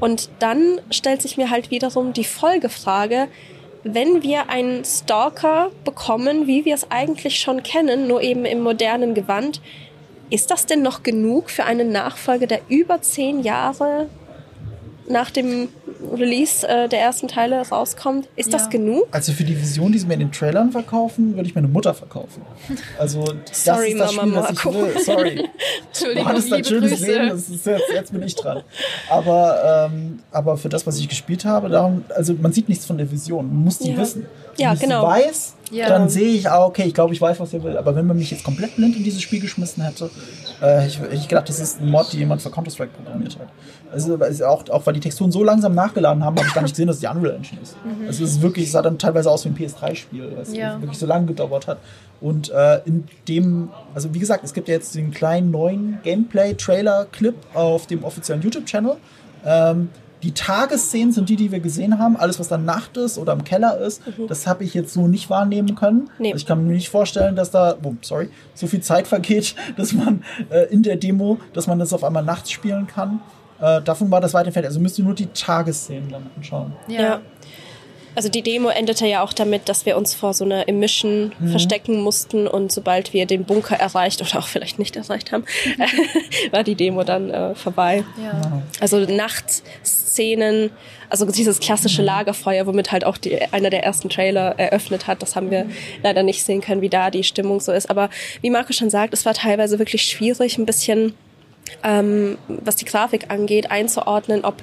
Und 0.00 0.30
dann 0.38 0.80
stellt 0.90 1.22
sich 1.22 1.36
mir 1.36 1.50
halt 1.50 1.70
wiederum 1.70 2.12
die 2.12 2.24
Folgefrage, 2.24 3.28
wenn 3.82 4.22
wir 4.22 4.50
einen 4.50 4.84
Stalker 4.84 5.70
bekommen, 5.84 6.46
wie 6.46 6.64
wir 6.64 6.74
es 6.74 6.90
eigentlich 6.90 7.38
schon 7.38 7.62
kennen, 7.62 8.06
nur 8.06 8.22
eben 8.22 8.44
im 8.44 8.60
modernen 8.60 9.14
Gewand, 9.14 9.60
ist 10.30 10.50
das 10.50 10.66
denn 10.66 10.82
noch 10.82 11.02
genug 11.02 11.50
für 11.50 11.64
einen 11.64 11.90
Nachfolger, 11.90 12.46
der 12.46 12.60
über 12.68 13.02
zehn 13.02 13.42
Jahre 13.42 14.08
nach 15.10 15.30
dem 15.30 15.68
Release 16.12 16.66
äh, 16.66 16.88
der 16.88 17.00
ersten 17.00 17.28
Teile 17.28 17.60
rauskommt. 17.68 18.28
Ist 18.36 18.52
ja. 18.52 18.58
das 18.58 18.70
genug? 18.70 19.08
Also 19.10 19.32
für 19.32 19.44
die 19.44 19.60
Vision, 19.60 19.92
die 19.92 19.98
sie 19.98 20.06
mir 20.06 20.14
in 20.14 20.20
den 20.20 20.32
Trailern 20.32 20.70
verkaufen, 20.72 21.34
würde 21.34 21.48
ich 21.48 21.54
meine 21.54 21.68
Mutter 21.68 21.92
verkaufen. 21.92 22.42
Also 22.98 23.24
das 23.46 23.64
Sorry, 23.64 23.90
ist 23.90 23.98
das 23.98 24.14
Mama 24.14 24.48
Spiel, 24.54 24.72
das 24.72 25.00
ich 25.00 25.04
will. 25.04 25.04
Sorry. 25.04 25.48
Entschuldigung, 25.88 26.24
du 26.24 26.28
hattest 26.28 26.52
ein 26.52 26.64
schönes 26.64 26.90
Grüße. 26.92 27.06
Leben, 27.06 27.28
das 27.28 27.48
ist 27.48 27.66
jetzt, 27.66 27.82
jetzt 27.92 28.12
bin 28.12 28.22
ich 28.22 28.34
dran. 28.34 28.62
Aber, 29.10 29.90
ähm, 29.92 30.20
aber 30.30 30.56
für 30.56 30.68
das, 30.68 30.86
was 30.86 30.98
ich 30.98 31.08
gespielt 31.08 31.44
habe, 31.44 31.68
darum, 31.68 32.04
also 32.14 32.34
man 32.34 32.52
sieht 32.52 32.68
nichts 32.68 32.86
von 32.86 32.96
der 32.96 33.10
Vision. 33.10 33.46
Man 33.48 33.64
muss 33.64 33.78
die 33.78 33.90
ja. 33.90 33.98
wissen. 33.98 34.26
Ja, 34.56 34.74
genau. 34.74 35.06
weiß, 35.06 35.54
ja. 35.70 35.88
dann 35.88 36.08
sehe 36.08 36.28
ich, 36.28 36.50
ah, 36.50 36.64
okay, 36.64 36.84
ich 36.84 36.94
glaube, 36.94 37.14
ich 37.14 37.20
weiß, 37.20 37.40
was 37.40 37.52
er 37.54 37.62
will. 37.62 37.76
Aber 37.76 37.96
wenn 37.96 38.06
man 38.06 38.18
mich 38.18 38.30
jetzt 38.30 38.44
komplett 38.44 38.76
blind 38.76 38.96
in 38.96 39.04
dieses 39.04 39.22
Spiel 39.22 39.40
geschmissen 39.40 39.82
hätte, 39.82 40.10
äh, 40.62 40.86
ich, 40.86 41.00
ich 41.12 41.28
gedacht, 41.28 41.48
das 41.48 41.58
ist 41.60 41.80
ein 41.80 41.90
Mod, 41.90 42.12
die 42.12 42.18
jemand 42.18 42.42
für 42.42 42.50
Counter-Strike 42.50 42.92
programmiert 42.92 43.38
hat. 43.38 43.48
Also, 43.92 44.18
auch, 44.46 44.68
auch 44.68 44.86
weil 44.86 44.94
die 44.94 45.00
Texturen 45.00 45.32
so 45.32 45.42
langsam 45.42 45.74
nachgeladen 45.74 46.24
haben, 46.24 46.36
habe 46.36 46.46
ich 46.46 46.54
gar 46.54 46.62
nicht 46.62 46.72
gesehen, 46.72 46.86
dass 46.86 46.96
es 46.96 47.00
die 47.00 47.06
Unreal 47.06 47.34
Engine 47.36 47.60
ist. 47.60 47.76
Mhm. 47.84 48.06
Also 48.06 48.24
es 48.24 48.32
ist 48.32 48.42
wirklich, 48.42 48.66
es 48.66 48.72
sah 48.72 48.82
dann 48.82 48.98
teilweise 48.98 49.30
aus 49.30 49.44
wie 49.44 49.48
ein 49.48 49.56
PS3-Spiel, 49.56 50.32
was 50.36 50.54
ja. 50.54 50.80
wirklich 50.80 50.98
so 50.98 51.06
lange 51.06 51.26
gedauert 51.26 51.66
hat. 51.66 51.78
Und 52.20 52.50
äh, 52.50 52.80
in 52.84 53.04
dem, 53.28 53.70
also 53.94 54.12
wie 54.14 54.18
gesagt, 54.18 54.44
es 54.44 54.52
gibt 54.52 54.68
ja 54.68 54.74
jetzt 54.74 54.94
den 54.94 55.10
kleinen 55.10 55.50
neuen 55.50 55.98
Gameplay-Trailer-Clip 56.02 57.34
auf 57.54 57.86
dem 57.86 58.04
offiziellen 58.04 58.42
YouTube-Channel. 58.42 58.96
Ähm, 59.44 59.88
die 60.22 60.32
Tagesszenen 60.32 61.12
sind 61.12 61.28
die, 61.28 61.36
die 61.36 61.50
wir 61.50 61.60
gesehen 61.60 61.98
haben. 61.98 62.16
Alles, 62.16 62.38
was 62.38 62.48
dann 62.48 62.64
Nacht 62.64 62.96
ist 62.96 63.18
oder 63.18 63.32
im 63.32 63.44
Keller 63.44 63.78
ist, 63.78 64.06
mhm. 64.06 64.26
das 64.26 64.46
habe 64.46 64.64
ich 64.64 64.74
jetzt 64.74 64.92
so 64.92 65.08
nicht 65.08 65.30
wahrnehmen 65.30 65.74
können. 65.74 66.10
Nee. 66.18 66.32
Also 66.32 66.42
ich 66.42 66.46
kann 66.46 66.66
mir 66.66 66.74
nicht 66.74 66.90
vorstellen, 66.90 67.36
dass 67.36 67.50
da, 67.50 67.76
oh, 67.82 67.94
sorry, 68.02 68.28
so 68.54 68.66
viel 68.66 68.80
Zeit 68.80 69.06
vergeht, 69.06 69.54
dass 69.76 69.92
man 69.92 70.24
äh, 70.50 70.66
in 70.72 70.82
der 70.82 70.96
Demo, 70.96 71.38
dass 71.52 71.66
man 71.66 71.78
das 71.78 71.92
auf 71.92 72.04
einmal 72.04 72.24
nachts 72.24 72.50
spielen 72.50 72.86
kann. 72.86 73.20
Äh, 73.60 73.82
davon 73.82 74.10
war 74.10 74.20
das 74.20 74.34
weit 74.34 74.46
entfernt. 74.46 74.66
Also 74.66 74.80
müsst 74.80 74.98
ihr 74.98 75.04
nur 75.04 75.14
die 75.14 75.26
Tagesszenen 75.26 76.10
dann 76.10 76.26
anschauen. 76.36 76.72
Ja. 76.88 77.20
Also 78.20 78.28
die 78.28 78.42
Demo 78.42 78.68
endete 78.68 79.06
ja 79.06 79.22
auch 79.22 79.32
damit, 79.32 79.70
dass 79.70 79.86
wir 79.86 79.96
uns 79.96 80.12
vor 80.12 80.34
so 80.34 80.44
einer 80.44 80.68
Emission 80.68 81.32
mhm. 81.38 81.52
verstecken 81.52 82.02
mussten 82.02 82.46
und 82.46 82.70
sobald 82.70 83.14
wir 83.14 83.24
den 83.24 83.44
Bunker 83.44 83.76
erreicht 83.76 84.20
oder 84.20 84.40
auch 84.40 84.46
vielleicht 84.46 84.78
nicht 84.78 84.94
erreicht 84.94 85.32
haben, 85.32 85.46
war 86.50 86.62
die 86.62 86.74
Demo 86.74 87.02
dann 87.02 87.30
äh, 87.30 87.54
vorbei. 87.54 88.04
Ja. 88.22 88.60
Also 88.78 88.98
Nachtszenen, 88.98 90.68
also 91.08 91.24
dieses 91.24 91.60
klassische 91.60 92.02
mhm. 92.02 92.08
Lagerfeuer, 92.08 92.66
womit 92.66 92.92
halt 92.92 93.06
auch 93.06 93.16
die, 93.16 93.40
einer 93.52 93.70
der 93.70 93.84
ersten 93.84 94.10
Trailer 94.10 94.54
eröffnet 94.58 95.06
hat, 95.06 95.22
das 95.22 95.34
haben 95.34 95.50
wir 95.50 95.64
leider 96.02 96.22
nicht 96.22 96.44
sehen 96.44 96.60
können, 96.60 96.82
wie 96.82 96.90
da 96.90 97.10
die 97.10 97.24
Stimmung 97.24 97.58
so 97.58 97.72
ist. 97.72 97.88
Aber 97.88 98.10
wie 98.42 98.50
Marco 98.50 98.74
schon 98.74 98.90
sagt, 98.90 99.14
es 99.14 99.24
war 99.24 99.32
teilweise 99.32 99.78
wirklich 99.78 100.02
schwierig, 100.02 100.58
ein 100.58 100.66
bisschen 100.66 101.14
ähm, 101.82 102.36
was 102.48 102.76
die 102.76 102.84
Grafik 102.84 103.30
angeht, 103.30 103.70
einzuordnen, 103.70 104.44
ob 104.44 104.62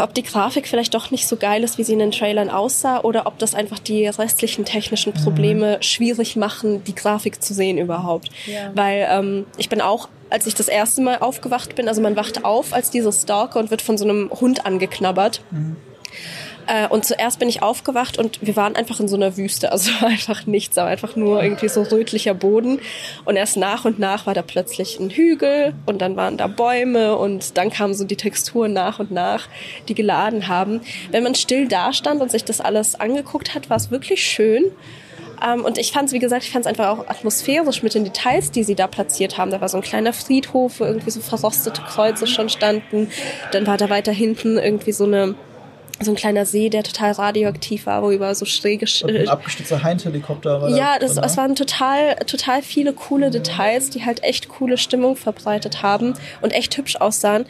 ob 0.00 0.14
die 0.14 0.22
Grafik 0.22 0.68
vielleicht 0.68 0.94
doch 0.94 1.10
nicht 1.10 1.26
so 1.26 1.36
geil 1.36 1.64
ist, 1.64 1.78
wie 1.78 1.84
sie 1.84 1.94
in 1.94 1.98
den 1.98 2.10
Trailern 2.10 2.50
aussah, 2.50 3.00
oder 3.00 3.26
ob 3.26 3.38
das 3.38 3.54
einfach 3.54 3.78
die 3.78 4.06
restlichen 4.06 4.64
technischen 4.64 5.12
Probleme 5.12 5.76
mhm. 5.76 5.82
schwierig 5.82 6.36
machen, 6.36 6.84
die 6.84 6.94
Grafik 6.94 7.42
zu 7.42 7.54
sehen 7.54 7.78
überhaupt. 7.78 8.28
Ja. 8.46 8.70
Weil 8.74 9.08
ähm, 9.10 9.46
ich 9.56 9.68
bin 9.68 9.80
auch, 9.80 10.08
als 10.28 10.46
ich 10.46 10.54
das 10.54 10.68
erste 10.68 11.00
Mal 11.00 11.18
aufgewacht 11.18 11.74
bin, 11.74 11.88
also 11.88 12.02
man 12.02 12.16
wacht 12.16 12.44
auf 12.44 12.72
als 12.72 12.90
dieser 12.90 13.12
Stalker 13.12 13.58
und 13.58 13.70
wird 13.70 13.82
von 13.82 13.96
so 13.96 14.04
einem 14.04 14.30
Hund 14.30 14.66
angeknabbert. 14.66 15.42
Mhm. 15.50 15.76
Äh, 16.70 16.86
und 16.86 17.04
zuerst 17.04 17.40
bin 17.40 17.48
ich 17.48 17.62
aufgewacht 17.62 18.16
und 18.16 18.38
wir 18.42 18.54
waren 18.54 18.76
einfach 18.76 19.00
in 19.00 19.08
so 19.08 19.16
einer 19.16 19.36
Wüste. 19.36 19.72
Also 19.72 19.90
einfach 20.06 20.46
nichts, 20.46 20.78
aber 20.78 20.88
einfach 20.88 21.16
nur 21.16 21.42
irgendwie 21.42 21.68
so 21.68 21.82
rötlicher 21.82 22.34
Boden. 22.34 22.80
Und 23.24 23.36
erst 23.36 23.56
nach 23.56 23.84
und 23.84 23.98
nach 23.98 24.26
war 24.26 24.34
da 24.34 24.42
plötzlich 24.42 25.00
ein 25.00 25.10
Hügel 25.10 25.74
und 25.86 26.00
dann 26.00 26.16
waren 26.16 26.36
da 26.36 26.46
Bäume 26.46 27.16
und 27.16 27.58
dann 27.58 27.70
kamen 27.70 27.94
so 27.94 28.04
die 28.04 28.16
Texturen 28.16 28.72
nach 28.72 29.00
und 29.00 29.10
nach, 29.10 29.48
die 29.88 29.94
geladen 29.94 30.46
haben. 30.46 30.80
Wenn 31.10 31.24
man 31.24 31.34
still 31.34 31.66
da 31.66 31.92
stand 31.92 32.20
und 32.20 32.30
sich 32.30 32.44
das 32.44 32.60
alles 32.60 32.94
angeguckt 32.94 33.54
hat, 33.54 33.68
war 33.68 33.76
es 33.76 33.90
wirklich 33.90 34.22
schön. 34.22 34.64
Um, 35.42 35.60
ähm, 35.60 35.64
und 35.64 35.78
ich 35.78 35.92
fand 35.92 36.08
es, 36.08 36.12
wie 36.12 36.18
gesagt, 36.18 36.44
ich 36.44 36.50
fand 36.50 36.66
es 36.66 36.68
einfach 36.68 36.88
auch 36.88 37.08
atmosphärisch 37.08 37.82
mit 37.82 37.94
den 37.94 38.04
Details, 38.04 38.50
die 38.50 38.62
sie 38.62 38.74
da 38.74 38.86
platziert 38.86 39.38
haben. 39.38 39.50
Da 39.50 39.62
war 39.62 39.70
so 39.70 39.78
ein 39.78 39.82
kleiner 39.82 40.12
Friedhof, 40.12 40.80
wo 40.80 40.84
irgendwie 40.84 41.10
so 41.10 41.20
verrostete 41.20 41.80
Kreuze 41.80 42.26
schon 42.26 42.50
standen. 42.50 43.08
Dann 43.52 43.66
war 43.66 43.78
da 43.78 43.88
weiter 43.88 44.12
hinten 44.12 44.58
irgendwie 44.58 44.92
so 44.92 45.04
eine 45.04 45.34
so 46.02 46.12
ein 46.12 46.16
kleiner 46.16 46.46
See, 46.46 46.70
der 46.70 46.82
total 46.82 47.12
radioaktiv 47.12 47.86
war, 47.86 48.02
wo 48.02 48.10
über 48.10 48.34
so 48.34 48.46
schräge... 48.46 48.86
Ein 49.06 49.28
abgestützter 49.28 49.82
Heinz-Helikopter 49.82 50.62
war 50.62 50.70
Ja, 50.70 50.98
das, 50.98 51.16
es 51.16 51.36
waren 51.36 51.54
total, 51.54 52.16
total 52.26 52.62
viele 52.62 52.92
coole 52.92 53.26
ja. 53.26 53.30
Details, 53.30 53.90
die 53.90 54.04
halt 54.04 54.22
echt 54.22 54.48
coole 54.48 54.78
Stimmung 54.78 55.16
verbreitet 55.16 55.82
haben 55.82 56.14
und 56.40 56.52
echt 56.52 56.76
hübsch 56.76 56.96
aussahen. 56.96 57.44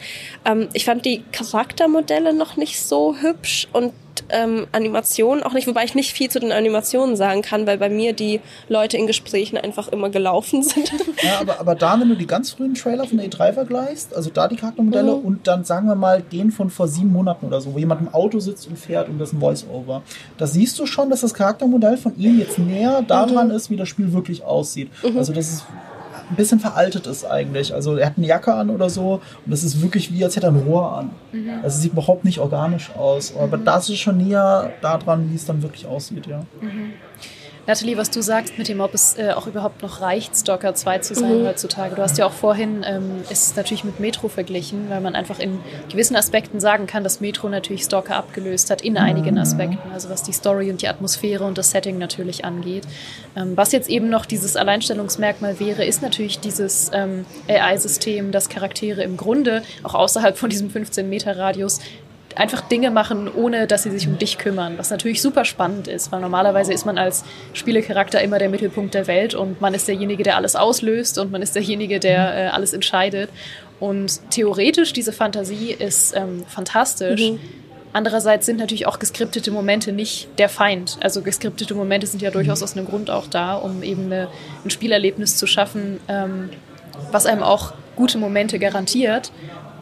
Ähm, 0.45 0.67
ich 0.73 0.85
fand 0.85 1.05
die 1.05 1.23
Charaktermodelle 1.31 2.33
noch 2.33 2.57
nicht 2.57 2.81
so 2.81 3.15
hübsch 3.15 3.67
und 3.71 3.93
ähm, 4.31 4.67
Animationen 4.71 5.43
auch 5.43 5.53
nicht, 5.53 5.67
wobei 5.67 5.83
ich 5.83 5.95
nicht 5.95 6.13
viel 6.13 6.29
zu 6.29 6.39
den 6.39 6.51
Animationen 6.51 7.15
sagen 7.15 7.41
kann, 7.41 7.67
weil 7.67 7.77
bei 7.77 7.89
mir 7.89 8.13
die 8.13 8.39
Leute 8.69 8.97
in 8.97 9.07
Gesprächen 9.07 9.57
einfach 9.57 9.87
immer 9.87 10.09
gelaufen 10.09 10.63
sind. 10.63 10.91
Ja, 11.21 11.39
aber, 11.39 11.59
aber 11.59 11.75
da, 11.75 11.99
wenn 11.99 12.09
du 12.09 12.15
die 12.15 12.27
ganz 12.27 12.51
frühen 12.51 12.73
Trailer 12.73 13.05
von 13.05 13.17
der 13.17 13.29
E3 13.29 13.53
vergleichst, 13.53 14.15
also 14.15 14.29
da 14.29 14.47
die 14.47 14.55
Charaktermodelle 14.55 15.15
mhm. 15.15 15.25
und 15.25 15.47
dann 15.47 15.63
sagen 15.63 15.87
wir 15.87 15.95
mal 15.95 16.21
den 16.21 16.51
von 16.51 16.69
vor 16.69 16.87
sieben 16.87 17.11
Monaten 17.11 17.45
oder 17.45 17.61
so, 17.61 17.73
wo 17.73 17.79
jemand 17.79 18.01
im 18.01 18.13
Auto 18.13 18.39
sitzt 18.39 18.67
und 18.67 18.77
fährt 18.77 19.09
und 19.09 19.19
das 19.19 19.29
ist 19.29 19.33
ein 19.33 19.39
Voice-Over, 19.39 20.03
da 20.37 20.47
siehst 20.47 20.79
du 20.79 20.85
schon, 20.85 21.09
dass 21.09 21.21
das 21.21 21.33
Charaktermodell 21.33 21.97
von 21.97 22.17
ihm 22.17 22.39
jetzt 22.39 22.59
näher 22.59 23.03
daran 23.07 23.49
mhm. 23.49 23.55
ist, 23.55 23.69
wie 23.69 23.77
das 23.77 23.89
Spiel 23.89 24.13
wirklich 24.13 24.43
aussieht. 24.43 24.89
Mhm. 25.03 25.17
Also 25.17 25.33
das 25.33 25.49
ist 25.49 25.65
ein 26.31 26.35
bisschen 26.35 26.59
veraltet 26.59 27.07
ist 27.07 27.25
eigentlich. 27.25 27.73
Also 27.73 27.97
er 27.97 28.07
hat 28.07 28.13
eine 28.17 28.25
Jacke 28.25 28.53
an 28.53 28.69
oder 28.69 28.89
so 28.89 29.21
und 29.45 29.51
das 29.51 29.63
ist 29.63 29.81
wirklich 29.81 30.13
wie, 30.13 30.23
als 30.23 30.35
hätte 30.35 30.47
er 30.47 30.53
ein 30.53 30.57
Rohr 30.57 30.97
an. 30.97 31.11
Mhm. 31.31 31.59
Also 31.61 31.79
sieht 31.79 31.91
überhaupt 31.91 32.25
nicht 32.25 32.39
organisch 32.39 32.91
aus. 32.95 33.35
Aber 33.37 33.57
mhm. 33.57 33.65
das 33.65 33.89
ist 33.89 33.99
schon 33.99 34.17
näher 34.17 34.71
daran, 34.81 35.29
wie 35.29 35.35
es 35.35 35.45
dann 35.45 35.61
wirklich 35.61 35.85
aussieht, 35.85 36.27
ja. 36.27 36.39
Mhm. 36.61 36.93
Nathalie, 37.71 37.95
was 37.95 38.09
du 38.11 38.21
sagst 38.21 38.57
mit 38.57 38.67
dem, 38.67 38.81
ob 38.81 38.93
es 38.93 39.17
äh, 39.17 39.31
auch 39.31 39.47
überhaupt 39.47 39.81
noch 39.81 40.01
reicht, 40.01 40.35
Stalker 40.35 40.75
2 40.75 40.99
zu 40.99 41.15
sein 41.15 41.43
mhm. 41.43 41.47
heutzutage. 41.47 41.95
Du 41.95 42.01
hast 42.01 42.17
ja 42.17 42.25
auch 42.25 42.33
vorhin 42.33 42.83
ähm, 42.85 43.23
es 43.29 43.55
natürlich 43.55 43.85
mit 43.85 44.01
Metro 44.01 44.27
verglichen, 44.27 44.89
weil 44.89 44.99
man 44.99 45.15
einfach 45.15 45.39
in 45.39 45.57
gewissen 45.89 46.17
Aspekten 46.17 46.59
sagen 46.59 46.85
kann, 46.85 47.05
dass 47.05 47.21
Metro 47.21 47.47
natürlich 47.47 47.83
Stalker 47.83 48.17
abgelöst 48.17 48.71
hat 48.71 48.81
in 48.81 48.97
einigen 48.97 49.35
mhm. 49.35 49.41
Aspekten, 49.41 49.89
also 49.93 50.09
was 50.09 50.21
die 50.21 50.33
Story 50.33 50.69
und 50.69 50.81
die 50.81 50.89
Atmosphäre 50.89 51.45
und 51.45 51.57
das 51.57 51.71
Setting 51.71 51.97
natürlich 51.97 52.43
angeht. 52.43 52.83
Ähm, 53.37 53.55
was 53.55 53.71
jetzt 53.71 53.89
eben 53.89 54.09
noch 54.09 54.25
dieses 54.25 54.57
Alleinstellungsmerkmal 54.57 55.61
wäre, 55.61 55.85
ist 55.85 56.01
natürlich 56.01 56.41
dieses 56.41 56.91
ähm, 56.93 57.25
AI-System, 57.47 58.33
das 58.33 58.49
Charaktere 58.49 59.01
im 59.01 59.15
Grunde 59.15 59.63
auch 59.83 59.95
außerhalb 59.95 60.37
von 60.37 60.49
diesem 60.49 60.67
15-Meter-Radius 60.67 61.79
einfach 62.37 62.61
Dinge 62.61 62.91
machen, 62.91 63.29
ohne 63.33 63.67
dass 63.67 63.83
sie 63.83 63.91
sich 63.91 64.07
um 64.07 64.17
dich 64.17 64.37
kümmern, 64.37 64.77
was 64.77 64.89
natürlich 64.89 65.21
super 65.21 65.45
spannend 65.45 65.87
ist, 65.87 66.11
weil 66.11 66.21
normalerweise 66.21 66.73
ist 66.73 66.85
man 66.85 66.97
als 66.97 67.23
Spielecharakter 67.53 68.21
immer 68.21 68.39
der 68.39 68.49
Mittelpunkt 68.49 68.93
der 68.93 69.07
Welt 69.07 69.33
und 69.33 69.61
man 69.61 69.73
ist 69.73 69.87
derjenige, 69.87 70.23
der 70.23 70.35
alles 70.35 70.55
auslöst 70.55 71.17
und 71.17 71.31
man 71.31 71.41
ist 71.41 71.55
derjenige, 71.55 71.99
der 71.99 72.35
äh, 72.35 72.47
alles 72.49 72.73
entscheidet. 72.73 73.29
Und 73.79 74.29
theoretisch, 74.29 74.93
diese 74.93 75.11
Fantasie 75.11 75.71
ist 75.71 76.15
ähm, 76.15 76.43
fantastisch. 76.47 77.31
Mhm. 77.31 77.39
Andererseits 77.93 78.45
sind 78.45 78.57
natürlich 78.57 78.85
auch 78.85 78.99
geskriptete 78.99 79.51
Momente 79.51 79.91
nicht 79.91 80.29
der 80.37 80.49
Feind. 80.49 80.97
Also 81.01 81.21
geskriptete 81.21 81.73
Momente 81.73 82.07
sind 82.07 82.21
ja 82.21 82.31
durchaus 82.31 82.63
aus 82.63 82.77
einem 82.77 82.85
Grund 82.85 83.09
auch 83.09 83.27
da, 83.27 83.55
um 83.55 83.83
eben 83.83 84.05
eine, 84.05 84.29
ein 84.63 84.69
Spielerlebnis 84.69 85.35
zu 85.35 85.45
schaffen, 85.45 85.99
ähm, 86.07 86.49
was 87.11 87.25
einem 87.25 87.43
auch 87.43 87.73
gute 87.95 88.17
Momente 88.17 88.59
garantiert. 88.59 89.31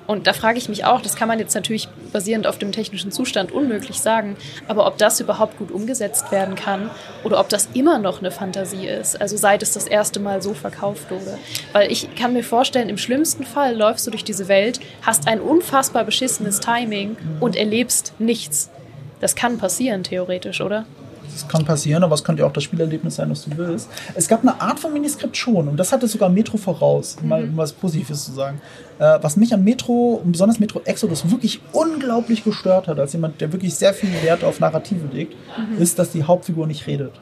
Und 0.10 0.26
da 0.26 0.34
frage 0.34 0.58
ich 0.58 0.70
mich 0.70 0.86
auch, 0.86 1.02
das 1.02 1.16
kann 1.16 1.28
man 1.28 1.38
jetzt 1.38 1.54
natürlich 1.54 1.88
basierend 2.12 2.48
auf 2.48 2.58
dem 2.58 2.72
technischen 2.72 3.12
Zustand 3.12 3.52
unmöglich 3.52 4.00
sagen, 4.00 4.38
aber 4.68 4.88
ob 4.88 4.98
das 4.98 5.20
überhaupt 5.20 5.60
gut 5.60 5.70
umgesetzt 5.70 6.32
werden 6.32 6.56
kann 6.56 6.90
oder 7.24 7.40
ob 7.40 7.48
das 7.48 7.70
immer 7.76 8.00
noch 8.00 8.18
eine 8.18 8.32
Fantasie 8.32 8.88
ist, 8.88 9.22
also 9.22 9.38
seit 9.38 9.62
es 9.62 9.74
das 9.74 9.86
erste 9.86 10.20
Mal 10.20 10.42
so 10.42 10.56
verkauft 10.56 11.12
wurde. 11.12 11.38
Weil 11.74 11.92
ich 11.92 12.16
kann 12.16 12.34
mir 12.34 12.44
vorstellen, 12.44 12.90
im 12.90 12.98
schlimmsten 12.98 13.44
Fall 13.44 13.78
läufst 13.78 14.08
du 14.08 14.10
durch 14.10 14.24
diese 14.24 14.48
Welt, 14.48 14.80
hast 15.04 15.28
ein 15.28 15.40
unfassbar 15.40 16.06
beschissenes 16.06 16.60
Timing 16.60 17.16
und 17.40 17.56
erlebst 17.56 18.14
nichts. 18.18 18.72
Das 19.20 19.36
kann 19.36 19.60
passieren, 19.60 20.02
theoretisch, 20.02 20.60
oder? 20.60 20.88
Das 21.34 21.48
kann 21.48 21.66
passieren, 21.66 22.04
aber 22.04 22.16
es 22.16 22.24
könnte 22.24 22.42
ja 22.42 22.48
auch 22.48 22.54
das 22.54 22.64
Spielerlebnis 22.64 23.16
sein, 23.16 23.30
was 23.30 23.46
du 23.46 23.58
willst. 23.58 23.90
Es 24.16 24.28
gab 24.28 24.42
eine 24.42 24.60
Art 24.60 24.80
von 24.80 24.94
Miniskript 24.94 25.38
schon 25.38 25.68
und 25.68 25.78
das 25.78 25.92
hatte 25.92 26.08
sogar 26.08 26.30
Metro 26.30 26.58
voraus, 26.58 27.18
um 27.22 27.30
mal 27.30 27.44
um 27.44 27.58
was 27.58 27.74
Positives 27.74 28.26
zu 28.26 28.32
sagen. 28.32 28.62
Äh, 29.00 29.20
was 29.22 29.38
mich 29.38 29.54
an 29.54 29.64
Metro 29.64 30.22
und 30.24 30.32
besonders 30.32 30.60
Metro 30.60 30.82
Exodus 30.86 31.30
wirklich 31.30 31.62
unglaublich 31.72 32.44
gestört 32.44 32.88
hat, 32.88 33.00
als 33.00 33.14
jemand, 33.14 33.40
der 33.42 33.52
wirklich 33.54 33.76
sehr 33.76 33.94
viel 33.94 34.10
Wert 34.24 34.44
auf 34.44 34.60
Narrative 34.60 35.08
legt, 35.12 35.36
mhm. 35.58 35.82
ist, 35.82 35.98
dass 36.00 36.12
die 36.12 36.24
Hauptfigur 36.24 36.68
nicht 36.68 36.86
redet. 36.88 37.14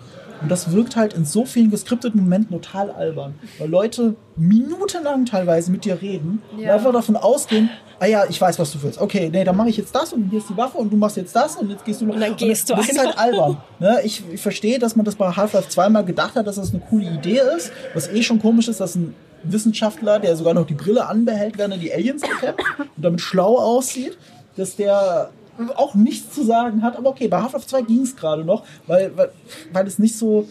Und 0.42 0.50
das 0.50 0.72
wirkt 0.72 0.96
halt 0.96 1.14
in 1.14 1.26
so 1.26 1.46
vielen 1.46 1.72
geskripteten 1.72 2.22
Momenten 2.22 2.62
total 2.62 2.92
albern, 2.92 3.36
weil 3.58 3.70
Leute 3.70 4.16
minutenlang 4.36 5.26
teilweise 5.26 5.72
mit 5.72 5.86
dir 5.86 6.02
reden 6.02 6.42
ja. 6.58 6.70
und 6.70 6.70
einfach 6.70 6.94
davon 6.94 7.16
ausgehen, 7.16 7.70
ah 8.00 8.06
ja, 8.06 8.26
ich 8.30 8.40
weiß, 8.40 8.60
was 8.60 8.72
du 8.72 8.82
willst. 8.84 9.00
Okay, 9.00 9.30
nee, 9.32 9.44
dann 9.44 9.56
mache 9.56 9.70
ich 9.70 9.78
jetzt 9.78 9.94
das 9.96 10.14
und 10.14 10.30
hier 10.30 10.40
ist 10.40 10.50
die 10.50 10.58
Waffe 10.58 10.78
und 10.78 10.92
du 10.92 10.98
machst 10.98 11.18
jetzt 11.18 11.36
das 11.36 11.56
und 11.56 11.70
jetzt 11.70 11.84
gehst 11.86 12.02
du 12.02 12.06
noch. 12.06 12.16
Und 12.16 12.22
dann 12.22 12.36
gehst 12.36 12.70
und 12.72 12.78
das, 12.78 12.88
du 12.88 12.94
Das 12.94 13.04
ist 13.04 13.06
halt 13.06 13.18
albern. 13.18 13.58
Ne? 13.80 14.00
Ich, 14.04 14.24
ich 14.32 14.42
verstehe, 14.42 14.80
dass 14.80 14.96
man 14.96 15.06
das 15.06 15.16
bei 15.16 15.30
Half-Life 15.30 15.70
zweimal 15.70 16.06
gedacht 16.06 16.36
hat, 16.36 16.46
dass 16.48 16.58
das 16.58 16.72
eine 16.72 16.82
coole 16.82 17.06
Idee 17.06 17.42
ist. 17.56 17.72
Was 17.94 18.08
eh 18.10 18.22
schon 18.22 18.40
komisch 18.40 18.68
ist, 18.68 18.80
dass 18.80 18.96
ein 18.96 19.16
Wissenschaftler, 19.44 20.20
der 20.20 20.36
sogar 20.36 20.54
noch 20.54 20.66
die 20.66 20.74
Brille 20.74 21.08
anbehält, 21.08 21.58
während 21.58 21.76
er 21.76 21.80
die 21.80 21.94
Aliens 21.94 22.22
bekämpft 22.22 22.64
und 22.80 23.04
damit 23.04 23.22
schlau 23.22 23.58
aussieht, 23.58 24.18
dass 24.56 24.76
der 24.76 25.30
auch 25.76 25.96
nichts 25.96 26.34
zu 26.34 26.44
sagen 26.44 26.84
hat. 26.84 26.98
Aber 26.98 27.10
okay, 27.10 27.28
bei 27.28 27.42
Half-Life 27.42 27.68
2 27.68 27.82
ging 27.84 28.02
es 28.02 28.16
gerade 28.16 28.44
noch, 28.44 28.64
weil, 28.86 29.16
weil, 29.16 29.32
weil 29.74 29.88
es 29.88 30.00
nicht 30.00 30.18
so 30.18 30.48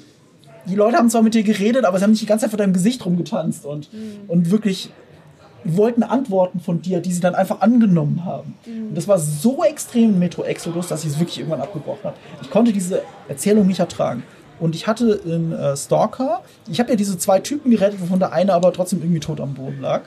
die 0.67 0.75
Leute 0.75 0.97
haben 0.97 1.09
zwar 1.11 1.23
mit 1.23 1.35
dir 1.35 1.43
geredet, 1.43 1.85
aber 1.85 1.99
sie 1.99 2.05
haben 2.05 2.11
nicht 2.11 2.23
die 2.23 2.27
ganze 2.27 2.45
Zeit 2.45 2.51
vor 2.51 2.59
deinem 2.59 2.73
Gesicht 2.73 3.05
rumgetanzt 3.05 3.65
und, 3.65 3.93
mhm. 3.93 4.23
und 4.29 4.51
wirklich 4.51 4.91
wollten 5.65 6.03
Antworten 6.03 6.61
von 6.61 6.83
dir, 6.83 7.01
die 7.01 7.13
sie 7.13 7.21
dann 7.21 7.35
einfach 7.35 7.61
angenommen 7.61 8.25
haben. 8.25 8.55
Mhm. 8.67 8.89
Und 8.89 8.95
das 8.97 9.09
war 9.09 9.19
so 9.19 9.65
extrem 9.65 10.11
in 10.11 10.19
Metro 10.19 10.45
Exodus, 10.45 10.89
dass 10.89 11.05
ich 11.05 11.11
es 11.11 11.19
wirklich 11.19 11.39
irgendwann 11.39 11.61
abgebrochen 11.61 12.05
habe. 12.05 12.17
Ich 12.43 12.51
konnte 12.51 12.73
diese 12.73 13.03
Erzählung 13.29 13.67
nicht 13.67 13.81
ertragen. 13.81 14.23
Und 14.59 14.75
ich 14.75 14.87
hatte 14.87 15.21
in 15.25 15.53
äh, 15.53 15.77
Stalker, 15.77 16.43
ich 16.69 16.81
habe 16.81 16.91
ja 16.91 16.97
diese 16.97 17.19
zwei 17.19 17.41
Typen 17.41 17.71
gerettet, 17.71 18.01
wovon 18.01 18.19
der 18.19 18.33
eine 18.33 18.55
aber 18.55 18.73
trotzdem 18.73 19.01
irgendwie 19.01 19.21
tot 19.21 19.41
am 19.41 19.55
Boden 19.55 19.81
lag. 19.81 20.03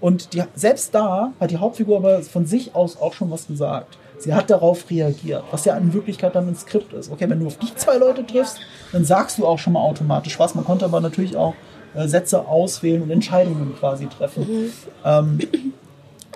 Und 0.00 0.32
die, 0.32 0.42
selbst 0.54 0.94
da 0.94 1.32
hat 1.38 1.50
die 1.50 1.58
Hauptfigur 1.58 1.98
aber 1.98 2.22
von 2.22 2.46
sich 2.46 2.74
aus 2.74 2.98
auch 2.98 3.12
schon 3.12 3.30
was 3.30 3.46
gesagt. 3.46 3.98
Sie 4.20 4.34
hat 4.34 4.50
darauf 4.50 4.90
reagiert, 4.90 5.44
was 5.50 5.64
ja 5.64 5.76
in 5.76 5.92
Wirklichkeit 5.94 6.34
dann 6.34 6.46
ein 6.46 6.54
Skript 6.54 6.92
ist. 6.92 7.10
Okay, 7.10 7.28
wenn 7.28 7.40
du 7.40 7.46
auf 7.46 7.56
die 7.56 7.74
zwei 7.74 7.96
Leute 7.96 8.26
triffst, 8.26 8.60
dann 8.92 9.04
sagst 9.04 9.38
du 9.38 9.46
auch 9.46 9.58
schon 9.58 9.72
mal 9.72 9.80
automatisch 9.80 10.38
was. 10.38 10.54
Man 10.54 10.64
konnte 10.64 10.84
aber 10.84 11.00
natürlich 11.00 11.36
auch 11.36 11.54
äh, 11.94 12.06
Sätze 12.06 12.46
auswählen 12.46 13.02
und 13.02 13.10
Entscheidungen 13.10 13.74
quasi 13.78 14.06
treffen. 14.06 14.46
Mhm. 14.46 14.72
Ähm, 15.04 15.38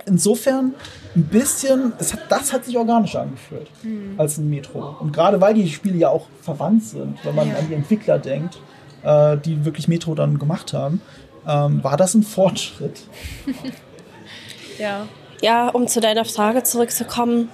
insofern 0.07 0.75
ein 1.15 1.25
bisschen, 1.25 1.93
hat, 1.93 2.21
das 2.29 2.53
hat 2.53 2.65
sich 2.65 2.77
organisch 2.77 3.17
angefühlt 3.17 3.71
mhm. 3.83 4.15
als 4.17 4.39
ein 4.39 4.49
Metro. 4.49 4.97
Und 5.01 5.13
gerade 5.13 5.41
weil 5.41 5.55
die 5.55 5.69
Spiele 5.69 5.97
ja 5.97 6.09
auch 6.09 6.27
verwandt 6.41 6.85
sind, 6.85 7.25
wenn 7.25 7.35
man 7.35 7.49
ja. 7.49 7.57
an 7.57 7.69
die 7.69 7.75
Entwickler 7.75 8.19
denkt, 8.19 8.59
äh, 9.03 9.37
die 9.37 9.65
wirklich 9.65 9.89
Metro 9.89 10.15
dann 10.15 10.39
gemacht 10.39 10.73
haben, 10.73 11.03
ähm, 11.47 11.85
war 11.85 11.97
das 11.97 12.15
ein 12.15 12.23
Fortschritt. 12.23 13.03
ja. 14.79 15.07
Ja, 15.43 15.69
um 15.69 15.87
zu 15.89 16.01
deiner 16.01 16.25
Frage 16.25 16.63
zurückzukommen, 16.63 17.51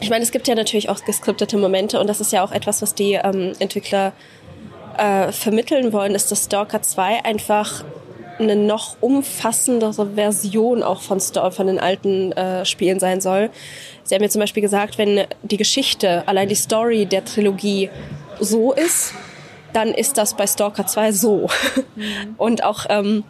ich 0.00 0.10
meine, 0.10 0.24
es 0.24 0.32
gibt 0.32 0.48
ja 0.48 0.54
natürlich 0.54 0.88
auch 0.88 1.04
geskriptete 1.04 1.56
Momente 1.56 2.00
und 2.00 2.08
das 2.08 2.20
ist 2.20 2.32
ja 2.32 2.44
auch 2.44 2.52
etwas, 2.52 2.82
was 2.82 2.94
die 2.94 3.14
ähm, 3.14 3.52
Entwickler 3.58 4.12
äh, 4.98 5.32
vermitteln 5.32 5.92
wollen, 5.92 6.14
ist, 6.14 6.30
dass 6.30 6.44
Stalker 6.44 6.82
2 6.82 7.24
einfach 7.24 7.84
eine 8.38 8.56
noch 8.56 8.96
umfassendere 9.00 10.10
Version 10.14 10.82
auch 10.82 11.00
von, 11.00 11.20
Sto 11.20 11.50
von 11.50 11.68
den 11.68 11.78
alten 11.78 12.32
äh, 12.32 12.64
Spielen 12.64 12.98
sein 12.98 13.20
soll. 13.20 13.50
Sie 14.02 14.14
haben 14.14 14.22
mir 14.22 14.28
zum 14.28 14.40
Beispiel 14.40 14.60
gesagt, 14.60 14.98
wenn 14.98 15.24
die 15.42 15.56
Geschichte, 15.56 16.26
allein 16.26 16.48
die 16.48 16.54
Story 16.54 17.06
der 17.06 17.24
Trilogie 17.24 17.90
so 18.40 18.72
ist, 18.72 19.14
dann 19.72 19.88
ist 19.88 20.18
das 20.18 20.34
bei 20.34 20.46
Stalker 20.46 20.86
2 20.86 21.12
so. 21.12 21.48
Mhm. 21.96 22.34
Und 22.38 22.64
auch 22.64 22.86
ähm, 22.88 23.22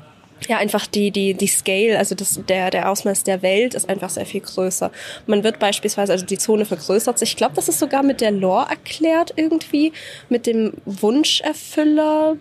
ja 0.49 0.59
einfach 0.59 0.87
die 0.87 1.11
die 1.11 1.35
die 1.35 1.47
Scale, 1.47 1.99
also 1.99 2.15
das 2.15 2.41
der 2.49 2.71
der 2.71 2.91
Ausmaß 2.91 3.25
der 3.25 3.43
Welt 3.43 3.75
ist 3.75 3.89
einfach 3.89 4.11
sehr 4.11 4.27
viel 4.27 4.41
größer. 4.41 4.91
Man 5.27 5.45
wird 5.45 5.59
beispielsweise 5.59 6.13
also 6.13 6.27
die 6.27 6.39
Zone 6.39 6.65
vergrößert 6.65 7.19
sich. 7.19 7.31
Ich 7.31 7.37
glaube, 7.37 7.55
das 7.55 7.69
ist 7.69 7.79
sogar 7.79 8.03
mit 8.03 8.21
der 8.21 8.31
Lore 8.31 8.67
erklärt 8.69 9.33
irgendwie 9.37 9.93
mit 10.29 10.47
dem 10.47 10.75
Wunscherfüller. 10.85 12.37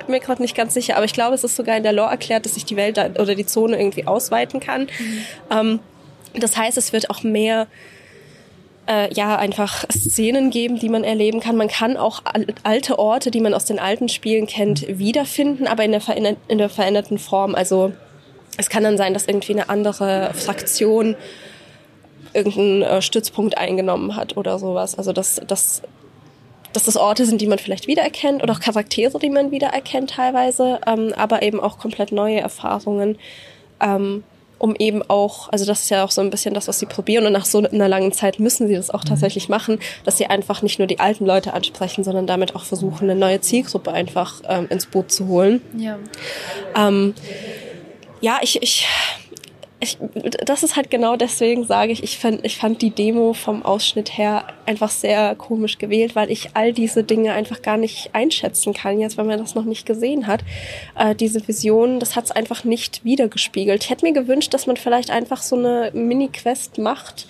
Bin 0.00 0.10
mir 0.10 0.20
gerade 0.20 0.42
nicht 0.42 0.56
ganz 0.56 0.74
sicher, 0.74 0.96
aber 0.96 1.04
ich 1.04 1.12
glaube, 1.12 1.34
es 1.34 1.44
ist 1.44 1.56
sogar 1.56 1.76
in 1.76 1.82
der 1.82 1.92
Lore 1.92 2.10
erklärt, 2.10 2.44
dass 2.44 2.54
sich 2.54 2.64
die 2.64 2.76
Welt 2.76 2.98
oder 2.98 3.34
die 3.34 3.46
Zone 3.46 3.78
irgendwie 3.78 4.06
ausweiten 4.06 4.60
kann. 4.60 4.82
Mhm. 4.82 5.24
Ähm, 5.50 5.80
das 6.34 6.56
heißt, 6.56 6.78
es 6.78 6.92
wird 6.92 7.10
auch 7.10 7.22
mehr 7.22 7.66
äh, 8.90 9.12
ja 9.14 9.36
einfach 9.36 9.84
Szenen 9.90 10.50
geben, 10.50 10.78
die 10.78 10.88
man 10.88 11.04
erleben 11.04 11.40
kann. 11.40 11.56
Man 11.56 11.68
kann 11.68 11.96
auch 11.96 12.22
alte 12.64 12.98
Orte, 12.98 13.30
die 13.30 13.40
man 13.40 13.54
aus 13.54 13.64
den 13.64 13.78
alten 13.78 14.08
Spielen 14.08 14.46
kennt, 14.46 14.86
wiederfinden, 14.98 15.66
aber 15.66 15.84
in 15.84 15.92
der, 15.92 16.36
in 16.48 16.58
der 16.58 16.68
veränderten 16.68 17.18
Form. 17.18 17.54
Also 17.54 17.92
es 18.56 18.68
kann 18.68 18.82
dann 18.82 18.96
sein, 18.96 19.14
dass 19.14 19.26
irgendwie 19.26 19.52
eine 19.52 19.68
andere 19.68 20.32
Fraktion 20.34 21.14
irgendeinen 22.32 22.82
äh, 22.82 23.02
Stützpunkt 23.02 23.56
eingenommen 23.56 24.16
hat 24.16 24.36
oder 24.36 24.58
sowas. 24.58 24.96
Also 24.98 25.12
dass, 25.12 25.40
dass, 25.46 25.82
dass 26.72 26.84
das 26.84 26.96
Orte 26.96 27.26
sind, 27.26 27.40
die 27.40 27.46
man 27.46 27.58
vielleicht 27.58 27.86
wiedererkennt 27.86 28.42
oder 28.42 28.54
auch 28.54 28.60
Charaktere, 28.60 29.18
die 29.20 29.30
man 29.30 29.52
wiedererkennt 29.52 30.10
teilweise, 30.10 30.80
ähm, 30.86 31.14
aber 31.16 31.42
eben 31.42 31.60
auch 31.60 31.78
komplett 31.78 32.10
neue 32.10 32.40
Erfahrungen. 32.40 33.18
Ähm, 33.80 34.24
um 34.60 34.76
eben 34.78 35.02
auch, 35.08 35.48
also 35.48 35.64
das 35.64 35.82
ist 35.82 35.88
ja 35.88 36.04
auch 36.04 36.10
so 36.10 36.20
ein 36.20 36.28
bisschen 36.28 36.52
das, 36.52 36.68
was 36.68 36.78
sie 36.78 36.86
probieren 36.86 37.26
und 37.26 37.32
nach 37.32 37.46
so 37.46 37.58
einer 37.58 37.88
langen 37.88 38.12
Zeit 38.12 38.38
müssen 38.38 38.68
sie 38.68 38.74
das 38.74 38.90
auch 38.90 39.02
mhm. 39.04 39.08
tatsächlich 39.08 39.48
machen, 39.48 39.78
dass 40.04 40.18
sie 40.18 40.26
einfach 40.26 40.60
nicht 40.60 40.78
nur 40.78 40.86
die 40.86 41.00
alten 41.00 41.24
Leute 41.24 41.54
ansprechen, 41.54 42.04
sondern 42.04 42.26
damit 42.26 42.54
auch 42.54 42.64
versuchen, 42.64 43.08
eine 43.08 43.18
neue 43.18 43.40
Zielgruppe 43.40 43.90
einfach 43.90 44.42
ähm, 44.46 44.66
ins 44.68 44.84
Boot 44.84 45.10
zu 45.10 45.28
holen. 45.28 45.62
Ja. 45.76 45.98
Ähm, 46.76 47.14
ja, 48.20 48.38
ich, 48.42 48.62
ich 48.62 48.86
ich, 49.82 49.96
das 50.44 50.62
ist 50.62 50.76
halt 50.76 50.90
genau 50.90 51.16
deswegen, 51.16 51.64
sage 51.64 51.92
ich, 51.92 52.02
ich 52.02 52.18
fand, 52.18 52.44
ich 52.44 52.58
fand 52.58 52.82
die 52.82 52.90
Demo 52.90 53.32
vom 53.32 53.62
Ausschnitt 53.64 54.18
her 54.18 54.44
einfach 54.66 54.90
sehr 54.90 55.34
komisch 55.36 55.78
gewählt, 55.78 56.14
weil 56.14 56.30
ich 56.30 56.50
all 56.52 56.74
diese 56.74 57.02
Dinge 57.02 57.32
einfach 57.32 57.62
gar 57.62 57.78
nicht 57.78 58.10
einschätzen 58.12 58.74
kann, 58.74 59.00
jetzt, 59.00 59.16
wenn 59.16 59.26
man 59.26 59.38
das 59.38 59.54
noch 59.54 59.64
nicht 59.64 59.86
gesehen 59.86 60.26
hat. 60.26 60.42
Äh, 60.98 61.14
diese 61.14 61.46
Vision, 61.48 61.98
das 61.98 62.14
hat 62.14 62.26
es 62.26 62.30
einfach 62.30 62.62
nicht 62.64 63.04
wiedergespiegelt. 63.04 63.82
Ich 63.82 63.90
hätte 63.90 64.04
mir 64.04 64.12
gewünscht, 64.12 64.52
dass 64.52 64.66
man 64.66 64.76
vielleicht 64.76 65.10
einfach 65.10 65.40
so 65.40 65.56
eine 65.56 65.90
Mini-Quest 65.94 66.76
macht. 66.76 67.26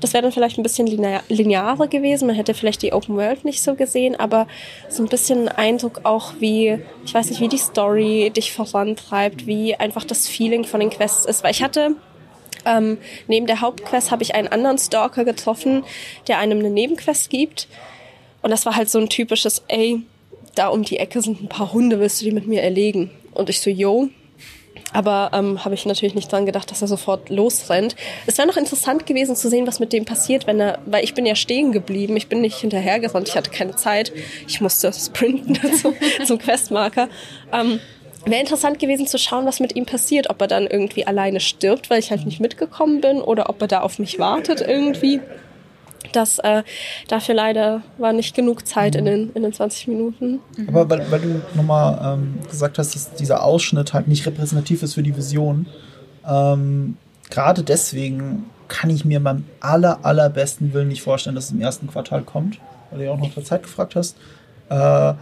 Das 0.00 0.12
wäre 0.12 0.22
dann 0.22 0.32
vielleicht 0.32 0.58
ein 0.58 0.62
bisschen 0.62 0.86
linearer 0.86 1.86
gewesen. 1.88 2.26
Man 2.26 2.36
hätte 2.36 2.52
vielleicht 2.52 2.82
die 2.82 2.92
Open 2.92 3.16
World 3.16 3.46
nicht 3.46 3.62
so 3.62 3.74
gesehen, 3.74 4.14
aber 4.14 4.46
so 4.90 5.02
ein 5.02 5.08
bisschen 5.08 5.48
Eindruck 5.48 6.02
auch, 6.04 6.34
wie, 6.38 6.78
ich 7.06 7.14
weiß 7.14 7.30
nicht, 7.30 7.40
wie 7.40 7.48
die 7.48 7.58
Story 7.58 8.30
dich 8.34 8.52
vorantreibt, 8.52 9.46
wie 9.46 9.74
einfach 9.74 10.04
das 10.04 10.28
Feeling 10.28 10.64
von 10.64 10.80
den 10.80 10.90
Quests 10.90 11.24
ist. 11.24 11.42
Weil 11.42 11.52
ich 11.52 11.62
hatte 11.62 11.93
ähm, 12.66 12.98
neben 13.28 13.46
der 13.46 13.60
Hauptquest 13.60 14.10
habe 14.10 14.22
ich 14.22 14.34
einen 14.34 14.48
anderen 14.48 14.78
Stalker 14.78 15.24
getroffen, 15.24 15.84
der 16.28 16.38
einem 16.38 16.58
eine 16.58 16.70
Nebenquest 16.70 17.30
gibt. 17.30 17.68
Und 18.42 18.50
das 18.50 18.66
war 18.66 18.76
halt 18.76 18.90
so 18.90 18.98
ein 18.98 19.08
typisches, 19.08 19.62
ey, 19.68 20.02
da 20.54 20.68
um 20.68 20.82
die 20.82 20.98
Ecke 20.98 21.22
sind 21.22 21.42
ein 21.42 21.48
paar 21.48 21.72
Hunde, 21.72 22.00
willst 22.00 22.20
du 22.20 22.26
die 22.26 22.32
mit 22.32 22.46
mir 22.46 22.62
erlegen? 22.62 23.10
Und 23.32 23.48
ich 23.48 23.60
so, 23.60 23.70
yo. 23.70 24.08
Aber 24.92 25.30
ähm, 25.32 25.64
habe 25.64 25.74
ich 25.74 25.86
natürlich 25.86 26.14
nicht 26.14 26.30
dran 26.30 26.46
gedacht, 26.46 26.70
dass 26.70 26.80
er 26.80 26.88
sofort 26.88 27.28
losrennt. 27.28 27.96
Es 28.26 28.38
wäre 28.38 28.46
noch 28.46 28.56
interessant 28.56 29.06
gewesen 29.06 29.34
zu 29.34 29.48
sehen, 29.48 29.66
was 29.66 29.80
mit 29.80 29.92
dem 29.92 30.04
passiert, 30.04 30.46
wenn 30.46 30.60
er, 30.60 30.78
weil 30.86 31.02
ich 31.02 31.14
bin 31.14 31.26
ja 31.26 31.34
stehen 31.34 31.72
geblieben, 31.72 32.16
ich 32.16 32.28
bin 32.28 32.40
nicht 32.40 32.58
hinterhergerannt, 32.58 33.28
ich 33.28 33.36
hatte 33.36 33.50
keine 33.50 33.74
Zeit, 33.74 34.12
ich 34.46 34.60
musste 34.60 34.92
sprinten 34.92 35.58
zum, 35.82 35.94
zum 36.24 36.38
Questmarker. 36.38 37.08
Ähm, 37.52 37.80
Wäre 38.26 38.40
interessant 38.40 38.78
gewesen 38.78 39.06
zu 39.06 39.18
schauen, 39.18 39.44
was 39.44 39.60
mit 39.60 39.76
ihm 39.76 39.84
passiert, 39.84 40.30
ob 40.30 40.40
er 40.40 40.46
dann 40.46 40.66
irgendwie 40.66 41.06
alleine 41.06 41.40
stirbt, 41.40 41.90
weil 41.90 41.98
ich 41.98 42.10
halt 42.10 42.24
nicht 42.24 42.40
mitgekommen 42.40 43.00
bin, 43.00 43.20
oder 43.20 43.50
ob 43.50 43.60
er 43.60 43.68
da 43.68 43.80
auf 43.80 43.98
mich 43.98 44.18
wartet 44.18 44.60
irgendwie. 44.60 45.20
Das 46.12 46.38
äh, 46.38 46.62
dafür 47.08 47.34
leider 47.34 47.82
war 47.98 48.12
nicht 48.12 48.34
genug 48.34 48.66
Zeit 48.66 48.94
in 48.94 49.04
den, 49.04 49.30
in 49.34 49.42
den 49.42 49.52
20 49.52 49.88
Minuten. 49.88 50.40
Mhm. 50.56 50.68
Aber 50.68 50.88
weil, 50.88 51.10
weil 51.10 51.20
du 51.20 51.42
nochmal 51.54 52.14
ähm, 52.14 52.38
gesagt 52.48 52.78
hast, 52.78 52.94
dass 52.94 53.14
dieser 53.14 53.42
Ausschnitt 53.42 53.94
halt 53.94 54.08
nicht 54.08 54.26
repräsentativ 54.26 54.82
ist 54.82 54.94
für 54.94 55.02
die 55.02 55.16
Vision, 55.16 55.66
ähm, 56.28 56.96
gerade 57.30 57.62
deswegen 57.62 58.44
kann 58.68 58.90
ich 58.90 59.04
mir 59.04 59.20
beim 59.20 59.44
aller, 59.60 60.04
allerbesten 60.04 60.72
Willen 60.72 60.88
nicht 60.88 61.02
vorstellen, 61.02 61.36
dass 61.36 61.46
es 61.46 61.50
im 61.52 61.60
ersten 61.60 61.86
Quartal 61.86 62.22
kommt, 62.22 62.58
weil 62.90 63.00
du 63.00 63.04
ja 63.06 63.12
auch 63.12 63.18
noch 63.18 63.32
der 63.34 63.44
Zeit 63.44 63.62
gefragt 63.62 63.94
hast. 63.96 64.16
Äh, 64.68 65.14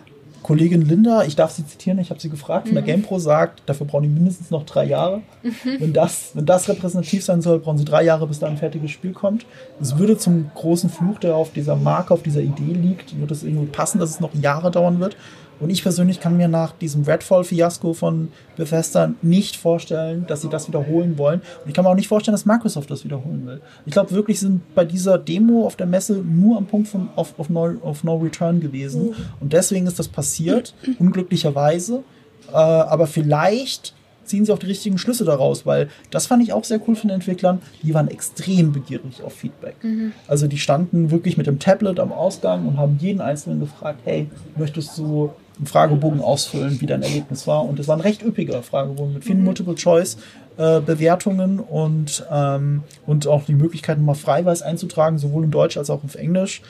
Kollegin 0.43 0.82
Linda, 0.82 1.22
ich 1.24 1.36
darf 1.36 1.53
sie 1.53 1.66
zitieren, 1.66 1.99
ich 1.99 2.11
habe 2.11 2.20
sie 2.20 2.28
gefragt, 2.28 2.68
von 2.68 2.74
der. 2.74 2.82
GamePro 2.82 3.18
sagt, 3.18 3.62
dafür 3.66 3.86
brauchen 3.86 4.03
die 4.03 4.09
mindestens 4.09 4.51
noch 4.51 4.64
drei 4.64 4.84
Jahre. 4.84 5.22
Mhm. 5.43 5.76
Wenn, 5.78 5.93
das, 5.93 6.32
wenn 6.34 6.47
das 6.47 6.68
repräsentativ 6.68 7.24
sein 7.24 7.43
soll, 7.43 7.61
brauchen 7.61 7.78
sie 7.78 7.84
drei 7.84 8.03
Jahre, 8.03 8.26
bis 8.26 8.40
da 8.40 8.49
ein 8.49 8.57
fertiges 8.57 8.90
Spiel 8.90 9.12
kommt. 9.12 9.47
Es 9.80 9.99
würde 9.99 10.18
zum 10.18 10.51
großen 10.55 10.90
Fluch, 10.90 11.18
der 11.18 11.36
auf 11.36 11.53
dieser 11.53 11.76
Marke, 11.76 12.12
auf 12.12 12.22
dieser 12.22 12.40
Idee 12.40 12.72
liegt, 12.72 13.18
würde 13.18 13.34
es 13.34 13.43
irgendwie 13.43 13.66
passen, 13.66 13.99
dass 13.99 14.11
es 14.11 14.20
noch 14.20 14.34
Jahre 14.34 14.70
dauern 14.70 15.01
wird. 15.01 15.16
Und 15.62 15.70
ich 15.70 15.82
persönlich 15.82 16.18
kann 16.18 16.36
mir 16.36 16.48
nach 16.48 16.72
diesem 16.72 17.04
Redfall-Fiasko 17.04 17.94
von 17.94 18.32
Bethesda 18.56 19.12
nicht 19.22 19.56
vorstellen, 19.56 20.24
dass 20.26 20.42
sie 20.42 20.48
das 20.48 20.66
wiederholen 20.66 21.16
wollen. 21.18 21.40
Und 21.62 21.68
ich 21.68 21.74
kann 21.74 21.84
mir 21.84 21.90
auch 21.90 21.94
nicht 21.94 22.08
vorstellen, 22.08 22.32
dass 22.32 22.44
Microsoft 22.44 22.90
das 22.90 23.04
wiederholen 23.04 23.46
will. 23.46 23.60
Ich 23.86 23.92
glaube 23.92 24.10
wirklich 24.10 24.40
sind 24.40 24.74
bei 24.74 24.84
dieser 24.84 25.18
Demo 25.18 25.64
auf 25.64 25.76
der 25.76 25.86
Messe 25.86 26.14
nur 26.14 26.58
am 26.58 26.66
Punkt 26.66 26.88
von 26.88 27.10
auf, 27.14 27.38
auf, 27.38 27.48
no, 27.48 27.76
auf 27.82 28.02
no 28.02 28.16
Return 28.16 28.60
gewesen. 28.60 29.14
Und 29.38 29.52
deswegen 29.52 29.86
ist 29.86 30.00
das 30.00 30.08
passiert, 30.08 30.74
unglücklicherweise. 30.98 32.02
Äh, 32.50 32.56
aber 32.56 33.06
vielleicht 33.06 33.94
ziehen 34.24 34.44
sie 34.44 34.52
auch 34.52 34.58
die 34.58 34.66
richtigen 34.66 34.98
Schlüsse 34.98 35.24
daraus, 35.24 35.64
weil 35.64 35.88
das 36.10 36.26
fand 36.26 36.42
ich 36.42 36.52
auch 36.52 36.64
sehr 36.64 36.80
cool 36.88 36.96
von 36.96 37.08
den 37.08 37.16
Entwicklern. 37.16 37.60
Die 37.82 37.94
waren 37.94 38.08
extrem 38.08 38.72
begierig 38.72 39.22
auf 39.22 39.34
Feedback. 39.34 39.76
Mhm. 39.82 40.12
Also 40.26 40.48
die 40.48 40.58
standen 40.58 41.12
wirklich 41.12 41.36
mit 41.36 41.46
dem 41.46 41.58
Tablet 41.58 42.00
am 42.00 42.12
Ausgang 42.12 42.66
und 42.66 42.78
haben 42.78 42.98
jeden 43.00 43.20
Einzelnen 43.20 43.60
gefragt, 43.60 44.00
hey, 44.04 44.28
möchtest 44.56 44.98
du 44.98 45.30
einen 45.59 45.66
Fragebogen 45.66 46.20
ausfüllen, 46.20 46.80
wie 46.80 46.86
dein 46.86 47.03
Erlebnis 47.03 47.46
war. 47.46 47.64
Und 47.64 47.78
es 47.78 47.88
war 47.88 47.96
ein 47.96 48.00
recht 48.00 48.22
üppiger 48.22 48.62
Fragebogen 48.62 49.12
mit 49.14 49.24
vielen 49.24 49.40
mhm. 49.40 49.46
Multiple-Choice-Bewertungen 49.46 51.61
und, 51.61 52.24
ähm, 52.30 52.82
und 53.07 53.26
auch 53.26 53.44
die 53.44 53.55
Möglichkeit, 53.55 53.98
mal 53.98 54.14
Freiweis 54.14 54.62
einzutragen, 54.62 55.18
sowohl 55.18 55.44
in 55.44 55.50
Deutsch 55.50 55.76
als 55.76 55.90
auch 55.90 56.05
auf 56.05 56.14
Englisch. 56.14 56.62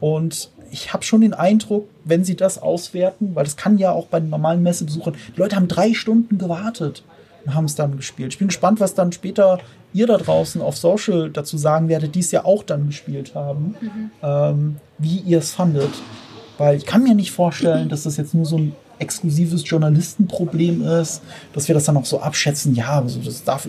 Und 0.00 0.50
ich 0.70 0.92
habe 0.92 1.02
schon 1.02 1.20
den 1.20 1.34
Eindruck, 1.34 1.88
wenn 2.04 2.24
sie 2.24 2.36
das 2.36 2.60
auswerten, 2.60 3.34
weil 3.34 3.44
das 3.44 3.56
kann 3.56 3.78
ja 3.78 3.92
auch 3.92 4.06
bei 4.06 4.20
den 4.20 4.30
normalen 4.30 4.62
Messebesuchern, 4.62 5.14
die 5.34 5.40
Leute 5.40 5.56
haben 5.56 5.68
drei 5.68 5.94
Stunden 5.94 6.38
gewartet 6.38 7.02
und 7.44 7.54
haben 7.54 7.64
es 7.64 7.74
dann 7.74 7.96
gespielt. 7.96 8.32
Ich 8.32 8.38
bin 8.38 8.48
gespannt, 8.48 8.80
was 8.80 8.94
dann 8.94 9.12
später 9.12 9.58
ihr 9.92 10.06
da 10.06 10.18
draußen 10.18 10.60
auf 10.60 10.76
Social 10.76 11.30
dazu 11.30 11.56
sagen 11.56 11.88
werdet, 11.88 12.14
die 12.14 12.20
es 12.20 12.30
ja 12.30 12.44
auch 12.44 12.62
dann 12.62 12.88
gespielt 12.88 13.34
haben, 13.34 13.74
mhm. 13.80 14.10
ähm, 14.22 14.76
wie 14.98 15.18
ihr 15.18 15.38
es 15.38 15.52
fandet. 15.52 15.90
Weil 16.58 16.76
ich 16.76 16.84
kann 16.84 17.02
mir 17.04 17.14
nicht 17.14 17.30
vorstellen, 17.30 17.88
dass 17.88 18.02
das 18.02 18.16
jetzt 18.16 18.34
nur 18.34 18.44
so 18.44 18.58
ein 18.58 18.74
exklusives 18.98 19.62
Journalistenproblem 19.64 20.82
ist, 20.82 21.22
dass 21.52 21.68
wir 21.68 21.74
das 21.74 21.84
dann 21.84 21.96
auch 21.96 22.04
so 22.04 22.20
abschätzen, 22.20 22.74
ja, 22.74 23.00
also 23.00 23.20
das 23.20 23.44
darf 23.44 23.68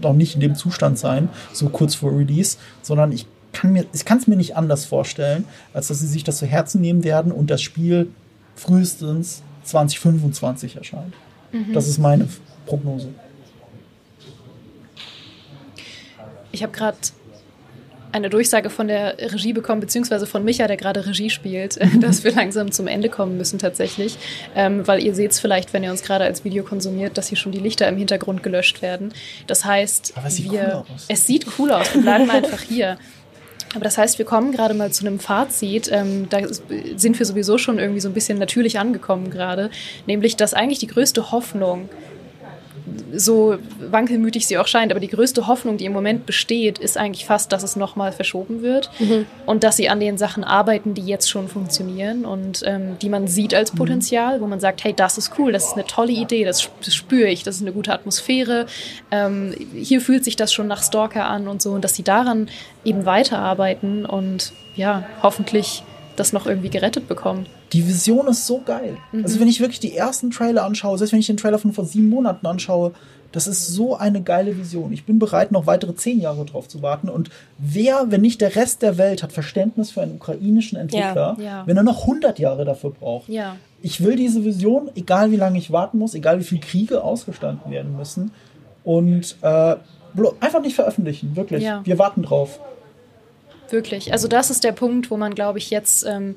doch 0.00 0.12
nicht 0.12 0.34
in 0.34 0.40
dem 0.40 0.56
Zustand 0.56 0.98
sein, 0.98 1.28
so 1.52 1.68
kurz 1.68 1.94
vor 1.94 2.10
Release, 2.10 2.56
sondern 2.82 3.12
ich 3.12 3.26
kann 3.52 3.72
mir, 3.72 3.86
ich 3.92 4.04
kann 4.04 4.18
es 4.18 4.26
mir 4.26 4.36
nicht 4.36 4.56
anders 4.56 4.84
vorstellen, 4.84 5.44
als 5.72 5.88
dass 5.88 6.00
sie 6.00 6.08
sich 6.08 6.24
das 6.24 6.38
zu 6.38 6.46
Herzen 6.46 6.80
nehmen 6.80 7.04
werden 7.04 7.30
und 7.30 7.50
das 7.50 7.62
Spiel 7.62 8.08
frühestens 8.56 9.42
2025 9.62 10.76
erscheint. 10.76 11.14
Mhm. 11.52 11.72
Das 11.72 11.86
ist 11.86 11.98
meine 11.98 12.28
Prognose. 12.66 13.08
Ich 16.50 16.62
habe 16.62 16.72
gerade 16.72 16.96
eine 18.14 18.30
Durchsage 18.30 18.70
von 18.70 18.86
der 18.86 19.18
Regie 19.18 19.52
bekommen, 19.52 19.80
beziehungsweise 19.80 20.26
von 20.26 20.44
Micha, 20.44 20.68
der 20.68 20.76
gerade 20.76 21.04
Regie 21.04 21.30
spielt, 21.30 21.78
dass 22.00 22.22
wir 22.22 22.32
langsam 22.32 22.70
zum 22.70 22.86
Ende 22.86 23.08
kommen 23.08 23.36
müssen 23.36 23.58
tatsächlich. 23.58 24.16
Ähm, 24.54 24.86
weil 24.86 25.02
ihr 25.02 25.14
seht 25.14 25.32
es 25.32 25.40
vielleicht, 25.40 25.72
wenn 25.72 25.82
ihr 25.82 25.90
uns 25.90 26.02
gerade 26.02 26.24
als 26.24 26.44
Video 26.44 26.62
konsumiert, 26.62 27.18
dass 27.18 27.28
hier 27.28 27.38
schon 27.38 27.50
die 27.50 27.58
Lichter 27.58 27.88
im 27.88 27.96
Hintergrund 27.96 28.44
gelöscht 28.44 28.82
werden. 28.82 29.12
Das 29.48 29.64
heißt, 29.64 30.14
es 30.24 30.36
sieht, 30.36 30.52
wir, 30.52 30.84
cool 30.88 30.96
es 31.08 31.26
sieht 31.26 31.46
cool 31.58 31.72
aus. 31.72 31.92
Wir 31.92 32.02
bleiben 32.02 32.30
einfach 32.30 32.60
hier. 32.60 32.98
Aber 33.74 33.82
das 33.82 33.98
heißt, 33.98 34.18
wir 34.18 34.24
kommen 34.24 34.52
gerade 34.52 34.74
mal 34.74 34.92
zu 34.92 35.04
einem 35.04 35.18
Fazit. 35.18 35.90
Ähm, 35.90 36.28
da 36.30 36.38
sind 36.96 37.18
wir 37.18 37.26
sowieso 37.26 37.58
schon 37.58 37.80
irgendwie 37.80 38.00
so 38.00 38.08
ein 38.08 38.14
bisschen 38.14 38.38
natürlich 38.38 38.78
angekommen 38.78 39.30
gerade. 39.30 39.70
Nämlich, 40.06 40.36
dass 40.36 40.54
eigentlich 40.54 40.78
die 40.78 40.86
größte 40.86 41.32
Hoffnung 41.32 41.88
so 43.12 43.56
wankelmütig 43.90 44.46
sie 44.46 44.58
auch 44.58 44.66
scheint, 44.66 44.92
aber 44.92 45.00
die 45.00 45.08
größte 45.08 45.46
Hoffnung, 45.46 45.76
die 45.76 45.84
im 45.84 45.92
Moment 45.92 46.26
besteht, 46.26 46.78
ist 46.78 46.96
eigentlich 46.96 47.24
fast, 47.24 47.52
dass 47.52 47.62
es 47.62 47.76
nochmal 47.76 48.12
verschoben 48.12 48.62
wird 48.62 48.90
mhm. 48.98 49.26
und 49.46 49.64
dass 49.64 49.76
sie 49.76 49.88
an 49.88 50.00
den 50.00 50.18
Sachen 50.18 50.44
arbeiten, 50.44 50.94
die 50.94 51.02
jetzt 51.02 51.30
schon 51.30 51.48
funktionieren 51.48 52.24
und 52.24 52.62
ähm, 52.64 52.96
die 53.00 53.08
man 53.08 53.26
sieht 53.26 53.54
als 53.54 53.72
mhm. 53.72 53.78
Potenzial, 53.78 54.40
wo 54.40 54.46
man 54.46 54.60
sagt, 54.60 54.84
hey, 54.84 54.92
das 54.94 55.18
ist 55.18 55.32
cool, 55.38 55.52
das 55.52 55.66
ist 55.66 55.74
eine 55.74 55.86
tolle 55.86 56.12
Idee, 56.12 56.44
das, 56.44 56.68
das 56.84 56.94
spüre 56.94 57.28
ich, 57.28 57.42
das 57.42 57.56
ist 57.56 57.62
eine 57.62 57.72
gute 57.72 57.92
Atmosphäre. 57.92 58.66
Ähm, 59.10 59.54
hier 59.74 60.00
fühlt 60.00 60.24
sich 60.24 60.36
das 60.36 60.52
schon 60.52 60.66
nach 60.66 60.82
Stalker 60.82 61.26
an 61.26 61.48
und 61.48 61.62
so 61.62 61.72
und 61.72 61.84
dass 61.84 61.94
sie 61.94 62.02
daran 62.02 62.48
eben 62.84 63.06
weiterarbeiten 63.06 64.06
und 64.06 64.52
ja, 64.76 65.04
hoffentlich 65.22 65.82
das 66.16 66.32
noch 66.32 66.46
irgendwie 66.46 66.70
gerettet 66.70 67.08
bekommen. 67.08 67.46
Die 67.74 67.86
Vision 67.86 68.28
ist 68.28 68.46
so 68.46 68.62
geil. 68.64 68.96
Mhm. 69.12 69.24
Also 69.24 69.40
wenn 69.40 69.48
ich 69.48 69.60
wirklich 69.60 69.80
die 69.80 69.96
ersten 69.96 70.30
Trailer 70.30 70.64
anschaue, 70.64 70.96
selbst 70.96 71.12
wenn 71.12 71.20
ich 71.20 71.26
den 71.26 71.36
Trailer 71.36 71.58
von 71.58 71.72
vor 71.72 71.84
sieben 71.84 72.08
Monaten 72.08 72.46
anschaue, 72.46 72.92
das 73.32 73.48
ist 73.48 73.66
so 73.66 73.96
eine 73.96 74.22
geile 74.22 74.56
Vision. 74.56 74.92
Ich 74.92 75.06
bin 75.06 75.18
bereit, 75.18 75.50
noch 75.50 75.66
weitere 75.66 75.96
zehn 75.96 76.20
Jahre 76.20 76.44
drauf 76.44 76.68
zu 76.68 76.82
warten. 76.82 77.08
Und 77.08 77.30
wer, 77.58 78.12
wenn 78.12 78.20
nicht 78.20 78.40
der 78.40 78.54
Rest 78.54 78.82
der 78.82 78.96
Welt, 78.96 79.24
hat 79.24 79.32
Verständnis 79.32 79.90
für 79.90 80.02
einen 80.02 80.14
ukrainischen 80.14 80.78
Entwickler, 80.78 81.34
ja, 81.38 81.44
ja. 81.44 81.66
wenn 81.66 81.76
er 81.76 81.82
noch 81.82 82.02
100 82.02 82.38
Jahre 82.38 82.64
dafür 82.64 82.90
braucht? 82.90 83.28
Ja. 83.28 83.56
Ich 83.82 84.04
will 84.04 84.14
diese 84.14 84.44
Vision, 84.44 84.88
egal 84.94 85.32
wie 85.32 85.36
lange 85.36 85.58
ich 85.58 85.72
warten 85.72 85.98
muss, 85.98 86.14
egal 86.14 86.38
wie 86.38 86.44
viele 86.44 86.60
Kriege 86.60 87.02
ausgestanden 87.02 87.72
werden 87.72 87.96
müssen. 87.96 88.30
Und 88.84 89.36
äh, 89.42 89.74
einfach 90.38 90.62
nicht 90.62 90.76
veröffentlichen, 90.76 91.34
wirklich. 91.34 91.64
Wir 91.82 91.98
warten 91.98 92.22
drauf. 92.22 92.60
Wirklich. 93.68 94.12
Also 94.12 94.28
das 94.28 94.50
ist 94.50 94.62
der 94.62 94.72
Punkt, 94.72 95.10
wo 95.10 95.16
man, 95.16 95.34
glaube 95.34 95.58
ich, 95.58 95.70
jetzt 95.70 96.06
ähm, 96.06 96.36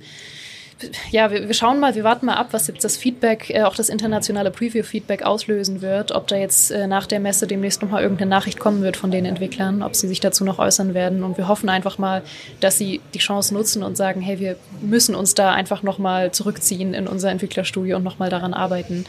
ja, 1.12 1.32
wir, 1.32 1.48
wir, 1.48 1.54
schauen 1.54 1.80
mal, 1.80 1.96
wir 1.96 2.04
warten 2.04 2.26
mal 2.26 2.36
ab, 2.36 2.50
was 2.52 2.68
jetzt 2.68 2.84
das 2.84 2.98
Feedback, 2.98 3.50
äh, 3.50 3.64
auch 3.64 3.76
das 3.76 3.90
internationale 3.90 4.52
Preview-Feedback 4.52 5.24
auslösen 5.24 5.82
wird, 5.82 6.12
ob 6.12 6.28
da 6.28 6.36
jetzt 6.36 6.72
äh, 6.72 6.88
nach 6.88 7.08
der 7.08 7.20
Messe 7.20 7.48
demnächst 7.48 7.82
nochmal 7.82 8.04
irgendeine 8.04 8.30
Nachricht 8.30 8.60
kommen 8.60 8.82
wird 8.82 8.98
von 8.98 9.10
den 9.10 9.26
Entwicklern, 9.26 9.82
ob 9.82 9.96
sie 9.96 10.08
sich 10.08 10.20
dazu 10.20 10.44
noch 10.44 10.60
äußern 10.60 10.94
werden. 10.94 11.24
Und 11.24 11.38
wir 11.38 11.48
hoffen 11.48 11.70
einfach 11.70 11.98
mal, 11.98 12.22
dass 12.60 12.78
sie 12.78 13.02
die 13.14 13.20
Chance 13.20 13.54
nutzen 13.54 13.84
und 13.84 13.98
sagen, 13.98 14.22
hey, 14.22 14.40
wir 14.40 14.56
müssen 14.82 15.16
uns 15.16 15.34
da 15.34 15.52
einfach 15.52 15.84
nochmal 15.84 16.32
zurückziehen 16.32 16.94
in 16.94 17.08
unser 17.08 17.32
Entwicklerstudio 17.32 17.98
und 17.98 18.04
nochmal 18.04 18.30
daran 18.30 18.54
arbeiten. 18.54 19.06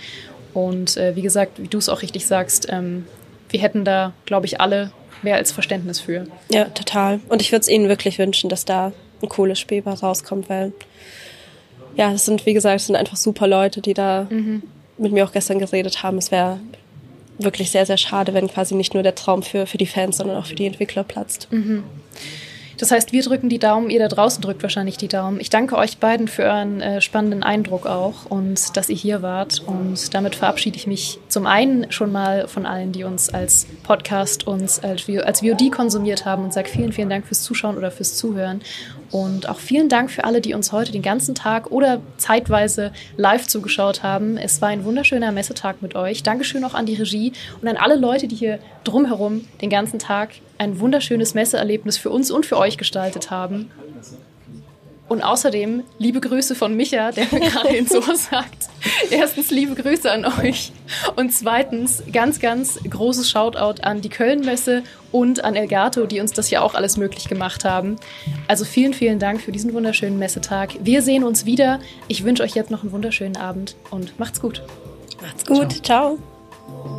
Und 0.55 0.97
äh, 0.97 1.17
wie 1.17 1.23
gesagt, 1.23 1.63
wie 1.63 1.69
du 1.69 1.79
es 1.79 1.89
auch 1.89 2.03
richtig 2.03 2.27
sagst, 2.27 2.67
ähm, 2.71 3.07
wir 3.51 3.61
hätten 3.61 3.85
da, 3.85 4.13
glaube 4.25 4.47
ich, 4.47 4.61
alle 4.61 4.91
mehr 5.23 5.37
als 5.37 5.53
Verständnis 5.53 6.01
für. 6.01 6.27
Ja, 6.51 6.65
total. 6.67 7.21
Und 7.29 7.43
ich 7.43 7.53
würde 7.53 7.63
es 7.63 7.69
Ihnen 7.69 7.89
wirklich 7.89 8.19
wünschen, 8.19 8.49
dass 8.49 8.65
da 8.65 8.93
ein 9.23 9.29
cooles 9.29 9.59
Spiel 9.59 9.83
rauskommt, 9.83 10.49
weil 10.49 10.73
ja, 11.99 12.13
es 12.13 12.25
sind, 12.25 12.47
wie 12.47 12.55
gesagt, 12.55 12.77
es 12.77 12.87
sind 12.87 12.97
einfach 12.97 13.17
super 13.17 13.49
Leute, 13.49 13.81
die 13.81 13.93
da 13.93 14.29
mhm. 14.31 14.63
mit 14.99 15.13
mir 15.13 15.25
auch 15.25 15.33
gestern 15.33 15.59
geredet 15.59 16.05
haben. 16.05 16.17
Es 16.17 16.31
wäre 16.31 16.61
wirklich 17.39 17.73
sehr, 17.73 17.87
sehr 17.87 17.97
schade, 17.97 18.35
wenn 18.35 18.47
quasi 18.47 18.77
nicht 18.77 18.95
nur 18.95 19.03
der 19.03 19.17
Traum 19.17 19.43
für, 19.43 19.67
für 19.67 19.79
die 19.79 19.87
Fans, 19.87 20.17
sondern 20.17 20.37
auch 20.37 20.47
für 20.47 20.55
die 20.55 20.67
Entwickler 20.67 21.03
platzt. 21.03 21.49
Mhm. 21.51 21.83
Das 22.79 22.93
heißt, 22.93 23.11
wir 23.11 23.25
drücken 23.25 23.49
die 23.49 23.59
Daumen, 23.59 23.91
ihr 23.91 23.99
da 23.99 24.07
draußen 24.07 24.41
drückt 24.41 24.63
wahrscheinlich 24.63 24.97
die 24.97 25.09
Daumen. 25.09 25.41
Ich 25.41 25.51
danke 25.51 25.77
euch 25.77 25.99
beiden 25.99 26.29
für 26.29 26.45
euren 26.45 26.81
äh, 26.81 27.01
spannenden 27.01 27.43
Eindruck 27.43 27.87
auch 27.87 28.27
und 28.29 28.77
dass 28.77 28.89
ihr 28.89 28.95
hier 28.95 29.21
wart. 29.21 29.61
Und 29.67 30.15
damit 30.15 30.37
verabschiede 30.37 30.77
ich 30.77 30.87
mich 30.87 31.19
zum 31.27 31.49
einen 31.49 31.91
schon 31.91 32.13
mal 32.13 32.47
von 32.47 32.65
allen, 32.65 32.93
die 32.93 33.03
uns 33.03 33.31
als 33.31 33.67
Podcast, 33.83 34.47
uns 34.47 34.79
als, 34.79 35.09
als 35.09 35.41
VOD 35.41 35.73
konsumiert 35.73 36.25
haben 36.25 36.45
und 36.45 36.53
sage 36.53 36.69
vielen, 36.69 36.93
vielen 36.93 37.11
Dank 37.11 37.27
fürs 37.27 37.43
Zuschauen 37.43 37.77
oder 37.77 37.91
fürs 37.91 38.15
Zuhören. 38.15 38.61
Und 39.11 39.49
auch 39.49 39.59
vielen 39.59 39.89
Dank 39.89 40.11
für 40.11 40.25
alle, 40.25 40.41
die 40.41 40.55
uns 40.55 40.73
heute 40.73 40.93
den 40.93 41.03
ganzen 41.03 41.35
Tag 41.35 41.71
oder 41.71 42.01
zeitweise 42.19 42.93
live 43.17 43.47
zugeschaut 43.47 44.03
haben. 44.03 44.37
Es 44.37 44.61
war 44.61 44.69
ein 44.69 44.85
wunderschöner 44.85 45.33
Messetag 45.33 45.81
mit 45.81 45.95
euch. 45.95 46.23
Dankeschön 46.23 46.65
auch 46.65 46.75
an 46.75 46.87
die 46.87 46.95
Regie 46.95 47.33
und 47.63 47.69
an 47.69 47.77
alle 47.77 47.97
Leute, 47.97 48.29
die 48.29 48.37
hier 48.37 48.59
drumherum 48.85 49.47
den 49.63 49.71
ganzen 49.71 49.99
Tag 49.99 50.31
ein 50.59 50.81
wunderschönes 50.81 51.35
Messeerlebnis 51.35 51.97
für 51.97 52.11
uns 52.11 52.31
und 52.31 52.45
für 52.45 52.59
euch 52.59 52.77
gestaltet 52.77 53.31
haben. 53.31 53.71
Und 55.09 55.23
außerdem 55.23 55.85
liebe 55.99 56.21
Grüße 56.21 56.55
von 56.55 56.75
Micha, 56.75 57.13
der 57.13 57.27
mir 57.33 57.41
gerade 57.41 57.75
ins 57.77 57.95
Ohr 57.95 58.15
sagt. 58.15 58.69
Erstens 59.11 59.51
liebe 59.51 59.75
Grüße 59.75 60.11
an 60.11 60.27
euch 60.27 60.73
und 61.17 61.33
zweitens 61.33 62.03
ganz, 62.13 62.41
ganz 62.41 62.79
großes 62.89 63.31
Shoutout 63.31 63.83
an 63.83 64.03
die 64.03 64.11
Kölnmesse 64.11 64.83
und 65.11 65.45
an 65.45 65.57
Elgato, 65.57 66.07
die 66.07 66.21
uns 66.21 66.33
das 66.33 66.51
ja 66.51 66.61
auch 66.61 66.75
alles 66.75 66.97
möglich 66.97 67.29
gemacht 67.29 67.65
haben. 67.65 67.97
Also 68.47 68.65
vielen, 68.65 68.93
vielen 68.93 69.19
Dank 69.19 69.41
für 69.41 69.53
diesen 69.53 69.73
wunderschönen 69.73 70.19
Messetag. 70.19 70.75
Wir 70.83 71.01
sehen 71.03 71.25
uns 71.25 71.47
wieder. 71.47 71.81
Ich 72.09 72.25
wünsche 72.25 72.43
euch 72.43 72.55
jetzt 72.55 72.71
noch 72.71 72.83
einen 72.83 72.93
wunderschönen 72.93 73.37
Abend 73.37 73.77
und 73.91 74.19
macht's 74.19 74.41
gut. 74.41 74.63
Macht's 75.23 75.45
gut. 75.47 75.85
Ciao. 75.85 76.19
Ciao. 76.69 76.98